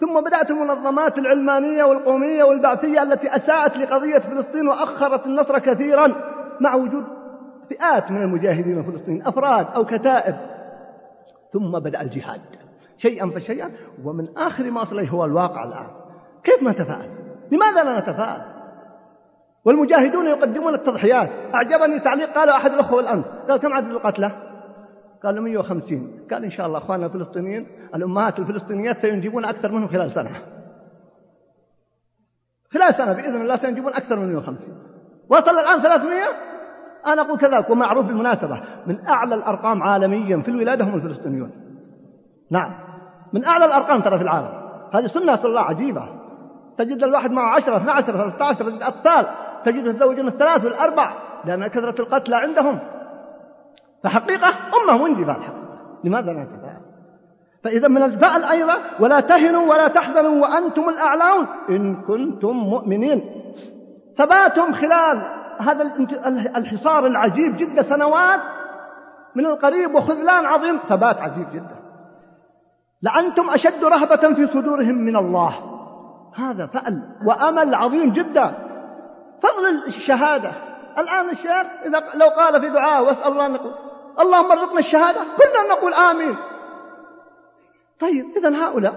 ثم 0.00 0.20
بدأت 0.20 0.50
المنظمات 0.50 1.18
العلمانية 1.18 1.84
والقومية 1.84 2.44
والبعثية 2.44 3.02
التي 3.02 3.36
أساءت 3.36 3.76
لقضية 3.76 4.18
فلسطين 4.18 4.68
وأخرت 4.68 5.26
النصر 5.26 5.58
كثيرا 5.58 6.14
مع 6.60 6.74
وجود 6.74 7.04
فئات 7.68 8.10
من 8.10 8.22
المجاهدين 8.22 8.78
الفلسطينيين 8.78 9.26
أفراد 9.26 9.66
أو 9.74 9.84
كتائب. 9.84 10.36
ثم 11.52 11.78
بدأ 11.78 12.00
الجهاد. 12.00 12.40
شيئا 13.02 13.30
فشيئا 13.30 13.70
ومن 14.04 14.36
آخر 14.36 14.70
ما 14.70 14.82
وصل 14.82 15.00
هو 15.00 15.24
الواقع 15.24 15.64
الآن. 15.64 15.86
كيف 16.44 16.62
ما 16.62 16.70
نتفاءل 16.70 17.10
لماذا 17.52 17.84
لا 17.84 18.00
نتفاءل؟ 18.00 18.42
والمجاهدون 19.64 20.26
يقدمون 20.26 20.74
التضحيات. 20.74 21.30
أعجبني 21.54 22.00
تعليق 22.00 22.30
قاله 22.30 22.56
أحد 22.56 22.72
الأخوة 22.72 23.00
الأمس 23.00 23.24
قال 23.48 23.60
كم 23.60 23.72
عدد 23.72 23.90
القتلى؟ 23.90 24.30
قالوا 25.22 25.44
150 25.44 26.26
قال 26.30 26.44
إن 26.44 26.50
شاء 26.50 26.66
الله 26.66 26.78
أخواننا 26.78 27.06
الفلسطينيين 27.06 27.66
الأمهات 27.94 28.38
الفلسطينيات 28.38 29.00
سينجبون 29.00 29.44
أكثر 29.44 29.72
منهم 29.72 29.88
خلال 29.88 30.12
سنة. 30.12 30.30
خلال 32.72 32.94
سنة 32.94 33.12
بإذن 33.12 33.40
الله 33.40 33.56
سينجبون 33.56 33.94
أكثر 33.94 34.16
من 34.16 34.28
150 34.28 34.56
وصل 35.28 35.58
الآن 35.58 35.82
300 35.82 36.22
أنا 37.06 37.22
أقول 37.22 37.38
كذلك 37.38 37.70
ومعروف 37.70 38.06
بالمناسبة. 38.06 38.60
من 38.86 39.06
أعلى 39.08 39.34
الأرقام 39.34 39.82
عالميا 39.82 40.42
في 40.42 40.48
الولادة 40.48 40.84
هم 40.84 40.94
الفلسطينيون. 40.94 41.50
نعم. 42.50 42.89
من 43.32 43.44
أعلى 43.44 43.64
الأرقام 43.64 44.00
ترى 44.00 44.18
في 44.18 44.24
العالم. 44.24 44.60
هذه 44.92 45.06
سنة 45.06 45.44
الله 45.44 45.60
عجيبة. 45.60 46.08
تجد 46.78 47.02
الواحد 47.02 47.30
معه 47.30 47.54
10 47.54 47.76
12 47.76 48.12
13 48.12 48.64
تجد 48.64 48.82
أطفال 48.82 49.26
تجد 49.64 49.84
الزوجين 49.84 50.28
الثلاث 50.28 50.64
والأربع. 50.64 51.12
لأن 51.44 51.66
كثرة 51.66 52.00
القتلى 52.00 52.36
عندهم. 52.36 52.78
فحقيقة 54.04 54.48
أمة 54.82 55.04
منجبة 55.04 55.32
الحقيقة. 55.32 55.78
لماذا 56.04 56.32
لا 56.32 56.42
نتفاءل 56.42 56.80
فإذا 57.64 57.88
من 57.88 58.02
الفعل 58.02 58.44
أيضا 58.44 58.74
ولا 59.00 59.20
تهنوا 59.20 59.72
ولا 59.72 59.88
تحزنوا 59.88 60.42
وأنتم 60.42 60.88
الأعلون. 60.88 61.46
إن 61.68 62.02
كنتم 62.02 62.56
مؤمنين. 62.56 63.30
ثباتهم 64.18 64.74
خلال 64.74 65.22
هذا 65.60 65.82
الحصار 66.56 67.06
العجيب 67.06 67.56
جدا 67.56 67.82
سنوات. 67.82 68.40
من 69.34 69.46
القريب 69.46 69.94
وخذلان 69.94 70.46
عظيم. 70.46 70.78
ثبات 70.88 71.18
عجيب 71.18 71.46
جدا. 71.52 71.79
لأنتم 73.02 73.50
أشد 73.50 73.84
رهبة 73.84 74.34
في 74.34 74.46
صدورهم 74.46 74.94
من 74.94 75.16
الله. 75.16 75.54
هذا 76.34 76.66
فأل 76.66 77.02
وأمل 77.26 77.74
عظيم 77.74 78.12
جدا. 78.12 78.54
فضل 79.42 79.66
الشهادة. 79.86 80.52
الآن 80.98 81.30
الشيخ 81.30 81.66
إذا 81.86 82.02
لو 82.14 82.28
قال 82.28 82.60
في 82.60 82.68
دعاء 82.70 83.04
واسأل 83.04 83.32
الله 83.32 83.48
نقول 83.48 83.72
اللهم 84.20 84.52
ارزقنا 84.52 84.78
الشهادة 84.78 85.20
كلنا 85.20 85.74
نقول 85.74 85.94
آمين. 85.94 86.36
طيب 88.00 88.24
إذا 88.36 88.64
هؤلاء 88.64 88.94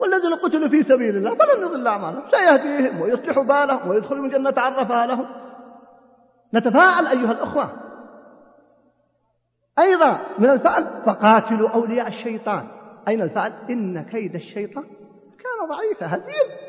والذين 0.00 0.34
قتلوا 0.34 0.68
في 0.68 0.82
سبيل 0.82 1.16
الله 1.16 1.34
فلن 1.34 1.62
يضل 1.62 1.86
أعمالهم. 1.86 2.22
سيهديهم 2.30 3.00
ويصلح 3.00 3.38
بالهم 3.38 3.88
ويدخلهم 3.88 4.24
الجنة 4.24 4.54
عرفها 4.56 5.06
لهم. 5.06 5.26
نتفاءل 6.54 7.06
أيها 7.06 7.32
الأخوة. 7.32 7.70
أيضا 9.78 10.18
من 10.38 10.50
الفعل 10.50 11.02
فقاتلوا 11.06 11.70
أولياء 11.70 12.08
الشيطان. 12.08 12.77
أين 13.08 13.22
الفعل؟ 13.22 13.52
إن 13.70 14.02
كيد 14.02 14.34
الشيطان 14.34 14.84
كان 15.38 15.68
ضعيفا 15.68 16.16
هزيم 16.16 16.68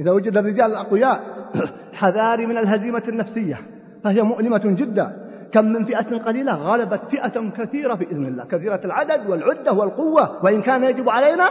إذا 0.00 0.10
وجد 0.10 0.36
الرجال 0.36 0.70
الأقوياء 0.70 1.20
حذاري 2.00 2.46
من 2.46 2.58
الهزيمة 2.58 3.02
النفسية 3.08 3.60
فهي 4.04 4.22
مؤلمة 4.22 4.62
جدا. 4.64 5.22
كم 5.52 5.64
من 5.64 5.84
فئة 5.84 6.18
قليلة 6.18 6.54
غلبت 6.54 7.04
فئة 7.04 7.50
كثيرة 7.50 7.94
بإذن 7.94 8.26
الله. 8.26 8.44
كثيرة 8.44 8.80
العدد 8.84 9.30
والعدة 9.30 9.72
والقوة. 9.72 10.44
وإن 10.44 10.62
كان 10.62 10.84
يجب 10.84 11.08
علينا 11.08 11.44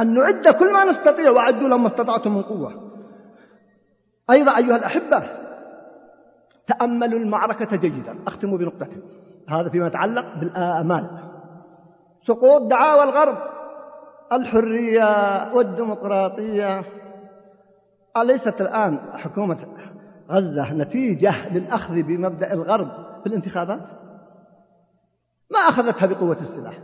أن 0.00 0.14
نعد 0.14 0.48
كل 0.48 0.72
ما 0.72 0.84
نستطيع 0.84 1.30
وعدوا 1.30 1.68
لما 1.68 1.86
استطعتم 1.86 2.34
من 2.34 2.42
قوة 2.42 2.92
أيضا 4.30 4.56
أيها 4.56 4.76
الأحبة 4.76 5.22
تأملوا 6.66 7.18
المعركة 7.18 7.76
جيدا. 7.76 8.18
أختم 8.26 8.56
بنقطة. 8.56 8.88
هذا 9.48 9.68
فيما 9.68 9.86
يتعلق 9.86 10.24
بالآمال. 10.40 11.21
سقوط 12.26 12.62
دعاوى 12.62 13.02
الغرب 13.02 13.36
الحرية 14.32 15.52
والديمقراطية. 15.54 16.84
أليست 18.16 18.60
الآن 18.60 18.98
حكومة 19.14 19.58
غزة 20.30 20.74
نتيجة 20.74 21.54
للأخذ 21.54 22.02
بمبدأ 22.02 22.52
الغرب 22.52 22.88
في 23.22 23.26
الانتخابات؟ 23.26 23.80
ما 25.50 25.58
أخذتها 25.58 26.06
بقوة 26.06 26.36
السلاح؟ 26.40 26.78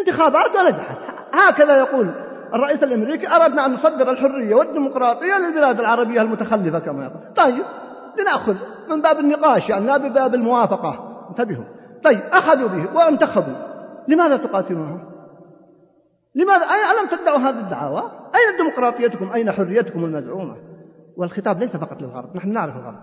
انتخابات 0.00 0.56
ونجحت 0.56 0.98
هكذا 1.32 1.78
يقول 1.78 2.10
الرئيس 2.54 2.82
الأمريكي 2.82 3.28
أردنا 3.28 3.66
أن 3.66 3.72
نصدر 3.74 4.10
الحرية 4.10 4.54
والديمقراطية 4.54 5.38
للبلاد 5.38 5.80
العربية 5.80 6.22
المتخلفة 6.22 6.78
كما 6.78 7.04
يقول. 7.04 7.34
طيب 7.36 7.64
لنأخذ 8.18 8.56
من 8.88 9.02
باب 9.02 9.18
النقاش 9.18 9.68
يعني 9.68 9.86
لا 9.86 9.96
بباب 9.96 10.34
الموافقة. 10.34 11.26
انتبهوا. 11.30 11.64
طيب 12.04 12.20
أخذوا 12.32 12.68
به 12.68 12.96
وانتخبوا. 12.96 13.73
لماذا 14.08 14.36
تقاتلونهم؟ 14.36 15.04
لماذا؟ 16.34 16.64
ألم 16.64 17.18
تدعوا 17.18 17.38
هذه 17.38 17.60
الدعاوى؟ 17.60 18.02
أين 18.34 18.56
ديمقراطيتكم؟ 18.56 19.32
أين 19.32 19.52
حريتكم 19.52 20.04
المزعومة؟ 20.04 20.56
والخطاب 21.16 21.58
ليس 21.58 21.76
فقط 21.76 22.02
للغرب 22.02 22.36
نحن 22.36 22.52
نعرف 22.52 22.76
الغرب. 22.76 23.02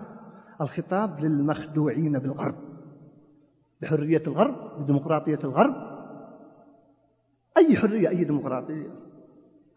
الخطاب 0.60 1.20
للمخدوعين 1.20 2.18
بالغرب. 2.18 2.54
بحرية 3.82 4.22
الغرب 4.26 4.54
بديمقراطية 4.78 5.38
الغرب. 5.44 5.74
أي 7.56 7.76
حرية 7.76 8.08
أي 8.08 8.24
ديمقراطية؟ 8.24 8.90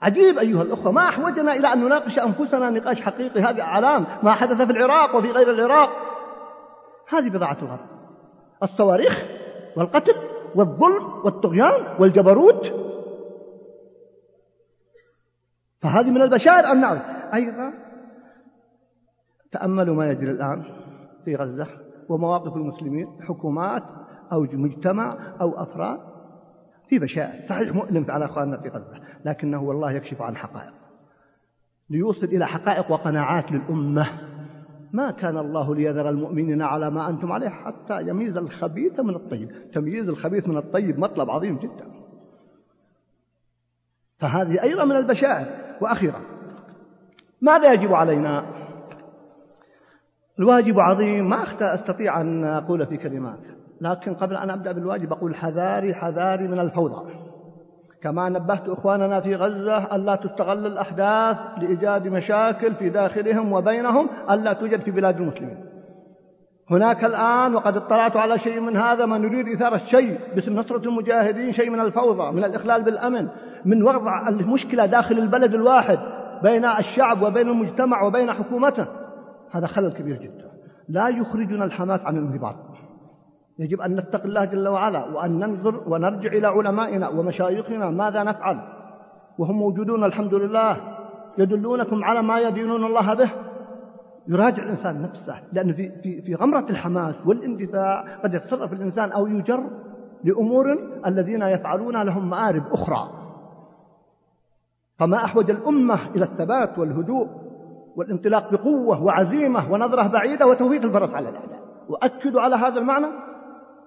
عجيب 0.02 0.38
أيها 0.38 0.62
الأخوة 0.62 0.92
ما 0.92 1.02
أحوجنا 1.02 1.54
إلى 1.54 1.74
أن 1.74 1.80
نناقش 1.80 2.20
أنفسنا 2.20 2.70
نقاش 2.70 3.02
حقيقي. 3.02 3.42
هذه 3.42 3.62
أعلام 3.62 4.06
ما 4.24 4.32
حدث 4.32 4.62
في 4.62 4.72
العراق 4.72 5.16
وفي 5.16 5.32
غير 5.32 5.52
العراق. 5.52 5.90
هذه 7.10 7.30
بضاعة 7.30 7.58
الغرب. 7.62 7.86
الصواريخ 8.64 9.26
والقتل 9.78 10.35
والظلم 10.56 11.26
والطغيان 11.26 11.95
والجبروت. 11.99 12.74
فهذه 15.82 16.10
من 16.10 16.22
البشائر 16.22 16.72
أن 16.72 16.82
نعرف 16.82 17.01
أيضا 17.34 17.74
تأملوا 19.51 19.95
ما 19.95 20.12
يجري 20.12 20.32
الآن 20.32 20.64
في 21.26 21.36
غزة 21.36 21.68
ومواقف 22.10 22.56
المسلمين 22.56 23.08
حكومات 23.22 23.84
أو 24.32 24.41
مجتمع 24.53 25.18
أو 25.41 25.64
أفراد 25.64 25.99
في 26.89 26.99
بشائر. 26.99 27.47
صحيح 27.49 27.76
مؤلم 27.76 28.06
على 28.10 28.26
أخواننا 28.26 28.58
في 28.58 28.70
غزة 28.70 28.99
لكنه 29.26 29.64
والله 29.64 29.91
يكشف 29.91 30.22
عن 30.22 30.38
حقائق. 30.38 30.74
ليوصل 31.89 32.26
إلى 32.26 32.47
حقائق 32.47 32.91
وقناعات 32.91 33.51
للأمة. 33.51 34.06
ما 34.96 35.12
كان 35.12 35.38
الله 35.38 35.76
ليذر 35.76 36.10
المؤمنين 36.10 36.62
على 36.62 36.89
ما 36.89 37.10
أنتم 37.10 37.32
عليه 37.32 37.50
حتى 37.50 38.02
يميز 38.02 38.38
الخبيث 38.38 39.00
من 39.00 39.16
الطيب. 39.16 39.52
تمييز 39.74 40.10
الخبيث 40.10 40.48
من 40.48 40.58
الطيب 40.58 41.00
مطلب 41.00 41.30
عظيم 41.30 41.58
جدا. 41.58 41.91
فهذه 44.20 44.64
أيضا 44.64 44.86
من 44.86 44.96
البشائر. 44.96 45.48
وأخيرا 45.82 46.22
ماذا 47.41 47.74
يجب 47.74 47.93
علينا؟ 47.93 48.46
الواجب 50.39 50.80
عظيم 50.80 51.30
ما 51.30 51.43
أستطيع 51.62 52.22
أن 52.22 52.43
أقول 52.43 52.88
في 52.88 52.98
كلمات 52.98 53.39
لكن 53.82 54.14
قبل 54.14 54.36
أن 54.36 54.50
أبدأ 54.50 54.72
بالواجب 54.72 55.14
أقول 55.14 55.36
حذاري 55.36 55.93
حذاري 55.93 56.48
من 56.48 56.60
الفوضى. 56.60 57.25
كما 58.06 58.30
نبهت 58.30 58.70
إخواننا 58.70 59.20
في 59.20 59.36
غزة 59.36 59.95
ألا 59.95 60.16
تستغل 60.16 60.66
الأحداث 60.66 61.38
لإيجاد 61.58 62.08
مشاكل 62.08 62.76
في 62.76 62.89
داخلهم 62.89 63.53
وبينهم 63.53 64.10
ألا 64.30 64.53
توجد 64.53 64.82
في 64.82 64.91
بلاد 64.91 65.22
المسلمين. 65.22 65.58
هناك 66.72 67.06
الآن 67.06 67.56
وقد 67.56 67.78
اطلعت 67.78 68.18
على 68.18 68.39
شيء 68.39 68.60
من 68.60 68.78
هذا 68.78 69.06
من 69.06 69.24
يريد 69.24 69.47
إثارة 69.47 69.78
شيء 69.78 70.20
باسم 70.36 70.56
نصرة 70.56 70.89
المجاهدين 70.89 71.51
شيء 71.51 71.70
من 71.70 71.80
الفوضى 71.80 72.32
من 72.32 72.43
الإخلال 72.43 72.84
بالأمن 72.84 73.28
من 73.66 73.84
وضع 73.84 74.28
المشكلة 74.28 74.86
داخل 74.86 75.20
البلد 75.20 75.53
الواحد 75.53 75.99
بين 76.43 76.66
الشعب 76.66 77.22
وبين 77.22 77.49
المجتمع 77.49 78.03
وبين 78.03 78.32
حكومته. 78.32 78.86
هذا 79.51 79.68
خلل 79.68 79.93
كبير 79.93 80.16
جدا. 80.16 80.49
لا 80.89 81.08
يخرجنا 81.08 81.66
الحماس 81.66 82.01
عن 82.01 82.18
الانضباط. 82.18 82.56
يجب 83.60 83.82
أن 83.82 83.95
نتقي 83.95 84.26
الله 84.26 84.45
جل 84.45 84.68
وعلا 84.68 85.06
وأن 85.06 85.39
ننظر 85.39 85.84
ونرجع 85.88 86.32
إلى 86.32 86.47
علمائنا 86.47 87.10
ومشايخنا 87.10 87.89
ماذا 87.89 88.24
نفعل. 88.24 88.60
وهم 89.38 89.56
موجودون 89.56 90.03
الحمد 90.03 90.34
لله 90.34 90.78
يدلونكم 91.38 92.03
على 92.03 92.22
ما 92.22 92.39
يدينون 92.39 92.86
الله 92.86 93.14
به. 93.14 93.30
يراجع 94.28 94.64
الإنسان 94.64 95.01
نفسه 95.01 95.36
لأن 95.53 95.74
في, 95.74 95.91
في, 96.03 96.22
في 96.22 96.36
غمرة 96.36 96.66
الحماس 96.70 97.16
والاندفاع 97.26 98.18
قد 98.24 98.34
يتصرف 98.34 98.74
الإنسان 98.74 99.12
أو 99.12 99.28
يجر 99.28 99.64
لأمور 100.24 100.78
الذين 101.06 101.41
يفعلون 101.41 102.01
لهم 102.01 102.30
مآرب 102.30 102.64
أخرى. 102.72 103.10
فما 104.99 105.18
أحوج 105.26 105.51
الأمة 105.51 105.99
إلى 106.16 106.26
الثبات 106.26 106.80
والهدوء 106.80 107.28
والانطلاق 107.95 108.51
بقوة 108.51 109.03
وعزيمة 109.03 109.72
ونظرة 109.72 110.08
بعيدة 110.08 110.47
وتوفيق 110.47 110.84
الفرس 110.84 111.10
على 111.10 111.30
الأعداء. 111.30 111.60
وأكد 111.89 112.36
على 112.38 112.56
هذا 112.56 112.80
المعنى 112.80 113.08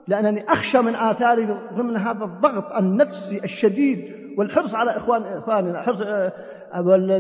لأنني 0.09 0.45
أخشى 0.45 0.79
من 0.79 0.95
آثار 0.95 1.57
ضمن 1.75 1.97
هذا 1.97 2.25
الضغط 2.25 2.73
النفسي 2.73 3.45
الشديد 3.45 4.05
والحرص 4.39 4.75
على 4.75 4.91
إخوان 4.91 5.23
إخواننا 5.23 5.83
حرص 5.83 5.99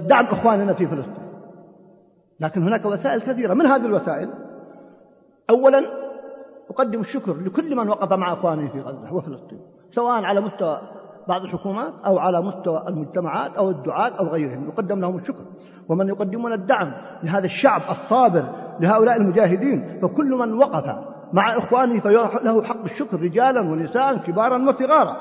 دعم 0.06 0.24
إخواننا 0.24 0.74
في 0.74 0.86
فلسطين. 0.86 1.28
لكن 2.40 2.62
هناك 2.62 2.84
وسائل 2.84 3.20
كثيرة. 3.20 3.54
من 3.54 3.66
هذه 3.66 3.86
الوسائل؟ 3.86 4.30
أولا 5.50 5.84
أقدم 6.70 7.00
الشكر 7.00 7.34
لكل 7.34 7.76
من 7.76 7.88
وقف 7.88 8.12
مع 8.12 8.32
إخواني 8.32 8.68
في 8.68 8.80
غزة 8.80 9.14
وفلسطين 9.14 9.60
سواء 9.94 10.24
على 10.24 10.40
مستوى 10.40 10.80
بعض 11.28 11.42
الحكومات 11.42 11.92
أو 12.06 12.18
على 12.18 12.42
مستوى 12.42 12.84
المجتمعات 12.88 13.54
أو 13.54 13.70
الدعاة 13.70 14.10
أو 14.18 14.26
غيرهم. 14.26 14.68
يقدم 14.68 15.00
لهم 15.00 15.16
الشكر. 15.16 15.44
ومن 15.88 16.08
يقدمون 16.08 16.52
الدعم 16.52 16.92
لهذا 17.22 17.44
الشعب 17.44 17.80
الصابر 17.90 18.44
لهؤلاء 18.80 19.16
المجاهدين 19.16 19.98
فكل 20.02 20.30
من 20.30 20.54
وقف 20.54 21.17
مع 21.32 21.58
إخوانه 21.58 22.00
فله 22.00 22.62
حق 22.62 22.84
الشكر 22.84 23.20
رجالا 23.20 23.60
ونساء 23.60 24.16
كبارا 24.16 24.68
وصغارا. 24.68 25.16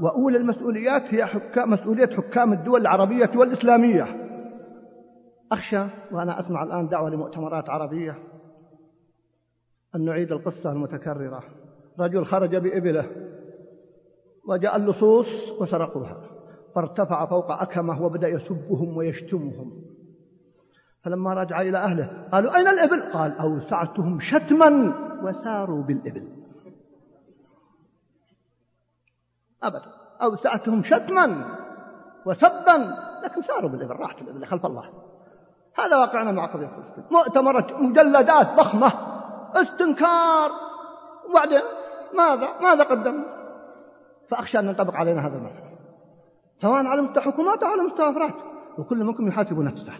وأولى 0.00 0.38
المسؤوليات 0.38 1.02
هي 1.14 1.26
حكام 1.26 1.70
مسؤولية 1.70 2.06
حكام 2.06 2.52
الدول 2.52 2.80
العربية 2.80 3.30
والإسلامية. 3.36 4.06
أخشى 5.52 5.84
وأنا 6.12 6.40
أسمع 6.40 6.62
الآن 6.62 6.88
دعوة 6.88 7.10
لمؤتمرات 7.10 7.70
عربية 7.70 8.18
أن 9.94 10.04
نعيد 10.04 10.32
القصة 10.32 10.72
المتكررة. 10.72 11.42
رجل 12.00 12.24
خرج 12.24 12.56
بإبله 12.56 13.06
وجاء 14.48 14.76
اللصوص 14.76 15.26
وسرقوها. 15.60 16.16
فارتفع 16.74 17.26
فوق 17.26 17.52
أكمه 17.52 18.02
وبدأ 18.02 18.28
يسبهم 18.28 18.96
ويشتمهم. 18.96 19.72
فلما 21.04 21.34
رجع 21.34 21.60
إلى 21.60 21.78
أهله 21.78 22.10
قالوا 22.32 22.56
أين 22.56 22.68
الإبل؟ 22.68 23.02
قال 23.12 23.38
أوسعتهم 23.38 24.18
شتما. 24.20 25.05
وساروا 25.22 25.82
بالإبل. 25.82 26.28
أبدا. 29.62 29.92
أوسعتهم 30.22 30.82
شتما 30.82 31.44
وسبا 32.26 32.96
لكن 33.24 33.42
ساروا 33.42 33.70
بالإبل 33.70 33.96
راحت 33.96 34.22
الإبل 34.22 34.46
خلف 34.46 34.66
الله. 34.66 34.90
هذا 35.78 35.96
واقعنا 35.96 36.32
مع 36.32 36.46
قضية 36.46 36.66
فلسطين. 36.66 37.04
مؤتمرات 37.10 37.72
مجلدات 37.72 38.46
ضخمة. 38.56 38.92
استنكار. 39.54 40.50
وبعدين؟ 41.30 41.62
ماذا؟ 42.14 42.48
ماذا 42.60 42.84
قدمنا؟ 42.84 43.24
فأخشى 44.28 44.58
أن 44.58 44.66
ينطبق 44.66 44.94
علينا 44.94 45.26
هذا 45.26 45.36
المثل. 45.36 45.66
سواء 46.62 46.86
على 46.86 47.02
مستوى 47.02 47.22
حكومات 47.22 47.62
أو 47.62 47.68
على 47.68 47.82
مستوى 47.82 48.10
أفراد 48.10 48.34
وكل 48.78 49.04
منكم 49.04 49.28
يحاسب 49.28 49.58
نفسه. 49.58 49.92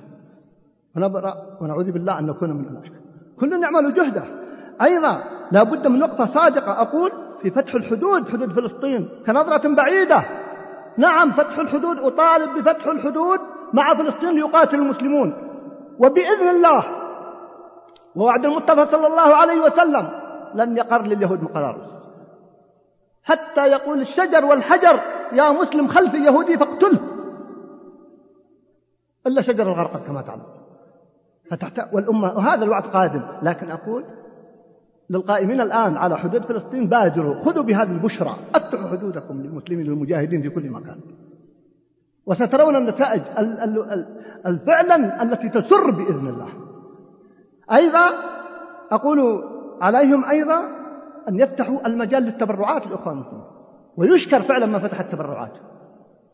ونبرأ 0.96 1.58
ونعوذ 1.60 1.92
بالله 1.92 2.18
أن 2.18 2.26
نكون 2.26 2.50
من 2.50 2.68
أولئك 2.68 2.92
كل 3.40 3.62
يعمل 3.62 3.94
جهده. 3.94 4.45
أيضا 4.82 5.22
لا 5.50 5.62
بد 5.62 5.86
من 5.86 5.98
نقطة 5.98 6.26
صادقة. 6.26 6.82
أقول 6.82 7.12
في 7.42 7.50
فتح 7.50 7.74
الحدود 7.74 8.28
حدود 8.28 8.52
فلسطين 8.52 9.08
كنظرة 9.26 9.74
بعيدة. 9.74 10.24
نعم 10.96 11.30
فتح 11.30 11.58
الحدود 11.58 11.98
أطالب 11.98 12.58
بفتح 12.58 12.86
الحدود 12.86 13.40
مع 13.72 13.94
فلسطين 13.94 14.30
ليقاتل 14.30 14.74
المسلمون. 14.74 15.34
وبإذن 15.98 16.48
الله 16.48 16.84
ووعد 18.16 18.44
المصطفى 18.44 18.86
صلى 18.90 19.06
الله 19.06 19.36
عليه 19.36 19.60
وسلم 19.60 20.08
لن 20.54 20.76
يقر 20.76 21.02
لليهود 21.02 21.42
مقرارس. 21.42 21.96
حتى 23.24 23.66
يقول 23.66 24.00
الشجر 24.00 24.44
والحجر 24.44 25.00
يا 25.32 25.50
مسلم 25.50 25.88
خلف 25.88 26.14
يهودي 26.14 26.58
فاقتله. 26.58 26.98
إلا 29.26 29.42
شجر 29.42 29.62
الغرقد 29.62 30.06
كما 30.06 30.22
تعلم. 30.22 30.42
فتحت 31.50 31.88
والأمة 31.92 32.36
وهذا 32.36 32.64
الوعد 32.64 32.86
قادم. 32.86 33.22
لكن 33.42 33.70
أقول 33.70 34.04
للقائمين 35.11 35.61
الآن 35.61 35.96
على 35.96 36.18
حدود 36.18 36.42
فلسطين 36.42 36.88
بادروا 36.88 37.44
خذوا 37.44 37.62
بهذه 37.62 37.90
البشرى 37.90 38.34
أفتحوا 38.54 38.88
حدودكم 38.88 39.42
للمسلمين 39.42 39.90
والمجاهدين 39.90 40.42
في 40.42 40.48
كل 40.48 40.70
مكان. 40.70 41.00
وسترون 42.26 42.76
النتائج 42.76 43.22
الفعلا 44.46 45.22
التي 45.22 45.48
تسر 45.48 45.90
بإذن 45.90 46.28
الله. 46.28 46.48
أيضا 47.72 48.11
أقول 48.90 49.44
عليهم 49.80 50.24
أيضا 50.24 50.61
أن 51.28 51.40
يفتحوا 51.40 51.86
المجال 51.86 52.22
للتبرعات 52.22 52.82
المسلمين 52.86 53.44
ويشكر 53.96 54.42
فعلا 54.42 54.66
ما 54.66 54.78
فتح 54.78 55.00
التبرعات. 55.00 55.52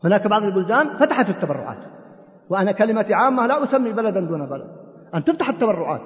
هناك 0.03 0.27
بعض 0.27 0.43
البلدان 0.43 0.97
فتحت 0.97 1.29
التبرعات. 1.29 1.77
وأنا 2.49 2.71
كلمتي 2.71 3.13
عامة 3.13 3.47
لا 3.47 3.63
أسمي 3.63 3.91
بلدا 3.91 4.19
دون 4.19 4.45
بلد. 4.45 4.67
أن 5.15 5.23
تفتح 5.23 5.49
التبرعات 5.49 6.01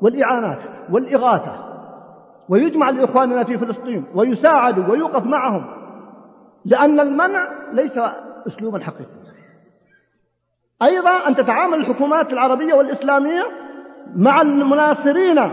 والإعانات 0.00 0.58
والإغاثة 0.90 1.71
ويجمع 2.52 2.90
لإخواننا 2.90 3.44
في 3.44 3.58
فلسطين 3.58 4.04
ويساعدوا 4.14 4.84
ويوقف 4.88 5.24
معهم 5.24 5.64
لأن 6.64 7.00
المنع 7.00 7.48
ليس 7.72 7.92
أسلوبا 8.46 8.78
حقيقيا. 8.78 9.22
أيضا 10.82 11.28
أن 11.28 11.34
تتعامل 11.34 11.74
الحكومات 11.74 12.32
العربية 12.32 12.74
والإسلامية 12.74 13.42
مع 14.16 14.40
المناصرين 14.40 15.52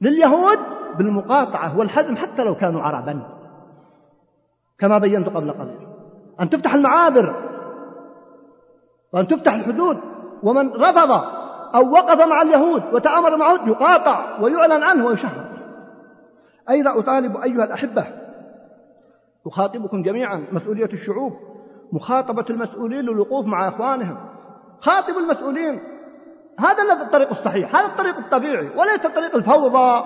لليهود 0.00 0.58
بالمقاطعة 0.98 1.78
والحزم 1.78 2.16
حتى 2.16 2.44
لو 2.44 2.54
كانوا 2.54 2.82
عربا 2.82 3.20
كما 4.78 4.98
بينت 4.98 5.28
قبل 5.28 5.52
قليل. 5.52 5.88
أن 6.40 6.50
تفتح 6.50 6.74
المعابر 6.74 7.34
وأن 9.12 9.26
تفتح 9.26 9.54
الحدود 9.54 9.98
ومن 10.42 10.72
رفض 10.72 11.43
أو 11.74 11.90
وقف 11.92 12.20
مع 12.20 12.42
اليهود 12.42 12.82
وتآمر 12.92 13.36
معهم 13.36 13.68
يقاطع 13.68 14.40
ويعلن 14.40 14.82
عنه 14.82 15.06
ويشهر 15.06 15.44
أيضا 16.70 16.98
أطالب 16.98 17.36
أيها 17.36 17.64
الأحبة؟ 17.64 18.06
أخاطبكم 19.46 20.02
جميعا 20.02 20.46
مسؤولية 20.52 20.92
الشعوب 20.92 21.32
مخاطبة 21.92 22.44
المسؤولين 22.50 23.00
للوقوف 23.00 23.46
مع 23.46 23.68
إخوانهم. 23.68 24.16
خاطبوا 24.80 25.20
المسؤولين 25.20 25.80
هذا 26.58 27.02
الطريق 27.02 27.30
الصحيح 27.30 27.76
هذا 27.76 27.86
الطريق 27.86 28.16
الطبيعي 28.16 28.68
وليس 28.76 29.06
طريق 29.14 29.36
الفوضى 29.36 30.04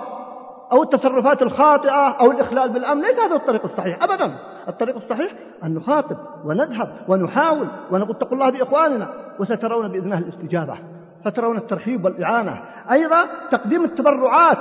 أو 0.71 0.83
التصرفات 0.83 1.41
الخاطئة 1.41 2.09
أو 2.09 2.31
الإخلال 2.31 2.69
بالأمن 2.69 3.01
ليس 3.01 3.19
هذا 3.19 3.35
الطريق 3.35 3.65
الصحيح 3.65 4.03
أبدا. 4.03 4.35
الطريق 4.67 4.95
الصحيح 4.95 5.31
أن 5.63 5.73
نخاطب 5.73 6.17
ونذهب 6.45 7.05
ونحاول 7.07 7.67
ونقول 7.91 8.15
اتقوا 8.15 8.33
الله 8.33 8.49
بإخواننا 8.49 9.09
وسترون 9.39 9.91
بإذن 9.91 10.05
الله 10.05 10.17
الاستجابة. 10.17 10.98
فترون 11.25 11.57
الترحيب 11.57 12.05
والإعانة. 12.05 12.61
أيضا 12.91 13.27
تقديم 13.51 13.85
التبرعات. 13.85 14.57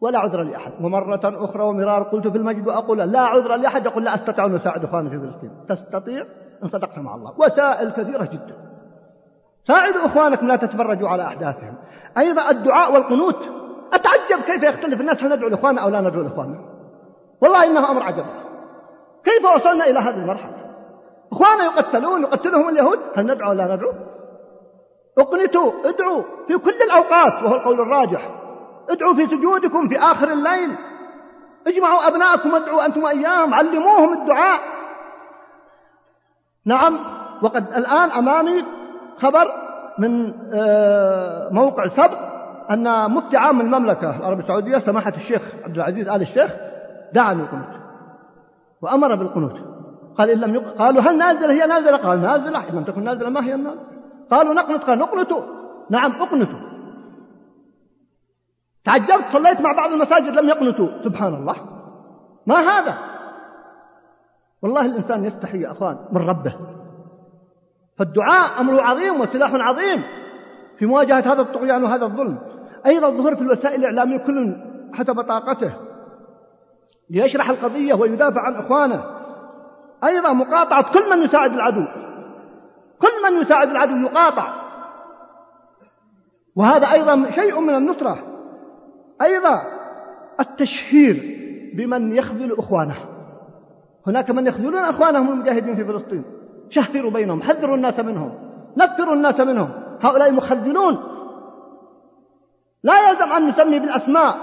ولا 0.00 0.18
عذر 0.18 0.42
لأحد. 0.42 0.72
ومرة 0.80 1.20
أخرى 1.24 1.62
ومرار 1.62 2.02
قلت 2.02 2.28
في 2.28 2.38
المجد 2.38 2.68
وأقول 2.68 2.98
لا 2.98 3.20
عذر 3.20 3.56
لأحد. 3.56 3.86
يقول 3.86 4.04
لا 4.04 4.14
أستطيع 4.14 4.44
أن 4.44 4.54
أساعد 4.54 4.84
إخواني 4.84 5.10
في 5.10 5.18
فلسطين. 5.18 5.50
تستطيع 5.68 6.26
إن 6.62 6.68
صدقت 6.68 6.98
مع 6.98 7.14
الله. 7.14 7.34
وسائل 7.38 7.90
كثيرة 7.90 8.24
جدا. 8.24 8.56
ساعدوا 9.68 10.06
إخوانكم 10.06 10.46
لا 10.46 10.56
تتفرجوا 10.56 11.08
على 11.08 11.22
أحداثهم. 11.22 11.74
أيضا 12.18 12.50
الدعاء 12.50 12.92
والقنوت. 12.92 13.48
أتعجب 13.92 14.42
كيف 14.46 14.62
يختلف 14.62 15.00
الناس 15.00 15.22
هل 15.22 15.36
ندعو 15.36 15.48
لإخواننا 15.48 15.82
أو 15.82 15.88
لا 15.88 16.00
ندعو 16.00 16.22
لإخواننا 16.22 16.58
والله 17.40 17.64
إنه 17.64 17.90
أمر 17.90 18.02
عجب. 18.02 18.24
كيف 19.24 19.44
وصلنا 19.56 19.84
إلى 19.84 19.98
هذه 19.98 20.14
المرحلة؟ 20.14 20.54
إخوانا 21.32 21.64
يقتلون 21.64 22.22
يقتلهم 22.22 22.68
اليهود. 22.68 22.98
هل 23.16 23.26
ندعو 23.26 23.50
ولا 23.50 23.74
ندعو؟ 23.74 23.92
اقنتوا 25.20 25.72
ادعوا 25.84 26.22
في 26.48 26.58
كل 26.58 26.74
الأوقات 26.90 27.42
وهو 27.42 27.54
القول 27.54 27.80
الراجح. 27.80 28.30
ادعوا 28.90 29.14
في 29.14 29.26
سجودكم 29.26 29.88
في 29.88 29.98
آخر 29.98 30.32
الليل. 30.32 30.70
اجمعوا 31.66 32.08
أبنائكم 32.08 32.52
وادعوا 32.52 32.86
أنتم 32.86 33.02
وإياهم 33.02 33.54
علموهم 33.54 34.12
الدعاء. 34.12 34.60
نعم 36.66 36.98
وقد 37.42 37.68
الآن 37.76 38.10
أمامي 38.10 38.64
خبر 39.18 39.52
من 39.98 40.34
آه، 40.54 41.48
موقع 41.52 41.88
سبق 41.88 42.18
أن 42.70 43.10
مفتي 43.10 43.36
عام 43.36 43.60
المملكة 43.60 44.16
العربية 44.16 44.42
السعودية 44.42 44.78
سماحة 44.78 45.12
الشيخ 45.16 45.42
عبد 45.64 45.76
العزيز 45.76 46.08
آل 46.08 46.22
الشيخ 46.22 46.50
دعا 47.12 47.34
للقنوت 47.34 47.80
وأمر 48.82 49.14
بالقنوت. 49.14 49.56
قال 50.18 50.30
إن 50.30 50.38
لم 50.38 50.54
يق... 50.54 50.76
قالوا 50.78 51.02
هل 51.02 51.18
نازلة؟ 51.18 51.52
هي 51.52 51.66
نازلة؟ 51.66 51.96
قال 51.96 52.22
نازلة 52.22 52.68
إن 52.70 52.76
لم 52.76 52.84
تكن 52.84 53.04
نازلة 53.04 53.30
ما 53.30 53.44
هي 53.44 53.54
النازلة؟ 53.54 53.89
قالوا 54.30 54.54
نقنط 54.54 54.84
قال 54.84 54.98
نقنتوا 54.98 55.42
نعم 55.90 56.12
اقنتوا 56.12 56.70
تعجبت 58.84 59.24
صليت 59.32 59.60
مع 59.60 59.72
بعض 59.72 59.92
المساجد 59.92 60.28
لم 60.28 60.48
يقنتوا 60.48 60.88
سبحان 61.04 61.34
الله. 61.34 61.56
ما 62.46 62.56
هذا؟ 62.56 62.98
والله 64.62 64.86
الإنسان 64.86 65.24
يستحي 65.24 65.60
يا 65.60 65.72
أخوان 65.72 65.98
من 66.12 66.28
ربه. 66.28 66.56
فالدعاء 67.98 68.60
أمر 68.60 68.80
عظيم 68.80 69.20
وسلاح 69.20 69.54
عظيم 69.54 70.02
في 70.78 70.86
مواجهة 70.86 71.32
هذا 71.32 71.42
الطغيان 71.42 71.84
وهذا 71.84 72.04
الظلم. 72.04 72.38
أيضا 72.86 73.10
ظهور 73.10 73.36
في 73.36 73.42
الوسائل 73.42 73.80
الإعلامية 73.80 74.18
كل 74.18 74.56
حسب 74.94 75.20
طاقته. 75.20 75.72
ليشرح 77.10 77.50
القضية 77.50 77.94
ويدافع 77.94 78.40
عن 78.40 78.54
إخوانه. 78.54 79.04
أيضا 80.04 80.32
مقاطعة 80.32 80.92
كل 80.92 81.10
من 81.10 81.22
يساعد 81.22 81.52
العدو. 81.52 81.84
كل 83.00 83.32
من 83.32 83.42
يساعد 83.42 83.68
العدو 83.70 83.96
يقاطع. 83.96 84.52
وهذا 86.56 86.92
أيضا 86.92 87.30
شيء 87.30 87.60
من 87.60 87.74
النصرة. 87.74 88.18
أيضا 89.22 89.62
التشهير 90.40 91.36
بمن 91.74 92.16
يخذل 92.16 92.58
إخوانه. 92.58 92.96
هناك 94.06 94.30
من 94.30 94.46
يخذلون 94.46 94.76
أخوانهم 94.76 95.30
المجاهدين 95.30 95.76
في 95.76 95.84
فلسطين. 95.84 96.24
شهروا 96.70 97.10
بينهم 97.10 97.42
حذروا 97.42 97.76
الناس 97.76 97.98
منهم 97.98 98.38
نفروا 98.76 99.14
الناس 99.14 99.40
منهم. 99.40 99.70
هؤلاء 100.00 100.32
مخذلون. 100.32 100.98
لا 102.82 103.08
يلزم 103.08 103.32
أن 103.32 103.48
نسمي 103.48 103.78
بالأسماء. 103.78 104.36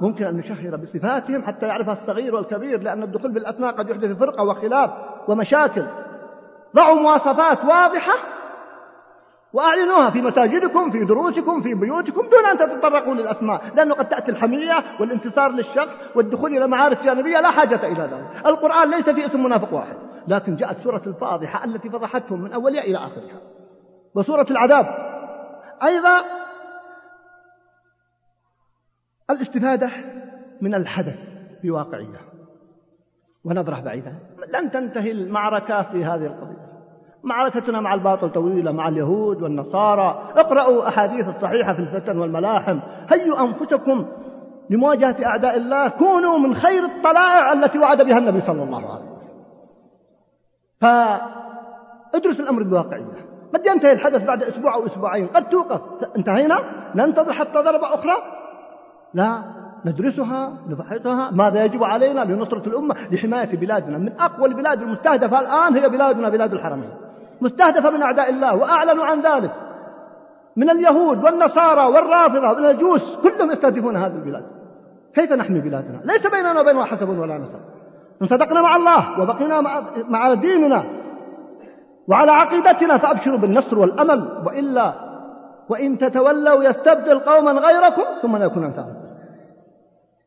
ممكن 0.00 0.24
أن 0.24 0.36
نشهر 0.36 0.76
بصفاتهم 0.76 1.42
حتى 1.42 1.66
يعرفها 1.66 1.98
الصغير 2.02 2.34
والكبير 2.34 2.82
لأن 2.82 3.02
الدخول 3.02 3.32
بالأسماء 3.32 3.72
قد 3.72 3.90
يحدث 3.90 4.18
فرقة 4.18 4.44
وخلاف 4.44 4.90
ومشاكل. 5.28 5.84
ضعوا 6.76 7.00
مواصفات 7.00 7.64
واضحة 7.64 8.14
وأعلنوها 9.52 10.10
في 10.10 10.22
مساجدكم 10.22 10.90
في 10.90 11.04
دروسكم 11.04 11.62
في 11.62 11.74
بيوتكم 11.74 12.22
دون 12.22 12.46
أن 12.46 12.58
تتطرقوا 12.58 13.14
للأسماء 13.14 13.62
لأنه 13.74 13.94
قد 13.94 14.08
تأتي 14.08 14.30
الحمية 14.30 14.84
والانتصار 15.00 15.50
للشخص 15.50 15.94
والدخول 16.14 16.56
إلى 16.56 16.66
معارف 16.66 17.02
جانبية 17.02 17.40
لا 17.40 17.50
حاجة 17.50 17.86
إلى 17.86 18.02
ذلك. 18.02 18.46
القرآن 18.46 18.90
ليس 18.90 19.10
في 19.10 19.26
اسم 19.26 19.44
منافق 19.44 19.74
واحد 19.74 19.96
لكن 20.28 20.56
جاءت 20.56 20.82
سورة 20.84 21.02
الفاضحة 21.06 21.64
التي 21.64 21.90
فضحتهم 21.90 22.40
من 22.40 22.52
أولها 22.52 22.82
إلى 22.82 22.96
آخرها. 22.96 23.40
وسورة 24.14 24.46
العذاب. 24.50 24.86
أيضا 25.82 26.24
الاستفادة 29.30 29.90
من 30.60 30.74
الحدث 30.74 31.18
بواقعية 31.62 32.29
ونظرة 33.44 33.80
بعيدة 33.80 34.12
لن 34.54 34.70
تنتهي 34.70 35.10
المعركة 35.10 35.82
في 35.82 36.04
هذه 36.04 36.26
القضية. 36.26 36.70
معركتنا 37.22 37.80
مع 37.80 37.94
الباطل 37.94 38.32
طويلة 38.32 38.72
مع 38.72 38.88
اليهود 38.88 39.42
والنصارى. 39.42 40.32
اقرأوا 40.36 40.88
أحاديث 40.88 41.28
الصحيحة 41.28 41.72
في 41.72 41.78
الفتن 41.78 42.18
والملاحم. 42.18 42.78
هيوا 43.08 43.40
أنفسكم 43.40 44.06
لمواجهة 44.70 45.26
أعداء 45.26 45.56
الله. 45.56 45.88
كونوا 45.88 46.38
من 46.38 46.54
خير 46.54 46.84
الطلائع 46.84 47.52
التي 47.52 47.78
وعد 47.78 48.02
بها 48.02 48.18
النبي 48.18 48.40
صلى 48.40 48.62
الله 48.62 48.76
عليه 48.76 49.04
وسلم. 49.04 49.20
فادرس 50.80 52.40
الأمر 52.40 52.62
بواقعية. 52.62 53.26
قد 53.54 53.66
ينتهي 53.66 53.92
الحدث 53.92 54.24
بعد 54.24 54.42
أسبوع 54.42 54.74
أو 54.74 54.86
أسبوعين. 54.86 55.26
قد 55.26 55.48
توقف. 55.48 55.80
انتهينا؟ 56.16 56.60
ننتظر 56.94 57.32
حتى 57.32 57.58
ضربة 57.58 57.94
أخرى؟ 57.94 58.16
لا. 59.14 59.42
ندرسها 59.84 60.52
نبحثها 60.68 61.30
ماذا 61.30 61.64
يجب 61.64 61.84
علينا 61.84 62.20
لنصرة 62.20 62.62
الأمة 62.66 62.94
لحماية 63.10 63.56
بلادنا. 63.56 63.98
من 63.98 64.12
أقوى 64.20 64.48
البلاد 64.48 64.82
المستهدفة 64.82 65.40
الآن 65.40 65.76
هي 65.76 65.88
بلادنا 65.88 66.28
بلاد 66.28 66.52
الحرمين. 66.52 66.90
مستهدفة 67.40 67.90
من 67.90 68.02
أعداء 68.02 68.30
الله 68.30 68.56
وأعلنوا 68.56 69.04
عن 69.04 69.20
ذلك. 69.20 69.50
من 70.56 70.70
اليهود 70.70 71.24
والنصارى 71.24 71.86
والرافضة 71.94 72.50
والمجوس 72.50 73.16
كلهم 73.22 73.50
يستهدفون 73.50 73.96
هذه 73.96 74.14
البلاد. 74.14 74.44
كيف 75.14 75.32
نحمي 75.32 75.60
بلادنا؟ 75.60 76.00
ليس 76.04 76.26
بيننا 76.26 76.60
وبينها 76.60 76.84
حسب 76.84 77.08
ولا 77.08 77.38
نسب 77.38 77.60
إن 78.22 78.26
صدقنا 78.26 78.62
مع 78.62 78.76
الله 78.76 79.20
وبقينا 79.20 79.60
مع, 79.60 79.82
مع 80.08 80.34
ديننا. 80.34 80.84
وعلى 82.08 82.30
عقيدتنا 82.30 82.98
فأبشروا 82.98 83.38
بالنصر 83.38 83.78
والأمل 83.78 84.42
وإلا 84.46 84.92
وإن 85.68 85.98
تتولوا 85.98 86.64
يستبدل 86.64 87.18
قوما 87.18 87.52
غيركم 87.52 88.02
ثم 88.22 88.36
لا 88.36 88.44
يكون 88.44 88.64
أمثالكم 88.64 88.99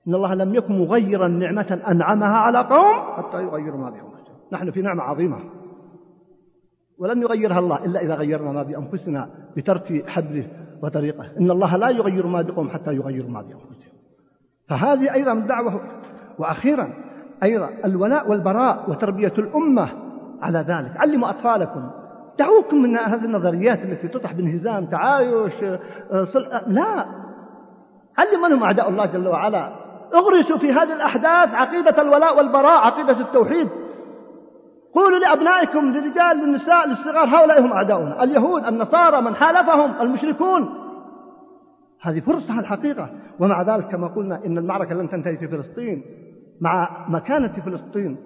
إن 0.07 0.15
الله 0.15 0.33
لم 0.33 0.55
يكن 0.55 0.79
مغيرا 0.79 1.27
نعمة 1.27 1.79
أنعمها 1.87 2.37
على 2.37 2.59
قوم 2.59 3.13
حتى 3.17 3.43
يغيروا 3.43 3.79
ما 3.79 3.89
بهم. 3.89 4.13
نحن 4.51 4.71
في 4.71 4.81
نعمة 4.81 5.03
عظيمة. 5.03 5.37
ولن 6.99 7.21
يغيرها 7.21 7.59
الله 7.59 7.85
إلا 7.85 8.01
إذا 8.01 8.15
غيرنا 8.15 8.51
ما 8.51 8.63
بأنفسنا 8.63 9.29
بترك 9.57 10.09
حبله 10.09 10.47
وطريقة. 10.83 11.25
إن 11.39 11.51
الله 11.51 11.77
لا 11.77 11.89
يغير 11.89 12.27
ما 12.27 12.41
بقوم 12.41 12.69
حتى 12.69 12.93
يغيروا 12.93 13.29
ما 13.29 13.41
بأنفسهم. 13.41 13.93
فهذه 14.69 15.13
أيضا 15.13 15.33
دعوة. 15.33 15.81
وأخيرا 16.39 16.93
أيضا 17.43 17.69
الولاء 17.85 18.29
والبراء 18.29 18.89
وتربية 18.89 19.33
الأمة 19.37 19.89
على 20.41 20.59
ذلك. 20.59 20.97
علموا 20.97 21.29
أطفالكم. 21.29 21.89
دعوكم 22.39 22.77
من 22.77 22.97
هذه 22.97 23.25
النظريات 23.25 23.79
التي 23.79 24.07
تطرح 24.07 24.33
بانهزام 24.33 24.85
تعايش. 24.85 25.53
لا. 26.67 27.05
علم 28.17 28.41
منهم 28.47 28.63
أعداء 28.63 28.89
الله 28.89 29.05
جل 29.05 29.27
وعلا. 29.27 29.82
اغرسوا 30.13 30.57
في 30.57 30.71
هذه 30.71 30.93
الأحداث 30.93 31.53
عقيدة 31.53 32.01
الولاء 32.01 32.37
والبراء 32.37 32.85
عقيدة 32.85 33.19
التوحيد. 33.19 33.69
قولوا 34.93 35.19
لأبنائكم 35.19 35.91
للرجال 35.91 36.37
للنساء 36.37 36.89
للصغار 36.89 37.25
هؤلاء 37.25 37.61
هم 37.61 37.73
أعداؤنا. 37.73 38.23
اليهود 38.23 38.65
النصارى 38.65 39.21
من 39.21 39.35
حالفهم 39.35 40.01
المشركون. 40.01 40.69
هذه 42.01 42.19
فرصة 42.19 42.59
الحقيقة. 42.59 43.09
ومع 43.39 43.61
ذلك 43.61 43.87
كما 43.87 44.07
قلنا 44.07 44.45
إن 44.45 44.57
المعركة 44.57 44.95
لن 44.95 45.09
تنتهي 45.09 45.37
في 45.37 45.47
فلسطين 45.47 46.03
مع 46.61 47.05
مكانة 47.09 47.53
فلسطين 47.65 48.17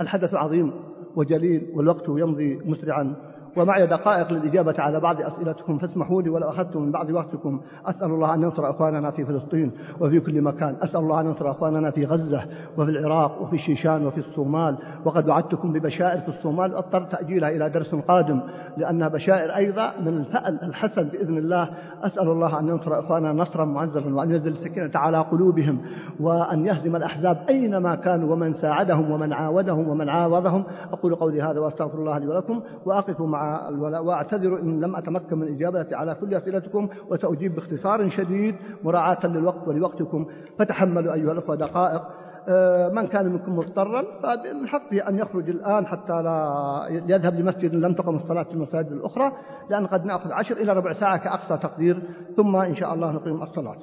الحدث 0.00 0.34
عظيم 0.34 0.72
وجليل 1.16 1.72
والوقت 1.74 2.04
يمضي 2.08 2.60
مسرعا. 2.64 3.16
ومعي 3.56 3.86
دقائق 3.86 4.32
للإجابة 4.32 4.74
على 4.78 5.00
بعض 5.00 5.20
أسئلتكم 5.20 5.78
فاسمحوا 5.78 6.22
لي 6.22 6.30
ولو 6.30 6.48
أخذت 6.48 6.76
من 6.76 6.90
بعض 6.90 7.10
وقتكم. 7.10 7.60
أسأل 7.86 8.10
الله 8.10 8.34
أن 8.34 8.42
ينصر 8.42 8.70
أخواننا 8.70 9.10
في 9.10 9.24
فلسطين 9.24 9.72
وفي 10.00 10.20
كل 10.20 10.42
مكان. 10.42 10.76
أسأل 10.82 11.00
الله 11.00 11.20
أن 11.20 11.26
ينصر 11.26 11.50
أخواننا 11.50 11.90
في 11.90 12.04
غزة 12.04 12.44
وفي 12.78 12.90
العراق 12.90 13.42
وفي 13.42 13.54
الشيشان 13.54 14.06
وفي 14.06 14.18
الصومال. 14.18 14.78
وقد 15.04 15.28
وعدتكم 15.28 15.72
ببشائر 15.72 16.20
في 16.20 16.28
الصومال. 16.28 16.74
اضطرت 16.74 17.12
تأجيلها 17.12 17.50
إلى 17.50 17.70
درس 17.70 17.94
قادم 17.94 18.40
لأنها 18.76 19.08
بشائر 19.08 19.56
أيضا 19.56 19.92
من 20.00 20.08
الفأل 20.08 20.62
الحسن 20.62 21.02
بإذن 21.02 21.38
الله. 21.38 21.68
أسأل 22.02 22.28
الله 22.28 22.58
أن 22.58 22.68
ينصر 22.68 22.98
أخواننا 22.98 23.32
نصرا 23.32 23.64
معززا 23.64 24.14
وأن 24.14 24.30
ينزل 24.30 24.50
السكينة 24.50 24.90
على 24.94 25.18
قلوبهم 25.18 25.80
وأن 26.20 26.66
يهزم 26.66 26.96
الأحزاب 26.96 27.38
أينما 27.48 27.94
كانوا 27.94 28.32
ومن 28.32 28.54
ساعدهم 28.54 29.10
ومن 29.10 29.32
عاودهم 29.32 29.88
ومن 29.88 30.08
عاوضهم. 30.08 30.64
أقول 30.92 31.14
قولي 31.14 31.42
هذا 31.42 31.60
وأستغفر 31.60 31.98
الله 31.98 32.18
لي 32.18 32.26
ولكم 32.26 32.60
وأقف 32.86 33.20
مع 33.20 33.45
الولاء 33.68 34.04
وأعتذر 34.04 34.60
إن 34.60 34.80
لم 34.80 34.96
أتمكن 34.96 35.38
من 35.38 35.54
إجابة 35.54 35.96
على 35.96 36.14
كل 36.14 36.34
أسئلتكم 36.34 36.88
وسأجيب 37.10 37.54
باختصار 37.54 38.08
شديد 38.08 38.54
مراعاة 38.84 39.26
للوقت 39.26 39.68
ولوقتكم. 39.68 40.26
فتحملوا 40.58 41.14
أيها 41.14 41.32
الأخوة 41.32 41.56
دقائق. 41.56 42.02
آه، 42.48 42.88
من 42.88 43.06
كان 43.06 43.26
منكم 43.26 43.58
مضطرا 43.58 44.02
فمن 44.22 44.68
حقه 44.68 45.08
أن 45.08 45.18
يخرج 45.18 45.50
الآن 45.50 45.86
حتى 45.86 46.22
لا 46.22 46.86
يذهب 46.90 47.40
لمسجد 47.40 47.74
لم 47.74 47.94
تقم 47.94 48.16
الصلاة 48.16 48.42
في 48.42 48.52
المساجد 48.52 48.92
الأخرى 48.92 49.32
لأن 49.70 49.86
قد 49.86 50.04
نأخذ 50.04 50.32
عشر 50.32 50.56
إلى 50.56 50.72
ربع 50.72 50.92
ساعة 50.92 51.16
كأقصى 51.16 51.56
تقدير 51.62 52.02
ثم 52.36 52.56
إن 52.56 52.74
شاء 52.74 52.94
الله 52.94 53.12
نقيم 53.12 53.42
الصلاة. 53.42 53.76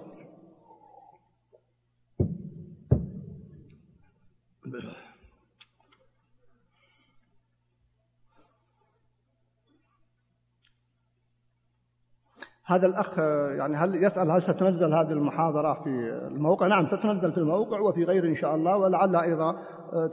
هذا 12.65 12.85
الأخ 12.85 13.19
يعني 13.57 13.75
هل 13.75 14.03
يسأل 14.03 14.31
هل 14.31 14.41
ستنزل 14.41 14.93
هذه 14.93 15.11
المحاضرة 15.11 15.73
في 15.73 15.89
الموقع؟ 16.27 16.67
نعم 16.67 16.87
ستنزل 16.87 17.31
في 17.31 17.37
الموقع 17.37 17.79
وفي 17.79 18.03
غيره 18.03 18.27
إن 18.27 18.35
شاء 18.35 18.55
الله 18.55 18.77
ولعل 18.77 19.15
أيضا 19.15 19.55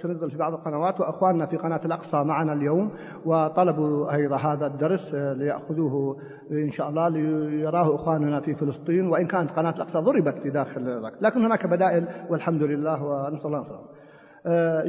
تنزل 0.03 0.31
في 0.31 0.37
بعض 0.37 0.53
القنوات 0.53 1.01
وأخواننا 1.01 1.47
في 1.47 1.57
قناة 1.57 1.81
الأقصى 1.85 2.17
معنا 2.17 2.53
اليوم 2.53 2.91
وطلبوا 3.25 4.15
أيضا 4.15 4.37
هذا 4.37 4.67
الدرس 4.67 5.15
ليأخذوه 5.15 6.17
إن 6.51 6.73
شاء 6.73 6.89
الله 6.89 7.09
ليراه 7.09 7.95
أخواننا 7.95 8.41
في 8.41 8.55
فلسطين 8.55 9.09
وإن 9.09 9.27
كانت 9.27 9.51
قناة 9.51 9.71
الأقصى 9.71 9.99
ضربت 9.99 10.35
في 10.43 10.51
داخل 10.51 10.89
ذلك 10.89 11.13
لكن 11.21 11.45
هناك 11.45 11.67
بدائل 11.67 12.05
والحمد 12.29 12.63
لله 12.63 13.03
ونسأل 13.05 13.47
الله 13.47 13.61
السلامة. 13.61 13.91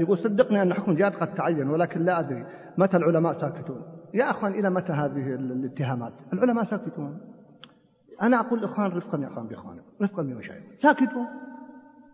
يقول 0.01 0.17
صدقني 0.17 0.61
أن 0.61 0.73
حكم 0.73 0.91
الجهاد 0.91 1.15
قد 1.15 1.33
تعين 1.33 1.69
ولكن 1.69 2.01
لا 2.01 2.19
أدري 2.19 2.45
متى 2.77 2.97
العلماء 2.97 3.33
ساكتون. 3.33 3.81
يا 4.13 4.29
أخوان 4.29 4.51
إلى 4.51 4.69
متى 4.69 4.93
هذه 4.93 5.35
الاتهامات؟ 5.35 6.13
العلماء 6.33 6.63
ساكتون. 6.63 7.17
أنا 8.21 8.39
أقول 8.39 8.59
الإخوان 8.59 8.97
رفقا 8.97 9.17
يا 9.17 9.29
بإخوانكم 9.29 9.83
رفقا 10.01 10.23
بمشايخ 10.23 10.63
ساكتوا. 10.81 11.25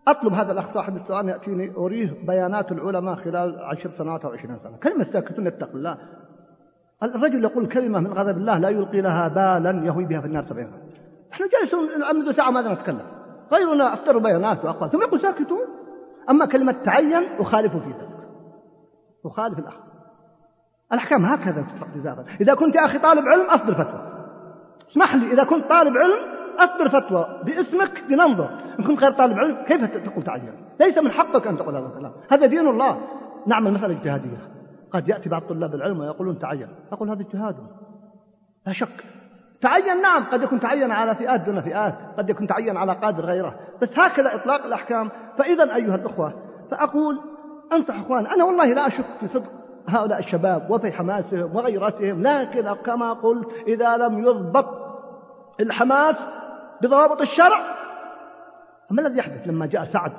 أطلب 0.08 0.32
هذا 0.32 0.52
الأخ 0.52 0.74
صاحب 0.74 0.96
السؤال 0.96 1.28
يأتيني 1.28 1.72
أريه 1.76 2.26
بيانات 2.26 2.72
العلماء 2.72 3.14
خلال 3.14 3.58
عشر 3.58 3.90
سنوات 3.98 4.24
أو 4.24 4.30
عشرين 4.30 4.58
سنة. 4.58 4.76
كلمة 4.76 5.04
ساكتون 5.12 5.46
يتق 5.46 5.70
الله. 5.74 5.98
الرجل 7.02 7.44
يقول 7.44 7.68
كلمة 7.68 8.00
من 8.00 8.12
غضب 8.12 8.36
الله 8.36 8.58
لا 8.58 8.68
يلقي 8.68 9.00
لها 9.00 9.28
بالا 9.28 9.86
يهوي 9.86 10.04
بها 10.04 10.20
في 10.20 10.26
النار 10.26 10.44
سبعين 10.44 10.72
إحنا 11.32 11.46
جالسون 11.46 11.88
منذ 12.16 12.32
ساعة 12.32 12.50
ماذا 12.50 12.72
نتكلم؟ 12.72 13.06
غيرنا 13.52 13.94
أصدر 13.94 14.18
بيانات 14.18 14.64
وأقوال. 14.64 14.90
ثم 14.90 15.02
يقول 15.02 15.20
ساكتون 15.20 15.66
أما 16.30 16.46
كلمة 16.46 16.72
تعين 16.84 17.24
أخالف 17.38 17.72
في 17.72 17.88
ذلك. 17.88 18.08
أخالف 19.26 19.58
الأخ. 19.58 19.74
الأحكام 20.92 21.24
هكذا 21.24 21.62
تطلق 21.62 21.88
إذا 22.40 22.54
كنت 22.54 22.74
يا 22.74 22.86
أخي 22.86 22.98
طالب 22.98 23.28
علم 23.28 23.46
أصدر 23.46 23.74
فتوى. 23.74 24.07
اسمح 24.90 25.14
لي 25.14 25.32
إذا 25.32 25.44
كنت 25.44 25.68
طالب 25.70 25.96
علم 25.96 26.38
أصدر 26.58 26.88
فتوى 26.88 27.40
باسمك 27.44 28.04
لننظر 28.08 28.50
إن 28.78 28.84
كنت 28.84 29.00
غير 29.00 29.12
طالب 29.12 29.38
علم 29.38 29.56
كيف 29.66 29.84
تقول 29.84 30.24
تعين 30.24 30.52
ليس 30.80 30.98
من 30.98 31.10
حقك 31.10 31.46
أن 31.46 31.56
تقول 31.56 31.76
هذا 31.76 31.86
الكلام. 31.86 32.12
هذا 32.30 32.46
دين 32.46 32.68
الله. 32.68 33.00
نعمل 33.46 33.72
مسألة 33.72 33.96
اجتهادية. 33.96 34.38
قد 34.92 35.08
يأتي 35.08 35.28
بعض 35.28 35.42
طلاب 35.42 35.74
العلم 35.74 36.00
ويقولون 36.00 36.38
تعين 36.38 36.68
أقول 36.92 37.10
هذا 37.10 37.22
اجتهاد. 37.22 37.56
لا 38.66 38.72
شك. 38.72 39.04
تعين 39.60 40.02
نعم 40.02 40.24
قد 40.24 40.42
يكون 40.42 40.60
تعين 40.60 40.92
على 40.92 41.14
فئات 41.14 41.40
دون 41.40 41.60
فئات. 41.60 41.94
قد 42.18 42.30
يكون 42.30 42.46
تعين 42.46 42.76
على 42.76 42.92
قادر 42.92 43.24
غيره. 43.24 43.54
بس 43.82 43.98
هكذا 43.98 44.34
إطلاق 44.34 44.64
الأحكام. 44.64 45.10
فإذا 45.38 45.74
أيها 45.74 45.94
الأخوة 45.94 46.32
فأقول 46.70 47.20
أنصح 47.72 48.00
أخوان 48.00 48.26
أنا 48.26 48.44
والله 48.44 48.66
لا 48.66 48.86
أشك 48.86 49.04
في 49.20 49.28
صدق 49.28 49.50
هؤلاء 49.88 50.18
الشباب 50.18 50.70
وفي 50.70 50.92
حماسهم 50.92 51.56
وغيرتهم. 51.56 52.22
لكن 52.22 52.72
كما 52.72 53.12
قلت 53.12 53.48
إذا 53.66 53.96
لم 53.96 54.18
يضبط 54.18 54.77
الحماس 55.60 56.16
بضوابط 56.82 57.20
الشرع. 57.20 57.78
ما 58.90 59.02
الذي 59.02 59.18
يحدث 59.18 59.48
لما 59.48 59.66
جاء 59.66 59.84
سعد 59.84 60.12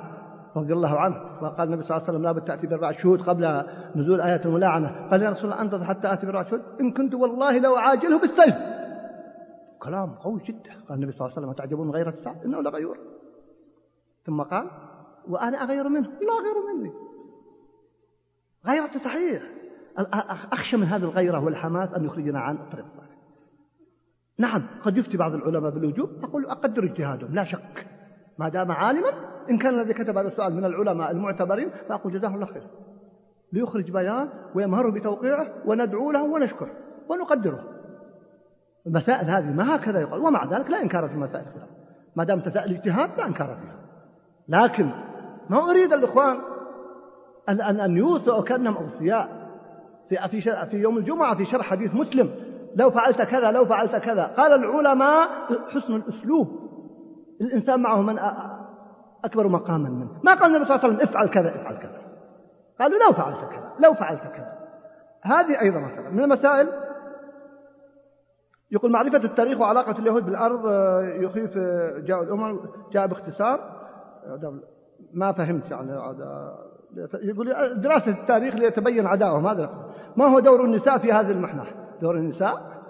رضي 0.56 0.72
الله 0.72 1.00
عنه؟ 1.00 1.16
وقال 1.42 1.68
النبي 1.68 1.82
صلى 1.82 1.96
الله 1.96 2.08
عليه 2.08 2.12
وسلم 2.18 2.22
لابد 2.22 2.44
تأتي 2.44 2.66
بأربع 2.66 2.92
شهود 2.92 3.22
قبل 3.22 3.64
نزول 3.96 4.20
آية 4.20 4.40
الملاعنة. 4.44 5.08
قال 5.10 5.22
يا 5.22 5.30
رسول 5.30 5.44
الله 5.44 5.62
أنتظر 5.62 5.84
حتى 5.84 6.12
آتي 6.12 6.26
بأربع 6.26 6.50
شهود. 6.50 6.62
إن 6.80 6.92
كنت 6.92 7.14
والله 7.14 7.58
لو 7.58 7.76
أعاجله 7.76 8.18
بالسيف. 8.18 8.54
كلام 9.78 10.10
قوي 10.10 10.40
جدا. 10.44 10.70
قال 10.88 10.98
النبي 10.98 11.12
صلى 11.12 11.20
الله 11.20 11.36
عليه 11.36 11.46
وسلم 11.46 11.52
تعجبون 11.52 11.90
غيرة 11.90 12.14
سعد 12.24 12.44
إنه 12.44 12.60
لغيور 12.60 12.98
ثم 14.26 14.42
قال 14.42 14.70
وأنا 15.28 15.62
أغير 15.62 15.88
منه. 15.88 16.08
لا 16.08 16.32
أغير 16.40 16.74
مني. 16.74 16.92
غيرة 18.66 18.98
صحيح. 19.04 19.42
أخشى 20.52 20.76
من 20.76 20.86
هذه 20.86 21.02
الغيرة 21.02 21.44
والحماس 21.44 21.94
أن 21.94 22.04
يخرجنا 22.04 22.40
عن 22.40 22.54
الطريق 22.54 22.84
الصحيح. 22.84 23.19
نعم 24.40 24.62
قد 24.84 24.96
يفتي 24.96 25.16
بعض 25.16 25.34
العلماء 25.34 25.70
بالوجوب 25.70 26.10
أقول 26.22 26.46
أقدر 26.46 26.84
اجتهادهم 26.84 27.34
لا 27.34 27.44
شك. 27.44 27.86
ما 28.38 28.48
دام 28.48 28.72
عالما 28.72 29.08
إن 29.50 29.58
كان 29.58 29.80
الذي 29.80 29.94
كتب 29.94 30.18
هذا 30.18 30.28
السؤال 30.28 30.54
من 30.54 30.64
العلماء 30.64 31.10
المعتبرين 31.10 31.70
فأقول 31.88 32.12
جزاه 32.12 32.34
الله 32.34 32.46
خير. 32.46 32.62
ليخرج 33.52 33.90
بيان 33.90 34.28
ويمهره 34.54 34.90
بتوقيعه 34.90 35.46
وندعو 35.66 36.12
له 36.12 36.22
ونشكره 36.22 36.70
ونقدره. 37.08 37.64
المسائل 38.86 39.30
هذه 39.30 39.52
ما 39.52 39.76
هكذا 39.76 40.00
يقال 40.00 40.20
ومع 40.20 40.44
ذلك 40.44 40.70
لا 40.70 40.82
إنكار 40.82 41.08
في 41.08 41.14
المسائل 41.14 41.46
ما 42.16 42.24
دام 42.24 42.38
مسائل 42.38 42.74
اجتهاد 42.74 43.10
لا 43.18 43.26
إنكار 43.26 43.46
فيها. 43.46 43.76
لكن 44.48 44.90
ما 45.50 45.70
أريد 45.70 45.92
الإخوان 45.92 46.36
أن 47.48 47.60
أن 47.60 47.80
أن 47.80 47.96
يوثوا 47.96 48.42
كأنهم 48.42 48.76
أوصياء. 48.76 49.40
في 50.08 50.40
في 50.40 50.66
في 50.66 50.76
يوم 50.76 50.98
الجمعة 50.98 51.36
في 51.36 51.44
شرح 51.44 51.66
حديث 51.66 51.94
مسلم 51.94 52.30
لو 52.76 52.90
فعلت 52.90 53.22
كذا 53.22 53.50
لو 53.50 53.64
فعلت 53.64 53.96
كذا. 53.96 54.24
قال 54.24 54.52
العلماء 54.52 55.28
حسن 55.68 55.96
الأسلوب. 55.96 56.70
الإنسان 57.40 57.80
معه 57.80 58.02
من 58.02 58.18
أكبر 59.24 59.48
مقاما 59.48 59.88
منه. 59.88 60.10
ما 60.24 60.34
قال 60.34 60.56
النبي 60.56 60.64
صلى 60.64 60.76
الله 60.76 60.84
عليه 60.84 60.96
وسلم 60.96 61.08
افعل 61.08 61.28
كذا 61.28 61.48
افعل 61.48 61.76
كذا. 61.76 62.00
قالوا 62.80 62.98
لو 63.06 63.12
فعلت 63.12 63.36
كذا 63.36 63.72
لو 63.88 63.94
فعلت 63.94 64.22
كذا. 64.22 64.52
هذه 65.22 65.60
أيضا 65.60 65.78
مسألة. 65.78 66.10
من 66.10 66.20
المسائل؟ 66.20 66.68
يقول 68.70 68.92
معرفة 68.92 69.24
التاريخ 69.24 69.60
وعلاقة 69.60 69.98
اليهود 69.98 70.24
بالأرض 70.24 70.64
يخيف 71.22 71.58
جاء 71.98 72.22
الأمم 72.22 72.60
جاء 72.92 73.06
باختصار. 73.06 73.60
ما 75.14 75.32
فهمت 75.32 75.70
يعني 75.70 75.92
يقول 77.22 77.54
دراسة 77.80 78.10
التاريخ 78.10 78.54
ليتبين 78.54 79.06
عداؤهم 79.06 79.46
هذا. 79.46 79.70
ما 80.16 80.26
هو 80.26 80.40
دور 80.40 80.64
النساء 80.64 80.98
في 80.98 81.12
هذه 81.12 81.30
المحنة؟ 81.30 81.64
دور 82.00 82.16
النساء 82.16 82.80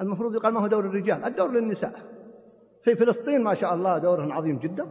المفروض 0.00 0.34
يقال 0.34 0.54
ما 0.54 0.60
هو 0.60 0.66
دور 0.66 0.80
الرجال 0.80 1.24
الدور 1.24 1.50
للنساء. 1.50 1.92
في 2.84 2.96
فلسطين 2.96 3.42
ما 3.42 3.54
شاء 3.54 3.74
الله 3.74 3.98
دورهن 3.98 4.32
عظيم 4.32 4.58
جدا 4.58 4.86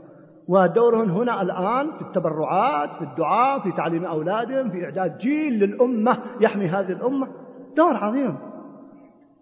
ودورهن 0.48 1.10
هنا 1.10 1.42
الآن 1.42 1.92
في 1.92 2.02
التبرعات 2.02 2.90
في 2.90 3.02
الدعاء 3.02 3.60
في 3.60 3.72
تعليم 3.72 4.06
أولادهم 4.06 4.70
في 4.70 4.86
إعداد 4.86 5.18
جيل 5.18 5.60
للأمة 5.60 6.18
يحمي 6.42 6.68
هذه 6.68 6.92
الأمة. 6.92 7.28
دور 7.76 7.96
عظيم. 7.96 8.38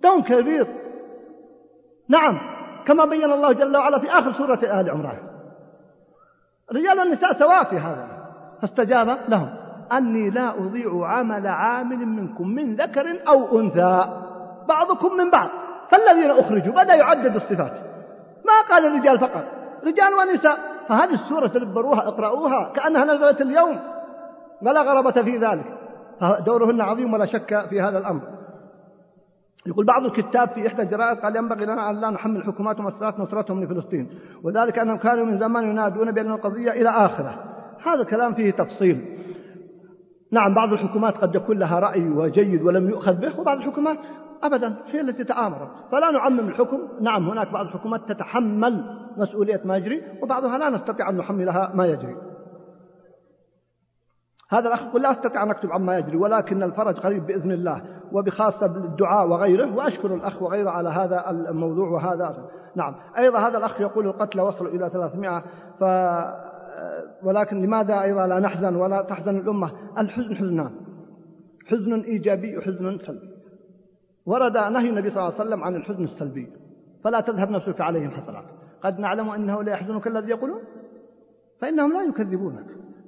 دور 0.03 0.21
كبير. 0.21 0.67
نعم 2.09 2.39
كما 2.85 3.05
بين 3.05 3.31
الله 3.31 3.51
جل 3.51 3.77
وعلا 3.77 3.99
في 3.99 4.09
آخر 4.09 4.33
سورة 4.33 4.59
آل 4.81 4.89
عمران. 4.89 5.17
الرجال 6.71 6.99
والنساء 6.99 7.33
سواء 7.33 7.63
في 7.63 7.75
هذا. 7.75 8.07
فاستجاب 8.61 9.17
لهم. 9.29 9.60
أني 9.97 10.29
لا 10.29 10.49
أضيع 10.49 11.07
عمل 11.07 11.47
عامل 11.47 11.97
منكم 11.97 12.47
من 12.47 12.75
ذكر 12.75 13.19
أو 13.27 13.59
أنثى. 13.59 14.03
بعضكم 14.69 15.17
من 15.17 15.29
بعض. 15.29 15.49
فالذين 15.89 16.31
أخرجوا 16.31 16.73
بدأ 16.73 16.93
يعدد 16.93 17.35
الصفات. 17.35 17.73
ما 18.45 18.61
قال 18.69 18.85
الرجال 18.85 19.19
فقط. 19.19 19.43
رجال 19.83 20.13
ونساء. 20.13 20.57
فهذه 20.87 21.13
السورة 21.13 21.47
تدبروها 21.47 22.07
اقرأوها 22.07 22.71
كأنها 22.75 23.05
نزلت 23.05 23.41
اليوم. 23.41 23.79
ولا 24.61 24.81
غرابة 24.81 25.11
في 25.11 25.37
ذلك. 25.37 25.65
دورهن 26.45 26.81
عظيم 26.81 27.13
ولا 27.13 27.25
شك 27.25 27.65
في 27.69 27.81
هذا 27.81 27.97
الأمر. 27.97 28.21
يقول 29.65 29.85
بعض 29.85 30.05
الكتاب 30.05 30.49
في 30.49 30.67
إحدى 30.67 30.81
الجرائد 30.81 31.17
قال 31.17 31.35
ينبغي 31.35 31.65
لنا 31.65 31.89
أن 31.89 32.01
لا 32.01 32.09
نحمل 32.09 32.35
الحكومات 32.35 32.79
ومؤسسات 32.79 33.19
نصرتهم 33.19 33.63
لفلسطين. 33.63 34.09
وذلك 34.43 34.79
أنهم 34.79 34.97
كانوا 34.97 35.25
من 35.25 35.39
زمان 35.39 35.63
ينادون 35.63 36.11
بأن 36.11 36.31
القضية 36.31 36.71
إلى 36.71 36.89
آخرة. 36.89 37.33
هذا 37.85 38.01
الكلام 38.01 38.33
فيه 38.33 38.51
تفصيل. 38.51 39.17
نعم 40.31 40.53
بعض 40.53 40.73
الحكومات 40.73 41.17
قد 41.17 41.35
يكون 41.35 41.59
لها 41.59 41.79
رأي 41.79 42.09
وجيد 42.09 42.61
ولم 42.61 42.89
يؤخذ 42.89 43.13
به 43.13 43.39
وبعض 43.39 43.57
الحكومات 43.57 43.97
أبدا 44.43 44.75
هي 44.87 45.01
التي 45.01 45.23
تآمرت. 45.23 45.69
فلا 45.91 46.11
نعمم 46.11 46.39
الحكم. 46.39 46.79
نعم 47.01 47.29
هناك 47.29 47.51
بعض 47.51 47.65
الحكومات 47.65 48.11
تتحمل 48.11 48.97
مسؤولية 49.17 49.61
ما 49.65 49.77
يجري 49.77 50.03
وبعضها 50.21 50.57
لا 50.57 50.69
نستطيع 50.69 51.09
أن 51.09 51.17
نحملها 51.17 51.71
ما 51.73 51.85
يجري. 51.85 52.15
هذا 54.49 54.67
الأخ 54.67 54.81
يقول 54.81 55.01
لا 55.01 55.11
أستطيع 55.11 55.43
أن 55.43 55.49
أكتب 55.49 55.71
عما 55.71 55.97
يجري 55.97 56.17
ولكن 56.17 56.63
الفرج 56.63 56.99
قريب 56.99 57.25
بإذن 57.25 57.51
الله 57.51 57.81
وبخاصة 58.11 58.67
بالدعاء 58.67 59.27
وغيره 59.27 59.75
وأشكر 59.75 60.15
الأخ 60.15 60.41
وغيره 60.41 60.69
على 60.69 60.89
هذا 60.89 61.29
الموضوع 61.29 61.89
وهذا. 61.89 62.49
نعم 62.75 62.95
أيضا 63.17 63.39
هذا 63.39 63.57
الأخ 63.57 63.81
يقول 63.81 64.07
القتلى 64.07 64.41
وصلوا 64.41 64.71
إلى 64.71 64.89
300 64.89 65.43
ف 65.79 65.83
ولكن 67.23 67.61
لماذا 67.61 68.01
أيضا 68.01 68.27
لا 68.27 68.39
نحزن 68.39 68.75
ولا 68.75 69.01
تحزن 69.01 69.37
الأمة؟ 69.37 69.71
الحزن 69.97 70.35
حزنان. 70.35 70.71
حزن 71.67 72.01
إيجابي 72.01 72.57
وحزن 72.57 72.97
سلبي. 72.97 73.31
ورد 74.25 74.57
نهي 74.57 74.89
النبي 74.89 75.09
صلى 75.09 75.19
الله 75.19 75.33
عليه 75.33 75.49
وسلم 75.49 75.63
عن 75.63 75.75
الحزن 75.75 76.03
السلبي. 76.03 76.47
فلا 77.03 77.19
تذهب 77.19 77.49
نفسك 77.49 77.81
عليهم 77.81 78.11
حسرات. 78.11 78.45
قد 78.83 78.99
نعلم 78.99 79.29
أنه 79.29 79.63
لا 79.63 79.71
يحزنك 79.71 80.07
الذي 80.07 80.29
يقولون. 80.29 80.61
فإنهم 81.61 81.93
لا 81.93 82.03
يكذبونك. 82.03 82.65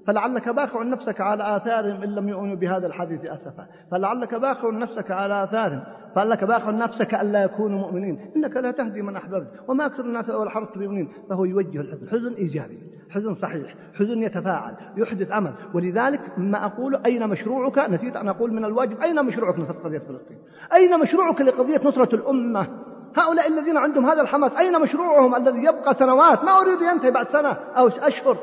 فلعلك 0.08 0.50
باخع 0.50 0.84
نفسك 0.84 1.22
على 1.22 1.58
آثارهم 1.58 2.04
إن 2.04 2.10
لم 2.10 2.30
يؤمنوا 2.30 2.56
بهذا 2.56 2.88
الحديث 2.88 3.26
أسفا. 3.26 3.68
فلعلك 3.92 4.36
باخع 4.36 4.70
نفسك 4.70 5.12
على 5.12 5.44
آثارهم. 5.44 5.84
فلعلك 6.16 6.44
باخع 6.44 6.72
نفسك 6.72 7.16
ألا 7.16 7.44
يكونوا 7.44 7.80
مؤمنين. 7.80 8.32
إنك 8.36 8.58
لا 8.58 8.72
تهدي 8.72 9.02
من 9.02 9.16
أحببت. 9.16 9.48
وما 9.68 9.86
أكثر 9.86 10.06
الناس 10.06 10.30
أول 10.30 10.50
حرصت 10.50 10.78
بمؤمنين. 10.78 11.10
فهو 11.30 11.46
يوجه 11.46 11.82
الحزن. 11.82 12.10
حزن 12.10 12.34
إيجابي. 12.34 12.80
حزن 13.10 13.34
صحيح. 13.34 13.76
حزن 13.94 14.24
يتفاعل. 14.24 14.74
يحدث 14.98 15.32
عمل 15.32 15.54
ولذلك 15.74 16.22
ما 16.38 16.66
أقول 16.66 16.96
أين 17.06 17.28
مشروعك؟ 17.28 17.80
نسيت 17.90 18.16
أن 18.16 18.28
أقول 18.28 18.54
من 18.54 18.66
الواجب. 18.66 19.02
أين 19.02 19.26
مشروعك 19.26 19.60
نصرة 19.60 19.78
قضية 19.84 20.00
فلسطين؟ 20.00 20.38
أين 20.74 21.00
مشروعك 21.00 21.42
لقضية 21.42 21.82
نصرة 21.84 22.16
الأمة؟ 22.16 22.68
هؤلاء 23.16 23.48
الذين 23.48 23.78
عندهم 23.78 24.06
هذا 24.06 24.22
الحماس 24.22 24.52
أين 24.52 24.82
مشروعهم 24.82 25.36
الذي 25.36 25.60
يبقى 25.60 25.94
سنوات؟ 25.94 26.44
ما 26.44 26.62
أريد 26.62 26.82
ينتهي 26.82 27.12
بعد 27.12 27.28
سنة 27.28 27.50
أو 27.50 27.88
أشهر. 27.88 28.38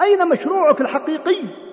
أين 0.00 0.28
مشروعك 0.28 0.80
الحقيقي؟ 0.80 1.67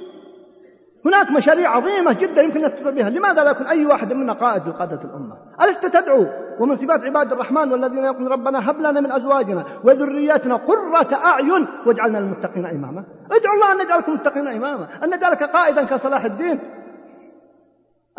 هناك 1.06 1.32
مشاريع 1.32 1.70
عظيمة 1.70 2.14
جدا 2.14 2.42
يمكن 2.42 2.62
نستفيد 2.62 2.96
بها. 2.96 3.10
لماذا 3.10 3.44
لا 3.44 3.52
يكون 3.52 3.68
أي 3.68 3.86
واحد 3.86 4.14
منا 4.14 4.34
قائد 4.34 4.68
لقادة 4.68 5.02
الأمة؟ 5.02 5.36
ألست 5.62 5.86
تدعو 5.86 6.26
ومن 6.60 6.78
صفات 6.78 7.04
عباد 7.04 7.32
الرحمن 7.32 7.72
والذين 7.72 8.04
يقولون 8.04 8.28
ربنا 8.28 8.70
هب 8.72 8.80
لنا 8.80 9.02
من 9.02 9.12
أزواجنا 9.12 9.66
وذرياتنا 9.84 10.56
قرة 10.56 11.16
أعين 11.16 11.68
واجعلنا 11.86 12.18
للمتقين 12.18 12.66
إماما؟ 12.66 13.04
ادعو 13.32 13.54
الله 13.54 13.72
أن 13.72 13.86
نجعلكم 13.86 14.14
متقين 14.14 14.48
إماما. 14.48 14.88
أن 15.04 15.16
نجعلك 15.16 15.44
قائدا 15.44 15.84
كصلاح 15.84 16.26
الدين. 16.26 16.60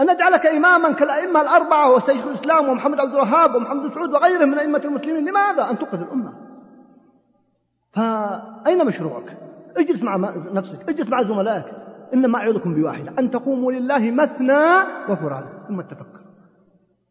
أن 0.00 0.10
نجعلك 0.10 0.46
إماما 0.46 0.92
كالأئمة 0.92 1.40
الأربعة 1.40 1.92
وشيخ 1.92 2.26
الإسلام 2.26 2.68
ومحمد 2.68 3.00
عبد 3.00 3.14
الوهاب 3.14 3.54
ومحمد 3.54 3.94
سعود 3.94 4.14
وغيرهم 4.14 4.48
من 4.48 4.58
أئمة 4.58 4.78
المسلمين. 4.84 5.28
لماذا 5.28 5.70
أن 5.70 5.78
تنقذ 5.78 6.00
الأمة؟ 6.00 6.32
فأين 7.92 8.86
مشروعك؟ 8.86 9.36
اجلس 9.76 10.02
مع 10.02 10.16
نفسك. 10.52 10.88
اجلس 10.88 11.08
مع 11.08 11.22
زملائك. 11.22 11.85
إنما 12.14 12.38
أعظكم 12.38 12.74
بواحدة 12.74 13.12
أن 13.18 13.30
تقوموا 13.30 13.72
لله 13.72 14.10
مثنى 14.10 14.62
وفرادا 15.08 15.48
ثم 15.68 15.80
تفكر 15.80 16.20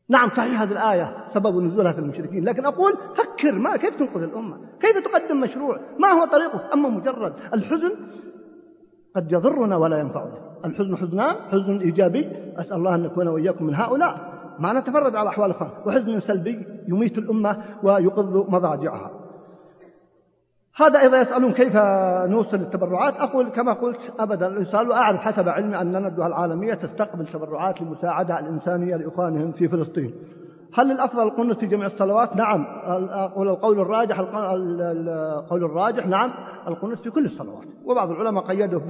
نعم 0.09 0.29
صحيح 0.29 0.61
هذه 0.61 0.71
الآية 0.71 1.15
سبب 1.33 1.61
نزولها 1.61 1.91
في 1.91 1.99
المشركين 1.99 2.43
لكن 2.43 2.65
أقول 2.65 2.93
فكر 3.15 3.51
ما 3.51 3.77
كيف 3.77 3.95
تنقذ 3.95 4.23
الأمة؟ 4.23 4.57
كيف 4.79 4.97
تقدم 4.97 5.41
مشروع؟ 5.41 5.79
ما 5.99 6.07
هو 6.07 6.25
طريقك 6.25 6.73
أما 6.73 6.89
مجرد 6.89 7.33
الحزن 7.53 7.91
قد 9.15 9.31
يضرنا 9.31 9.77
ولا 9.77 9.99
ينفعنا. 9.99 10.33
الحزن 10.65 10.97
حزنان 10.97 11.35
حزن 11.51 11.77
إيجابي. 11.77 12.31
أسأل 12.57 12.73
الله 12.73 12.95
أن 12.95 13.03
نكون 13.03 13.27
وإياكم 13.27 13.65
من 13.65 13.75
هؤلاء. 13.75 14.33
ما 14.59 14.73
نتفرد 14.73 15.15
على 15.15 15.29
أحوال 15.29 15.51
الأخرى 15.51 15.71
وحزن 15.85 16.19
سلبي 16.19 16.65
يميت 16.87 17.17
الأمة 17.17 17.57
ويقض 17.83 18.49
مضاجعها. 18.49 19.11
هذا 20.77 20.99
أيضا 21.01 21.21
يسألون 21.21 21.53
كيف 21.53 21.75
نوصل 22.31 22.55
التبرعات 22.55 23.13
أقول 23.17 23.49
كما 23.49 23.73
قلت 23.73 23.99
أبدا 24.19 24.47
يسأل 24.47 24.89
وأعرف 24.89 25.19
حسب 25.19 25.49
علمي 25.49 25.77
أن 25.81 25.95
الندوة 25.95 26.27
العالمية 26.27 26.73
تستقبل 26.73 27.25
تبرعات 27.25 27.81
لمساعدة 27.81 28.39
الإنسانية 28.39 28.95
لإخوانهم 28.95 29.51
في 29.51 29.67
فلسطين. 29.67 30.13
هل 30.73 30.91
الأفضل 30.91 31.23
القنوت 31.23 31.59
في 31.59 31.65
جميع 31.65 31.85
الصلوات؟ 31.87 32.35
نعم. 32.35 32.65
أقول 33.09 33.47
القول 33.47 33.79
الراجح 33.79 34.19
القول 34.19 35.63
الراجح 35.63 36.07
نعم. 36.07 36.31
القنوت 36.67 36.99
في 36.99 37.09
كل 37.09 37.25
الصلوات. 37.25 37.67
وبعض 37.85 38.11
العلماء 38.11 38.43
قيده 38.43 38.81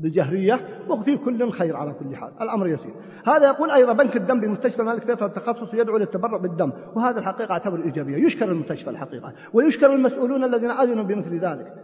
بالجهرية 0.00 0.60
وفي 0.88 1.16
كل 1.16 1.50
خير 1.50 1.76
على 1.76 1.92
كل 1.92 2.16
حال. 2.16 2.30
الأمر 2.40 2.68
يسير. 2.68 2.94
هذا 3.26 3.46
يقول 3.46 3.70
أيضا 3.70 3.92
بنك 3.92 4.16
الدم 4.16 4.40
بمستشفى 4.40 4.82
الملك 4.82 5.04
فيصل 5.04 5.26
التخصص 5.26 5.74
يدعو 5.74 5.96
للتبرع 5.96 6.36
بالدم 6.36 6.72
وهذا 6.94 7.18
الحقيقة 7.18 7.52
أعتبر 7.52 7.82
إيجابية. 7.84 8.16
يشكر 8.16 8.50
المستشفى 8.50 8.90
الحقيقة 8.90 9.32
ويشكر 9.52 9.94
المسؤولون 9.94 10.44
الذين 10.44 10.70
أذنوا 10.70 11.04
بمثل 11.04 11.38
ذلك. 11.38 11.74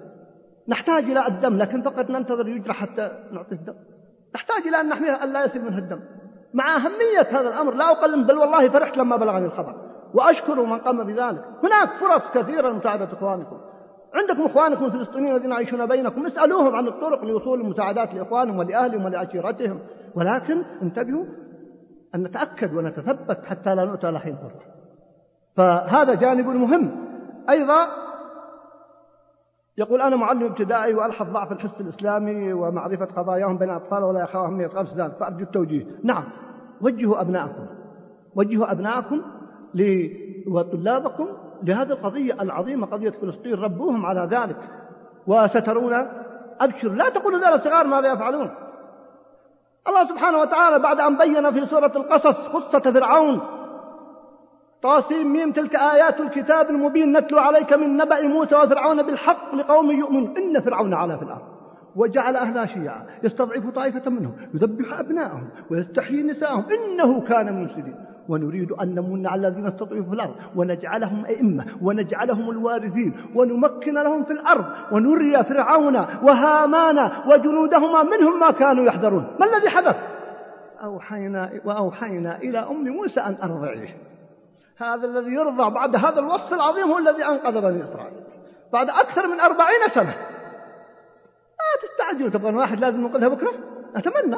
نحتاج 0.69 1.05
إلى 1.05 1.27
الدم 1.27 1.59
لكن 1.59 1.83
فقط 1.83 2.11
ننتظر 2.11 2.49
يجرح 2.49 2.77
حتى 2.77 3.11
نعطي 3.33 3.55
الدم. 3.55 3.75
نحتاج 4.35 4.67
إلى 4.67 4.81
أن 4.81 4.89
نحميه 4.89 5.25
أن 5.25 5.33
لا 5.33 5.45
يسيل 5.45 5.65
منه 5.65 5.79
الدم. 5.79 6.01
مع 6.55 6.77
أهمية 6.77 7.41
هذا 7.41 7.49
الأمر 7.49 7.75
لا 7.75 7.91
أقل 7.91 8.25
بل 8.25 8.39
والله 8.39 8.69
فرحت 8.69 8.97
لما 8.97 9.17
بلغني 9.17 9.47
الخبر 9.47 9.75
وأشكر 10.15 10.65
من 10.65 10.79
قام 10.79 11.05
بذلك. 11.05 11.45
هناك 11.65 11.89
فرص 11.89 12.31
كثيرة 12.35 12.69
لمساعدة 12.69 13.09
إخوانكم. 13.13 13.57
عندكم 14.17 14.43
إخوانكم 14.43 14.85
الفلسطينيين 14.85 15.37
الذين 15.37 15.51
يعيشون 15.51 15.87
بينكم 15.87 16.27
اسألوهم 16.27 16.75
عن 16.75 16.87
الطرق 16.87 17.25
لوصول 17.25 17.61
المساعدات 17.61 18.15
لإخوانهم 18.15 18.59
ولأهلهم 18.59 19.05
ولعشيرتهم. 19.05 19.79
ولكن 20.15 20.63
انتبهوا 20.83 21.25
أن 22.15 22.23
نتأكد 22.23 22.75
ونتثبت 22.75 23.45
حتى 23.45 23.75
لا 23.75 23.85
نؤتى 23.85 24.11
لحين 24.11 24.37
فرصة 24.37 24.67
فهذا 25.57 26.15
جانب 26.15 26.47
مهم. 26.47 26.91
أيضا 27.51 27.87
يقول 29.79 30.01
أنا 30.03 30.17
معلم 30.17 30.45
ابتدائي 30.45 30.95
وألحظ 30.95 31.33
ضعف 31.33 31.53
الحس 31.53 31.81
الإسلامي 31.81 32.53
ومعرفة 32.53 33.05
قضاياهم 33.05 33.59
بين 33.59 33.71
الأطفال 33.71 34.05
ولا 34.05 34.21
يخافهم 34.21 34.53
من 34.53 34.65
يتغرس 34.65 34.95
ذلك 34.95 35.13
فأرجو 35.13 35.45
التوجيه. 35.45 35.87
نعم. 36.05 36.25
وجهوا 36.81 37.21
أبنائكم 37.21 37.67
وجهوا 38.35 38.73
أبنائكم 38.73 39.23
وطلابكم 40.49 41.29
لهذه 41.63 41.91
القضية 41.91 42.43
العظيمة 42.43 42.87
قضية 42.87 43.11
فلسطين 43.11 43.55
ربوهم 43.55 44.07
على 44.07 44.29
ذلك. 44.31 44.57
وسترون 45.27 46.09
أبشر 46.61 46.89
لا 46.89 47.09
تقولوا 47.09 47.39
ذلك 47.39 47.55
الصغار 47.55 47.87
ماذا 47.87 48.13
يفعلون. 48.13 48.51
الله 49.89 50.09
سبحانه 50.09 50.39
وتعالى 50.39 50.79
بعد 50.79 51.01
أن 51.01 51.19
بين 51.19 51.53
في 51.53 51.67
سورة 51.67 51.93
القصص 51.97 52.49
قصة 52.49 52.93
فرعون 52.93 53.41
طاسيم 54.83 55.33
ميم 55.33 55.53
تلك 55.53 55.77
آيات 55.77 56.21
الكتاب 56.21 56.71
المبين 56.71 57.17
نتلو 57.17 57.39
عليك 57.39 57.73
من 57.73 57.97
نبأ 57.97 58.23
موسى 58.23 58.55
وفرعون 58.55 59.03
بالحق 59.03 59.55
لقوم 59.55 59.91
يؤمنون. 59.91 60.37
إن 60.37 60.61
فرعون 60.61 60.95
علا 60.95 61.17
في 61.17 61.23
الأرض. 61.23 61.43
وجعل 61.97 62.37
أهلها 62.37 62.67
شيعا. 62.67 63.07
يستضعف 63.23 63.71
طائفة 63.75 64.11
منهم 64.11 64.37
يذبح 64.55 64.99
أبناءهم 64.99 65.49
ويستحيي 65.71 66.23
نساءهم. 66.23 66.65
إنه 66.71 67.21
كان 67.21 67.47
من 67.47 67.59
المفسدين 67.59 67.95
ونريد 68.29 68.73
أن 68.73 68.95
نمن 68.95 69.27
على 69.27 69.49
الذين 69.49 69.67
استضعفوا 69.67 70.05
في 70.05 70.15
الأرض 70.15 70.35
ونجعلهم 70.57 71.25
أئمة 71.25 71.65
ونجعلهم 71.83 72.51
الوارثين 72.51 73.15
ونمكن 73.35 73.95
لهم 73.95 74.25
في 74.25 74.33
الأرض 74.33 74.65
ونري 74.93 75.45
فرعون 75.45 75.97
وهامان 75.97 77.11
وجنودهما 77.27 78.03
منهم 78.03 78.41
ما 78.41 78.51
كانوا 78.51 78.85
يحذرون. 78.85 79.37
ما 79.41 79.47
الذي 79.47 79.69
حدث؟ 79.69 79.97
أوحينا 80.85 81.51
وأوحينا 81.65 82.37
إلى 82.37 82.59
أم 82.59 82.89
موسى 82.89 83.21
أن 83.21 83.37
أرضعيه. 83.43 83.97
هذا 84.77 85.07
الذي 85.07 85.33
يرضع 85.33 85.69
بعد 85.69 85.97
هذا 85.97 86.21
الوصف 86.21 86.55
العظيم 86.55 86.85
هو 86.85 86.99
الذي 86.99 87.25
أنقذ 87.25 87.61
بني 87.61 87.85
إسرائيل. 87.85 88.21
بعد 88.73 88.91
أكثر 88.91 89.27
من 89.27 89.41
أربعين 89.41 89.89
سنة. 89.95 90.15
ما 91.59 91.89
تستعجلوا 91.89 92.31
تبغون 92.31 92.55
واحد 92.57 92.81
لازم 92.81 93.01
ننقذها 93.01 93.29
بكرة؟ 93.29 93.53
أتمنى. 93.97 94.37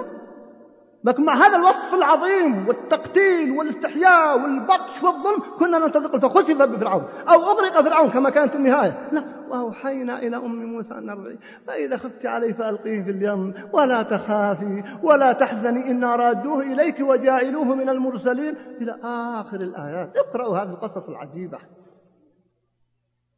لكن 1.04 1.24
مع 1.24 1.34
هذا 1.34 1.56
الوصف 1.56 1.94
العظيم 1.94 2.68
والتقتيل 2.68 3.50
والاستحياء 3.50 4.42
والبطش 4.42 5.02
والظلم 5.02 5.42
كنا 5.58 5.78
ننتظر 5.78 6.20
فخسف 6.20 6.62
بفرعون 6.62 7.04
أو 7.28 7.42
أغرق 7.42 7.80
فرعون 7.80 8.10
كما 8.10 8.30
كانت 8.30 8.56
النهاية. 8.56 9.08
لا 9.12 9.24
وأوحينا 9.48 10.18
إلى 10.18 10.36
أم 10.36 10.64
موسى 10.64 10.94
أن 10.94 11.10
أرضعي 11.10 11.38
فإذا 11.66 11.96
خفت 11.96 12.26
عليه 12.26 12.52
فألقيه 12.52 13.02
في 13.02 13.10
اليم. 13.10 13.54
ولا 13.72 14.02
تخافي 14.02 14.84
ولا 15.02 15.32
تحزني 15.32 15.90
إنا 15.90 16.16
رادوه 16.16 16.62
إليك 16.62 17.00
وجاعلوه 17.00 17.64
من 17.64 17.88
المرسلين. 17.88 18.54
إلى 18.80 18.98
آخر 19.40 19.60
الآيات. 19.60 20.16
اقرأوا 20.16 20.58
هذه 20.58 20.70
القصص 20.70 21.08
العجيبة. 21.08 21.58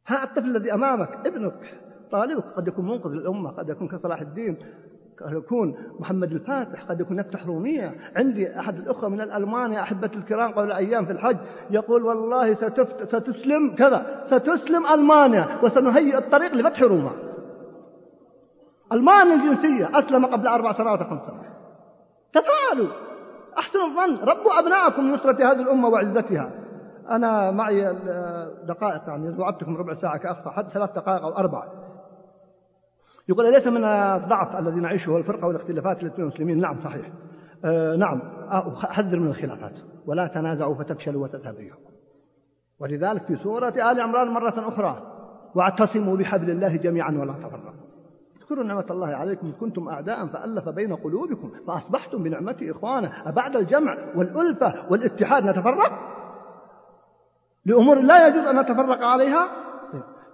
ها 0.07 0.23
الطفل 0.23 0.45
الذي 0.45 0.73
أمامك 0.73 1.27
ابنك 1.27 1.79
طالبك 2.11 2.45
قد 2.55 2.67
يكون 2.67 2.85
منقذ 2.85 3.09
للأمة 3.09 3.51
قد 3.51 3.69
يكون 3.69 3.87
كصلاح 3.87 4.21
الدين. 4.21 4.57
قد 5.21 5.33
يكون 5.33 5.77
محمد 5.99 6.31
الفاتح 6.31 6.83
قد 6.83 6.99
يكون 6.99 7.19
يفتح 7.19 7.45
رومية. 7.45 7.95
عندي 8.15 8.59
أحد 8.59 8.77
الأخوة 8.77 9.09
من 9.09 9.21
الألمانيا 9.21 9.81
أحبة 9.81 10.09
الكرام 10.15 10.51
قبل 10.51 10.71
أيام 10.71 11.05
في 11.05 11.11
الحج 11.11 11.37
يقول 11.69 12.03
والله 12.03 12.53
ستفت 12.53 13.03
ستسلم 13.03 13.75
كذا 13.75 14.23
ستسلم 14.25 14.87
ألمانيا 14.87 15.45
وسنهيئ 15.63 16.17
الطريق 16.17 16.53
لفتح 16.53 16.81
روما. 16.81 17.11
ألمانيا 18.91 19.35
الجنسية 19.35 19.89
أسلم 19.99 20.25
قبل 20.25 20.47
أربع 20.47 20.73
سنوات 20.73 20.99
خمس 20.99 21.21
سنوات. 21.21 21.51
تفاعلوا. 22.33 22.93
أحسنوا 23.57 23.85
الظن. 23.85 24.29
ربوا 24.29 24.59
أبناءكم 24.59 25.01
لنصرة 25.01 25.51
هذه 25.51 25.61
الأمة 25.61 25.87
وعزتها. 25.87 26.51
أنا 27.09 27.51
معي 27.51 27.93
دقائق 28.67 29.01
يعني 29.07 29.39
وعدتكم 29.39 29.77
ربع 29.77 29.93
ساعة 29.93 30.17
كأخ 30.17 30.49
حد 30.49 30.67
ثلاث 30.67 30.91
دقائق 30.91 31.23
أو 31.23 31.37
أربع. 31.37 31.63
يقول 33.31 33.51
ليس 33.51 33.67
من 33.67 33.83
الضعف 33.83 34.55
الذي 34.55 34.79
نعيشه 34.79 35.17
الفرقة 35.17 35.47
والاختلافات 35.47 36.03
التي 36.03 36.21
المسلمين؟ 36.21 36.59
نعم 36.59 36.83
صحيح. 36.83 37.09
آه 37.65 37.95
نعم. 37.95 38.21
حذر 38.77 39.19
من 39.19 39.27
الخلافات. 39.27 39.73
ولا 40.05 40.27
تنازعوا 40.27 40.75
فتفشلوا 40.75 41.23
وتذهب 41.23 41.55
ولذلك 42.79 43.23
في 43.23 43.35
سورة 43.35 43.91
آل 43.91 44.01
عمران 44.01 44.27
مرة 44.27 44.67
أخرى 44.67 45.01
واعتصموا 45.55 46.17
بحبل 46.17 46.49
الله 46.49 46.75
جميعا 46.75 47.11
ولا 47.11 47.33
تفرقوا. 47.33 47.71
اذكروا 48.41 48.63
نعمة 48.63 48.85
الله 48.91 49.07
عليكم 49.07 49.47
إذ 49.47 49.53
كنتم 49.53 49.89
أعداء 49.89 50.27
فألف 50.27 50.69
بين 50.69 50.95
قلوبكم 50.95 51.51
فأصبحتم 51.67 52.23
بنعمته 52.23 52.71
إخوانا 52.71 53.29
أبعد 53.29 53.55
الجمع 53.55 53.97
والألفة 54.15 54.73
والاتحاد. 54.89 55.45
نتفرق؟ 55.45 55.91
لأمور 57.65 58.01
لا 58.01 58.27
يجوز 58.27 58.45
أن 58.47 58.59
نتفرق 58.59 59.03
عليها؟ 59.03 59.70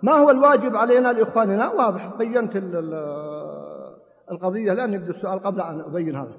ما 0.04 0.14
هو 0.14 0.30
الواجب 0.30 0.76
علينا 0.76 1.14
لإخواننا؟ 1.14 1.70
واضح 1.70 2.16
بينت 2.18 2.52
القضية. 4.32 4.74
لأن 4.74 4.94
يبدو 4.94 5.12
السؤال 5.12 5.40
قبل 5.40 5.62
أن 5.62 5.80
أبين 5.80 6.16
هذا. 6.16 6.38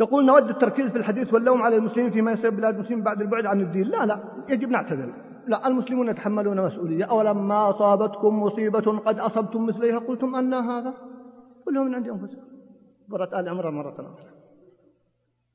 يقول 0.00 0.26
نود 0.26 0.48
التركيز 0.48 0.90
في 0.90 0.98
الحديث 0.98 1.34
واللوم 1.34 1.62
على 1.62 1.76
المسلمين 1.76 2.10
فيما 2.10 2.32
يصير 2.32 2.50
بلاد 2.50 2.74
المسلمين 2.74 3.04
بعد 3.04 3.20
البعد 3.20 3.46
عن 3.46 3.60
الدين. 3.60 3.86
لا 3.86 4.06
لا 4.06 4.18
يجب 4.48 4.68
نعتذر. 4.68 5.12
لا 5.46 5.66
المسلمون 5.66 6.08
يتحملون 6.08 6.66
مسؤولية. 6.66 7.04
أولما 7.04 7.70
أصابتكم 7.70 8.42
مصيبة 8.42 8.98
قد 8.98 9.18
أصبتم 9.18 9.66
مثليها؟ 9.66 9.98
قلتم 9.98 10.34
أن 10.34 10.54
هذا 10.54 10.94
كلهم 11.64 11.86
من 11.86 11.94
عند 11.94 12.08
أنفسكم 12.08 12.42
برة 13.08 13.40
آل 13.40 13.48
عمران 13.48 13.74
مرة 13.74 13.92
أخرى. 13.92 14.30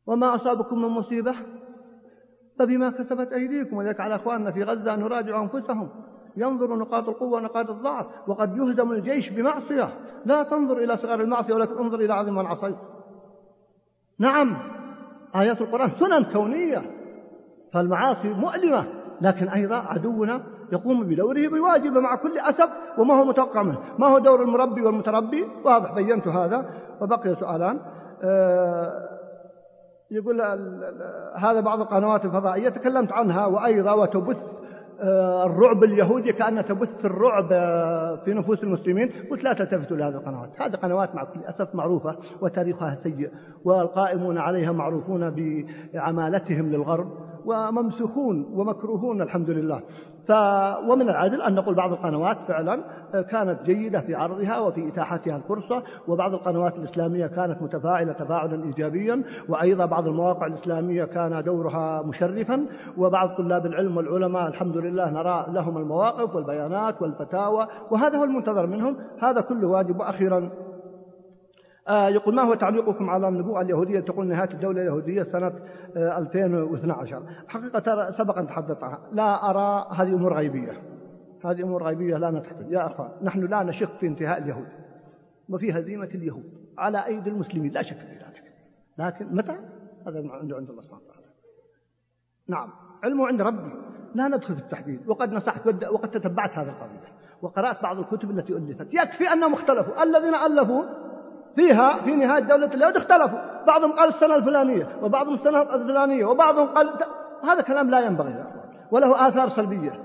وما 0.08 0.36
أصابكم 0.36 0.82
من 0.82 0.88
مصيبة؟ 0.88 1.36
فبما 2.60 2.90
كسبت 2.90 3.34
أيديكم 3.34 3.78
ولذلك 3.78 4.00
على 4.00 4.16
أخواننا 4.16 4.52
في 4.52 4.64
غزة 4.64 4.94
أن 4.94 5.00
يراجعوا 5.00 5.42
أنفسهم. 5.44 5.90
ينظروا 6.38 6.78
نقاط 6.78 7.10
القوة 7.10 7.38
ونقاط 7.40 7.70
الضعف 7.70 8.06
وقد 8.28 8.58
يهزم 8.58 8.92
الجيش 8.92 9.30
بمعصية. 9.30 9.90
لا 10.26 10.44
تنظر 10.44 10.78
إلى 10.78 10.98
صغر 10.98 11.22
المعصية 11.22 11.54
ولكن 11.54 11.78
انظر 11.78 12.00
إلى 12.00 12.14
عظم 12.14 12.36
من 12.36 12.46
عصيت 12.46 12.76
نعم 14.20 14.58
آيات 15.36 15.62
القرآن 15.62 15.92
سنن 16.00 16.24
كونية 16.24 16.82
فالمعاصي 17.74 18.28
مؤلمة 18.28 18.86
لكن 19.22 19.50
أيضا 19.50 19.76
عدونا 19.76 20.42
يقوم 20.72 21.04
بدوره 21.04 21.48
بواجبه 21.48 22.00
مع 22.00 22.16
كل 22.16 22.38
أسف 22.38 22.70
وما 22.98 23.20
هو 23.20 23.26
متوقع 23.26 23.64
منه. 23.64 23.80
ما 24.00 24.08
هو 24.08 24.20
دور 24.20 24.42
المربي 24.42 24.82
والمتربي؟ 24.82 25.48
واضح 25.66 25.94
بينت 25.94 26.28
هذا. 26.28 26.70
وبقي 27.02 27.36
سؤالان. 27.36 27.80
أه 28.24 29.20
يقول 30.12 30.42
هذا 31.36 31.60
بعض 31.60 31.82
القنوات 31.82 32.26
الفضائية 32.26 32.70
تكلمت 32.70 33.12
عنها 33.12 33.46
وأيضا 33.46 33.94
وتبث 33.94 34.38
آه، 34.38 34.59
الرعب 35.46 35.84
اليهودي 35.84 36.34
كأنها 36.34 36.62
تبث 36.62 37.06
الرعب 37.06 37.48
آه، 37.52 38.16
في 38.26 38.34
نفوس 38.34 38.64
المسلمين. 38.64 39.12
قلت 39.32 39.44
لا 39.44 39.54
تلتفتوا 39.54 39.98
لهذه 39.98 40.16
القنوات. 40.16 40.62
هذه 40.62 40.76
قنوات 40.76 41.16
مع 41.16 41.24
كل 41.24 41.40
أسف 41.46 41.76
معروفة 41.76 42.16
وتاريخها 42.42 42.96
سيء 42.96 43.30
والقائمون 43.64 44.38
عليها 44.38 44.72
معروفون 44.72 45.30
بعمالتهم 45.94 46.72
للغرب. 46.72 47.29
وممسوخون 47.46 48.46
ومكروهون 48.54 49.22
الحمد 49.22 49.50
لله. 49.50 49.82
ف 50.28 50.32
ومن 50.90 51.10
العدل 51.10 51.42
أن 51.42 51.56
نقول 51.56 51.76
بعض 51.76 51.92
القنوات 51.92 52.38
فعلا 52.48 52.80
كانت 53.22 53.64
جيدة 53.64 54.02
في 54.02 54.16
عرضها 54.16 54.60
وفي 54.60 54.88
إتاحتها 54.88 55.36
الفرصة 55.36 55.84
وبعض 56.08 56.34
القنوات 56.34 56.76
الإسلامية 56.76 57.28
كانت 57.28 57.62
متفاعلة 57.62 58.14
تفاعلا 58.14 58.64
إيجابيا 58.64 59.24
وأيضا 59.50 59.86
بعض 59.86 60.08
المواقع 60.08 60.48
الإسلامية 60.48 61.04
كان 61.04 61.44
دورها 61.44 62.02
مشرفا 62.02 62.66
وبعض 62.98 63.30
طلاب 63.38 63.66
العلم 63.66 63.98
والعلماء 63.98 64.48
الحمد 64.48 64.78
لله 64.78 65.10
نرى 65.10 65.46
لهم 65.50 65.78
المواقف 65.78 66.36
والبيانات 66.36 67.02
والفتاوى 67.02 67.68
وهذا 67.92 68.18
هو 68.18 68.24
المنتظر 68.24 68.68
منهم. 68.68 68.96
هذا 69.22 69.42
كله 69.42 69.68
واجب. 69.68 70.00
وأخيرا 70.00 70.50
يقول 71.88 72.36
ما 72.36 72.42
هو 72.42 72.54
تعليقكم 72.54 73.10
على 73.10 73.28
النبوءة 73.28 73.62
اليهودية؟ 73.62 74.00
تقول 74.00 74.28
نهاية 74.28 74.50
الدولة 74.52 74.82
اليهودية 74.82 75.24
سنة 75.24 75.54
آه 75.98 76.18
2012 76.18 77.24
حقيقة 77.48 77.80
ترى 77.80 78.12
سبق 78.12 78.38
أن 78.38 78.48
تحدثت 78.48 78.84
عنها 78.84 79.00
لا 79.12 79.50
أرى 79.50 79.88
هذه 79.96 80.14
أمور 80.14 80.34
غيبية. 80.34 80.82
هذه 81.46 81.64
أمور 81.64 81.84
غيبية 81.84 82.18
لا 82.18 82.32
نتحدث. 82.32 82.66
يا 82.70 82.88
أخوان 82.88 83.10
نحن 83.22 83.46
لا 83.46 83.64
نشك 83.64 83.90
في 84.00 84.08
انتهاء 84.08 84.38
اليهود. 84.38 84.68
وفي 85.50 85.80
هزيمة 85.80 86.10
اليهود 86.16 86.44
على 86.78 87.06
أيدي 87.06 87.30
المسلمين. 87.30 87.72
لا 87.72 87.82
شك 87.82 87.98
في 87.98 88.14
ذلك. 88.14 88.44
لكن 88.98 89.36
متى؟ 89.36 89.56
هذا 90.08 90.30
عنده 90.32 90.56
عند 90.56 90.70
الله 90.70 90.82
سبحانه 90.82 91.02
وتعالى. 91.04 91.26
نعم. 92.48 92.70
علمه 93.04 93.28
عند 93.28 93.42
ربي. 93.42 93.72
لا 94.16 94.28
ندخل 94.28 94.56
في 94.56 94.62
التحديد. 94.62 95.00
وقد 95.08 95.34
نصحت 95.34 95.68
وقد 95.92 96.12
تتبعت 96.12 96.58
هذه 96.58 96.70
القضية. 96.70 97.10
وقرأت 97.42 97.84
بعض 97.84 98.00
الكتب 98.00 98.32
التي 98.32 98.54
ألفت. 98.54 98.88
يكفي 98.94 99.34
أنهم 99.34 99.54
اختلفوا. 99.54 100.04
الذين 100.04 100.36
ألفوا 100.36 100.84
فيها 101.56 101.98
في 101.98 102.16
نهاية 102.16 102.44
دولة 102.44 102.66
اليهود 102.66 102.98
اختلفوا. 102.98 103.40
بعضهم 103.68 103.92
قال 103.92 104.10
السنة 104.10 104.36
الفلانية 104.36 104.88
وبعضهم 105.02 105.34
السنة 105.34 105.62
الفلانية 105.62 106.26
وبعضهم 106.26 106.68
قال 106.68 106.90
هذا 107.44 107.62
كلام 107.62 107.90
لا 107.90 108.00
ينبغي 108.00 108.44
وله 108.92 109.28
آثار 109.28 109.50
سلبية. 109.50 110.00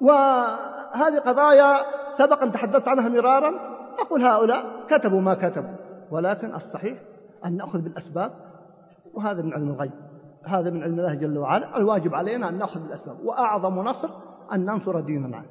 وهذه 0.00 1.18
قضايا 1.26 1.76
سبق 2.18 2.42
أن 2.42 2.52
تحدثت 2.52 2.88
عنها 2.88 3.08
مرارا. 3.08 3.54
أقول 3.98 4.22
هؤلاء 4.22 4.64
كتبوا 4.90 5.20
ما 5.20 5.34
كتبوا 5.34 5.76
ولكن 6.10 6.54
الصحيح 6.54 6.98
أن 7.46 7.56
نأخذ 7.56 7.78
بالأسباب 7.78 8.30
وهذا 9.14 9.42
من 9.42 9.52
علم 9.52 9.68
الغيب. 9.68 9.92
هذا 10.44 10.70
من 10.70 10.82
علم 10.82 10.98
الله 10.98 11.14
جل 11.14 11.38
وعلا. 11.38 11.76
الواجب 11.76 12.14
علينا 12.14 12.48
أن 12.48 12.58
نأخذ 12.58 12.80
بالأسباب. 12.80 13.16
وأعظم 13.24 13.78
نصر 13.78 14.08
أن 14.52 14.64
ننصر 14.64 15.00
ديننا. 15.00 15.42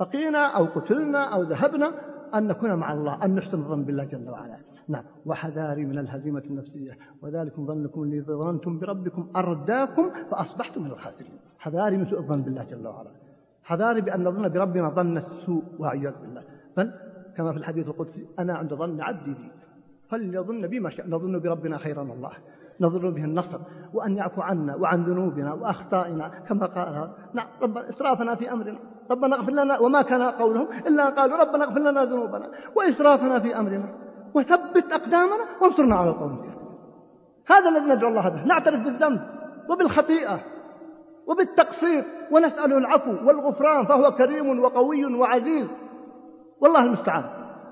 بقينا 0.00 0.46
أو 0.46 0.64
قتلنا 0.64 1.34
أو 1.34 1.42
ذهبنا 1.42 1.90
أن 2.34 2.46
نكون 2.46 2.74
مع 2.74 2.92
الله 2.92 3.24
أن 3.24 3.34
نحسن 3.34 3.58
الظن 3.58 3.82
بالله 3.82 4.04
جل 4.04 4.30
وعلا. 4.30 4.56
نعم. 4.88 5.04
وحذاري 5.26 5.84
من 5.84 5.98
الهزيمة 5.98 6.42
النفسية. 6.50 6.98
وذلكم 7.22 7.66
ظنكم 7.66 8.02
الذي 8.02 8.20
ظننتم 8.20 8.78
بربكم 8.78 9.28
أرداكم 9.36 10.10
فأصبحتم 10.30 10.82
من 10.82 10.90
الخاسرين. 10.90 11.38
حذاري 11.58 11.96
من 11.96 12.06
سوء 12.06 12.18
الظن 12.18 12.42
بالله 12.42 12.64
جل 12.64 12.86
وعلا. 12.86 13.10
حذاري 13.62 14.00
بأن 14.00 14.24
نظن 14.24 14.48
بربنا 14.48 14.88
ظن 14.88 15.16
السوء 15.16 15.62
وعياذ 15.78 16.12
بالله. 16.22 16.42
بل 16.76 16.92
كما 17.36 17.52
في 17.52 17.58
الحديث 17.58 17.88
القدسي 17.88 18.26
أنا 18.38 18.54
عند 18.54 18.74
ظن 18.74 19.00
عبدي 19.00 19.34
بي 19.34 19.50
فليظن 20.08 20.66
بما 20.66 20.90
شاء. 20.90 21.08
نظن 21.08 21.38
بربنا 21.38 21.78
خيرا 21.78 22.02
الله. 22.02 22.30
نظن 22.80 23.10
به 23.10 23.24
النصر. 23.24 23.58
وأن 23.94 24.16
يعفو 24.16 24.42
عنا 24.42 24.76
وعن 24.76 25.04
ذنوبنا 25.04 25.52
وأخطائنا. 25.52 26.28
كما 26.28 26.66
قال 26.66 27.10
نعم. 27.34 27.46
ربنا 27.62 27.88
إسرافنا 27.88 28.34
في 28.34 28.52
أمرنا. 28.52 28.78
ربنا 29.10 29.36
اغفر 29.36 29.52
لنا 29.52 29.78
وما 29.78 30.02
كان 30.02 30.22
قولهم 30.22 30.66
إلا 30.86 31.08
قالوا 31.10 31.36
ربنا 31.36 31.64
اغفر 31.64 31.80
لنا 31.80 32.04
ذنوبنا. 32.04 32.50
وإسرافنا 32.76 33.40
في 33.40 33.58
أمرنا. 33.58 34.05
وثبت 34.34 34.92
أقدامنا 34.92 35.44
وانصرنا 35.60 35.96
على 35.96 36.10
القوم 36.10 36.52
هذا 37.46 37.68
الذي 37.68 37.86
ندعو 37.86 38.08
الله 38.08 38.28
به. 38.28 38.44
نعترف 38.44 38.80
بالذنب 38.84 39.20
وبالخطيئة 39.68 40.40
وبالتقصير 41.26 42.04
ونسأله 42.30 42.78
العفو 42.78 43.10
والغفران. 43.10 43.86
فهو 43.86 44.10
كريم 44.10 44.60
وقوي 44.60 45.04
وعزيز. 45.04 45.66
والله 46.60 46.82
المستعان. 46.82 47.24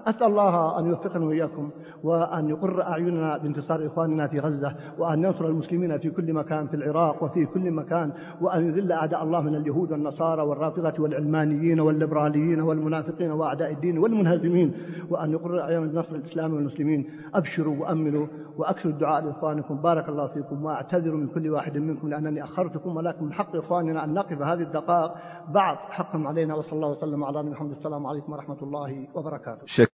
أسأل 0.07 0.27
الله 0.27 0.79
أن 0.79 0.87
يوفقنا 0.87 1.25
وإياكم 1.27 1.71
وأن 2.03 2.49
يقر 2.49 2.83
أعيننا 2.83 3.39
بانتصار 3.39 3.87
إخواننا 3.87 4.27
في 4.27 4.41
غزة 4.41 4.75
وأن 4.99 5.25
ينصر 5.25 5.47
المسلمين 5.47 5.99
في 5.99 6.11
كل 6.11 6.33
مكان 6.33 6.67
في 6.67 6.75
العراق 6.77 7.23
وفي 7.23 7.47
كل 7.47 7.71
مكان 7.71 8.13
وأن 8.41 8.69
يذل 8.69 8.93
أعداء 8.93 9.25
الله 9.25 9.41
من 9.41 9.55
اليهود 9.57 9.93
والنصارى 9.93 10.43
والرافضة 10.43 11.03
والعلمانيين 11.03 11.81
والليبراليين 11.81 12.61
والمنافقين 12.61 13.31
وأعداء 13.31 13.73
الدين 13.73 13.99
والمنهزمين 13.99 14.75
وأن 15.11 15.33
يقر 15.33 15.61
أعيننا 15.61 15.87
بنصر 15.87 16.15
الإسلام 16.15 16.55
والمسلمين. 16.55 17.11
أبشروا 17.35 17.77
وأملوا 17.81 18.27
وأكثروا 18.57 18.93
الدعاء 18.93 19.25
لإخوانكم. 19.25 19.77
بارك 19.77 20.09
الله 20.09 20.27
فيكم 20.27 20.65
وأعتذر 20.65 21.15
من 21.15 21.27
كل 21.27 21.51
واحد 21.51 21.79
منكم 21.79 22.09
لأنني 22.09 22.45
أخرتكم 22.45 22.97
ولكن 22.97 23.25
من 23.25 23.33
حق 23.33 23.57
إخواننا 23.57 24.05
أن 24.05 24.15
نقف 24.15 24.43
هذه 24.43 24.63
الدقائق. 24.63 25.13
بعض 25.49 25.77
حقهم 25.77 26.27
علينا 26.27 26.55
وصلى 26.55 26.73
الله 26.73 26.91
وسلم 26.91 27.25
على 27.25 27.39
نبينا 27.39 27.55
محمد. 27.55 27.71
السلام 27.71 28.07
عليكم 28.07 28.33
ورحمة 28.33 28.63
الله 28.63 29.07
وبركاته. 29.15 29.87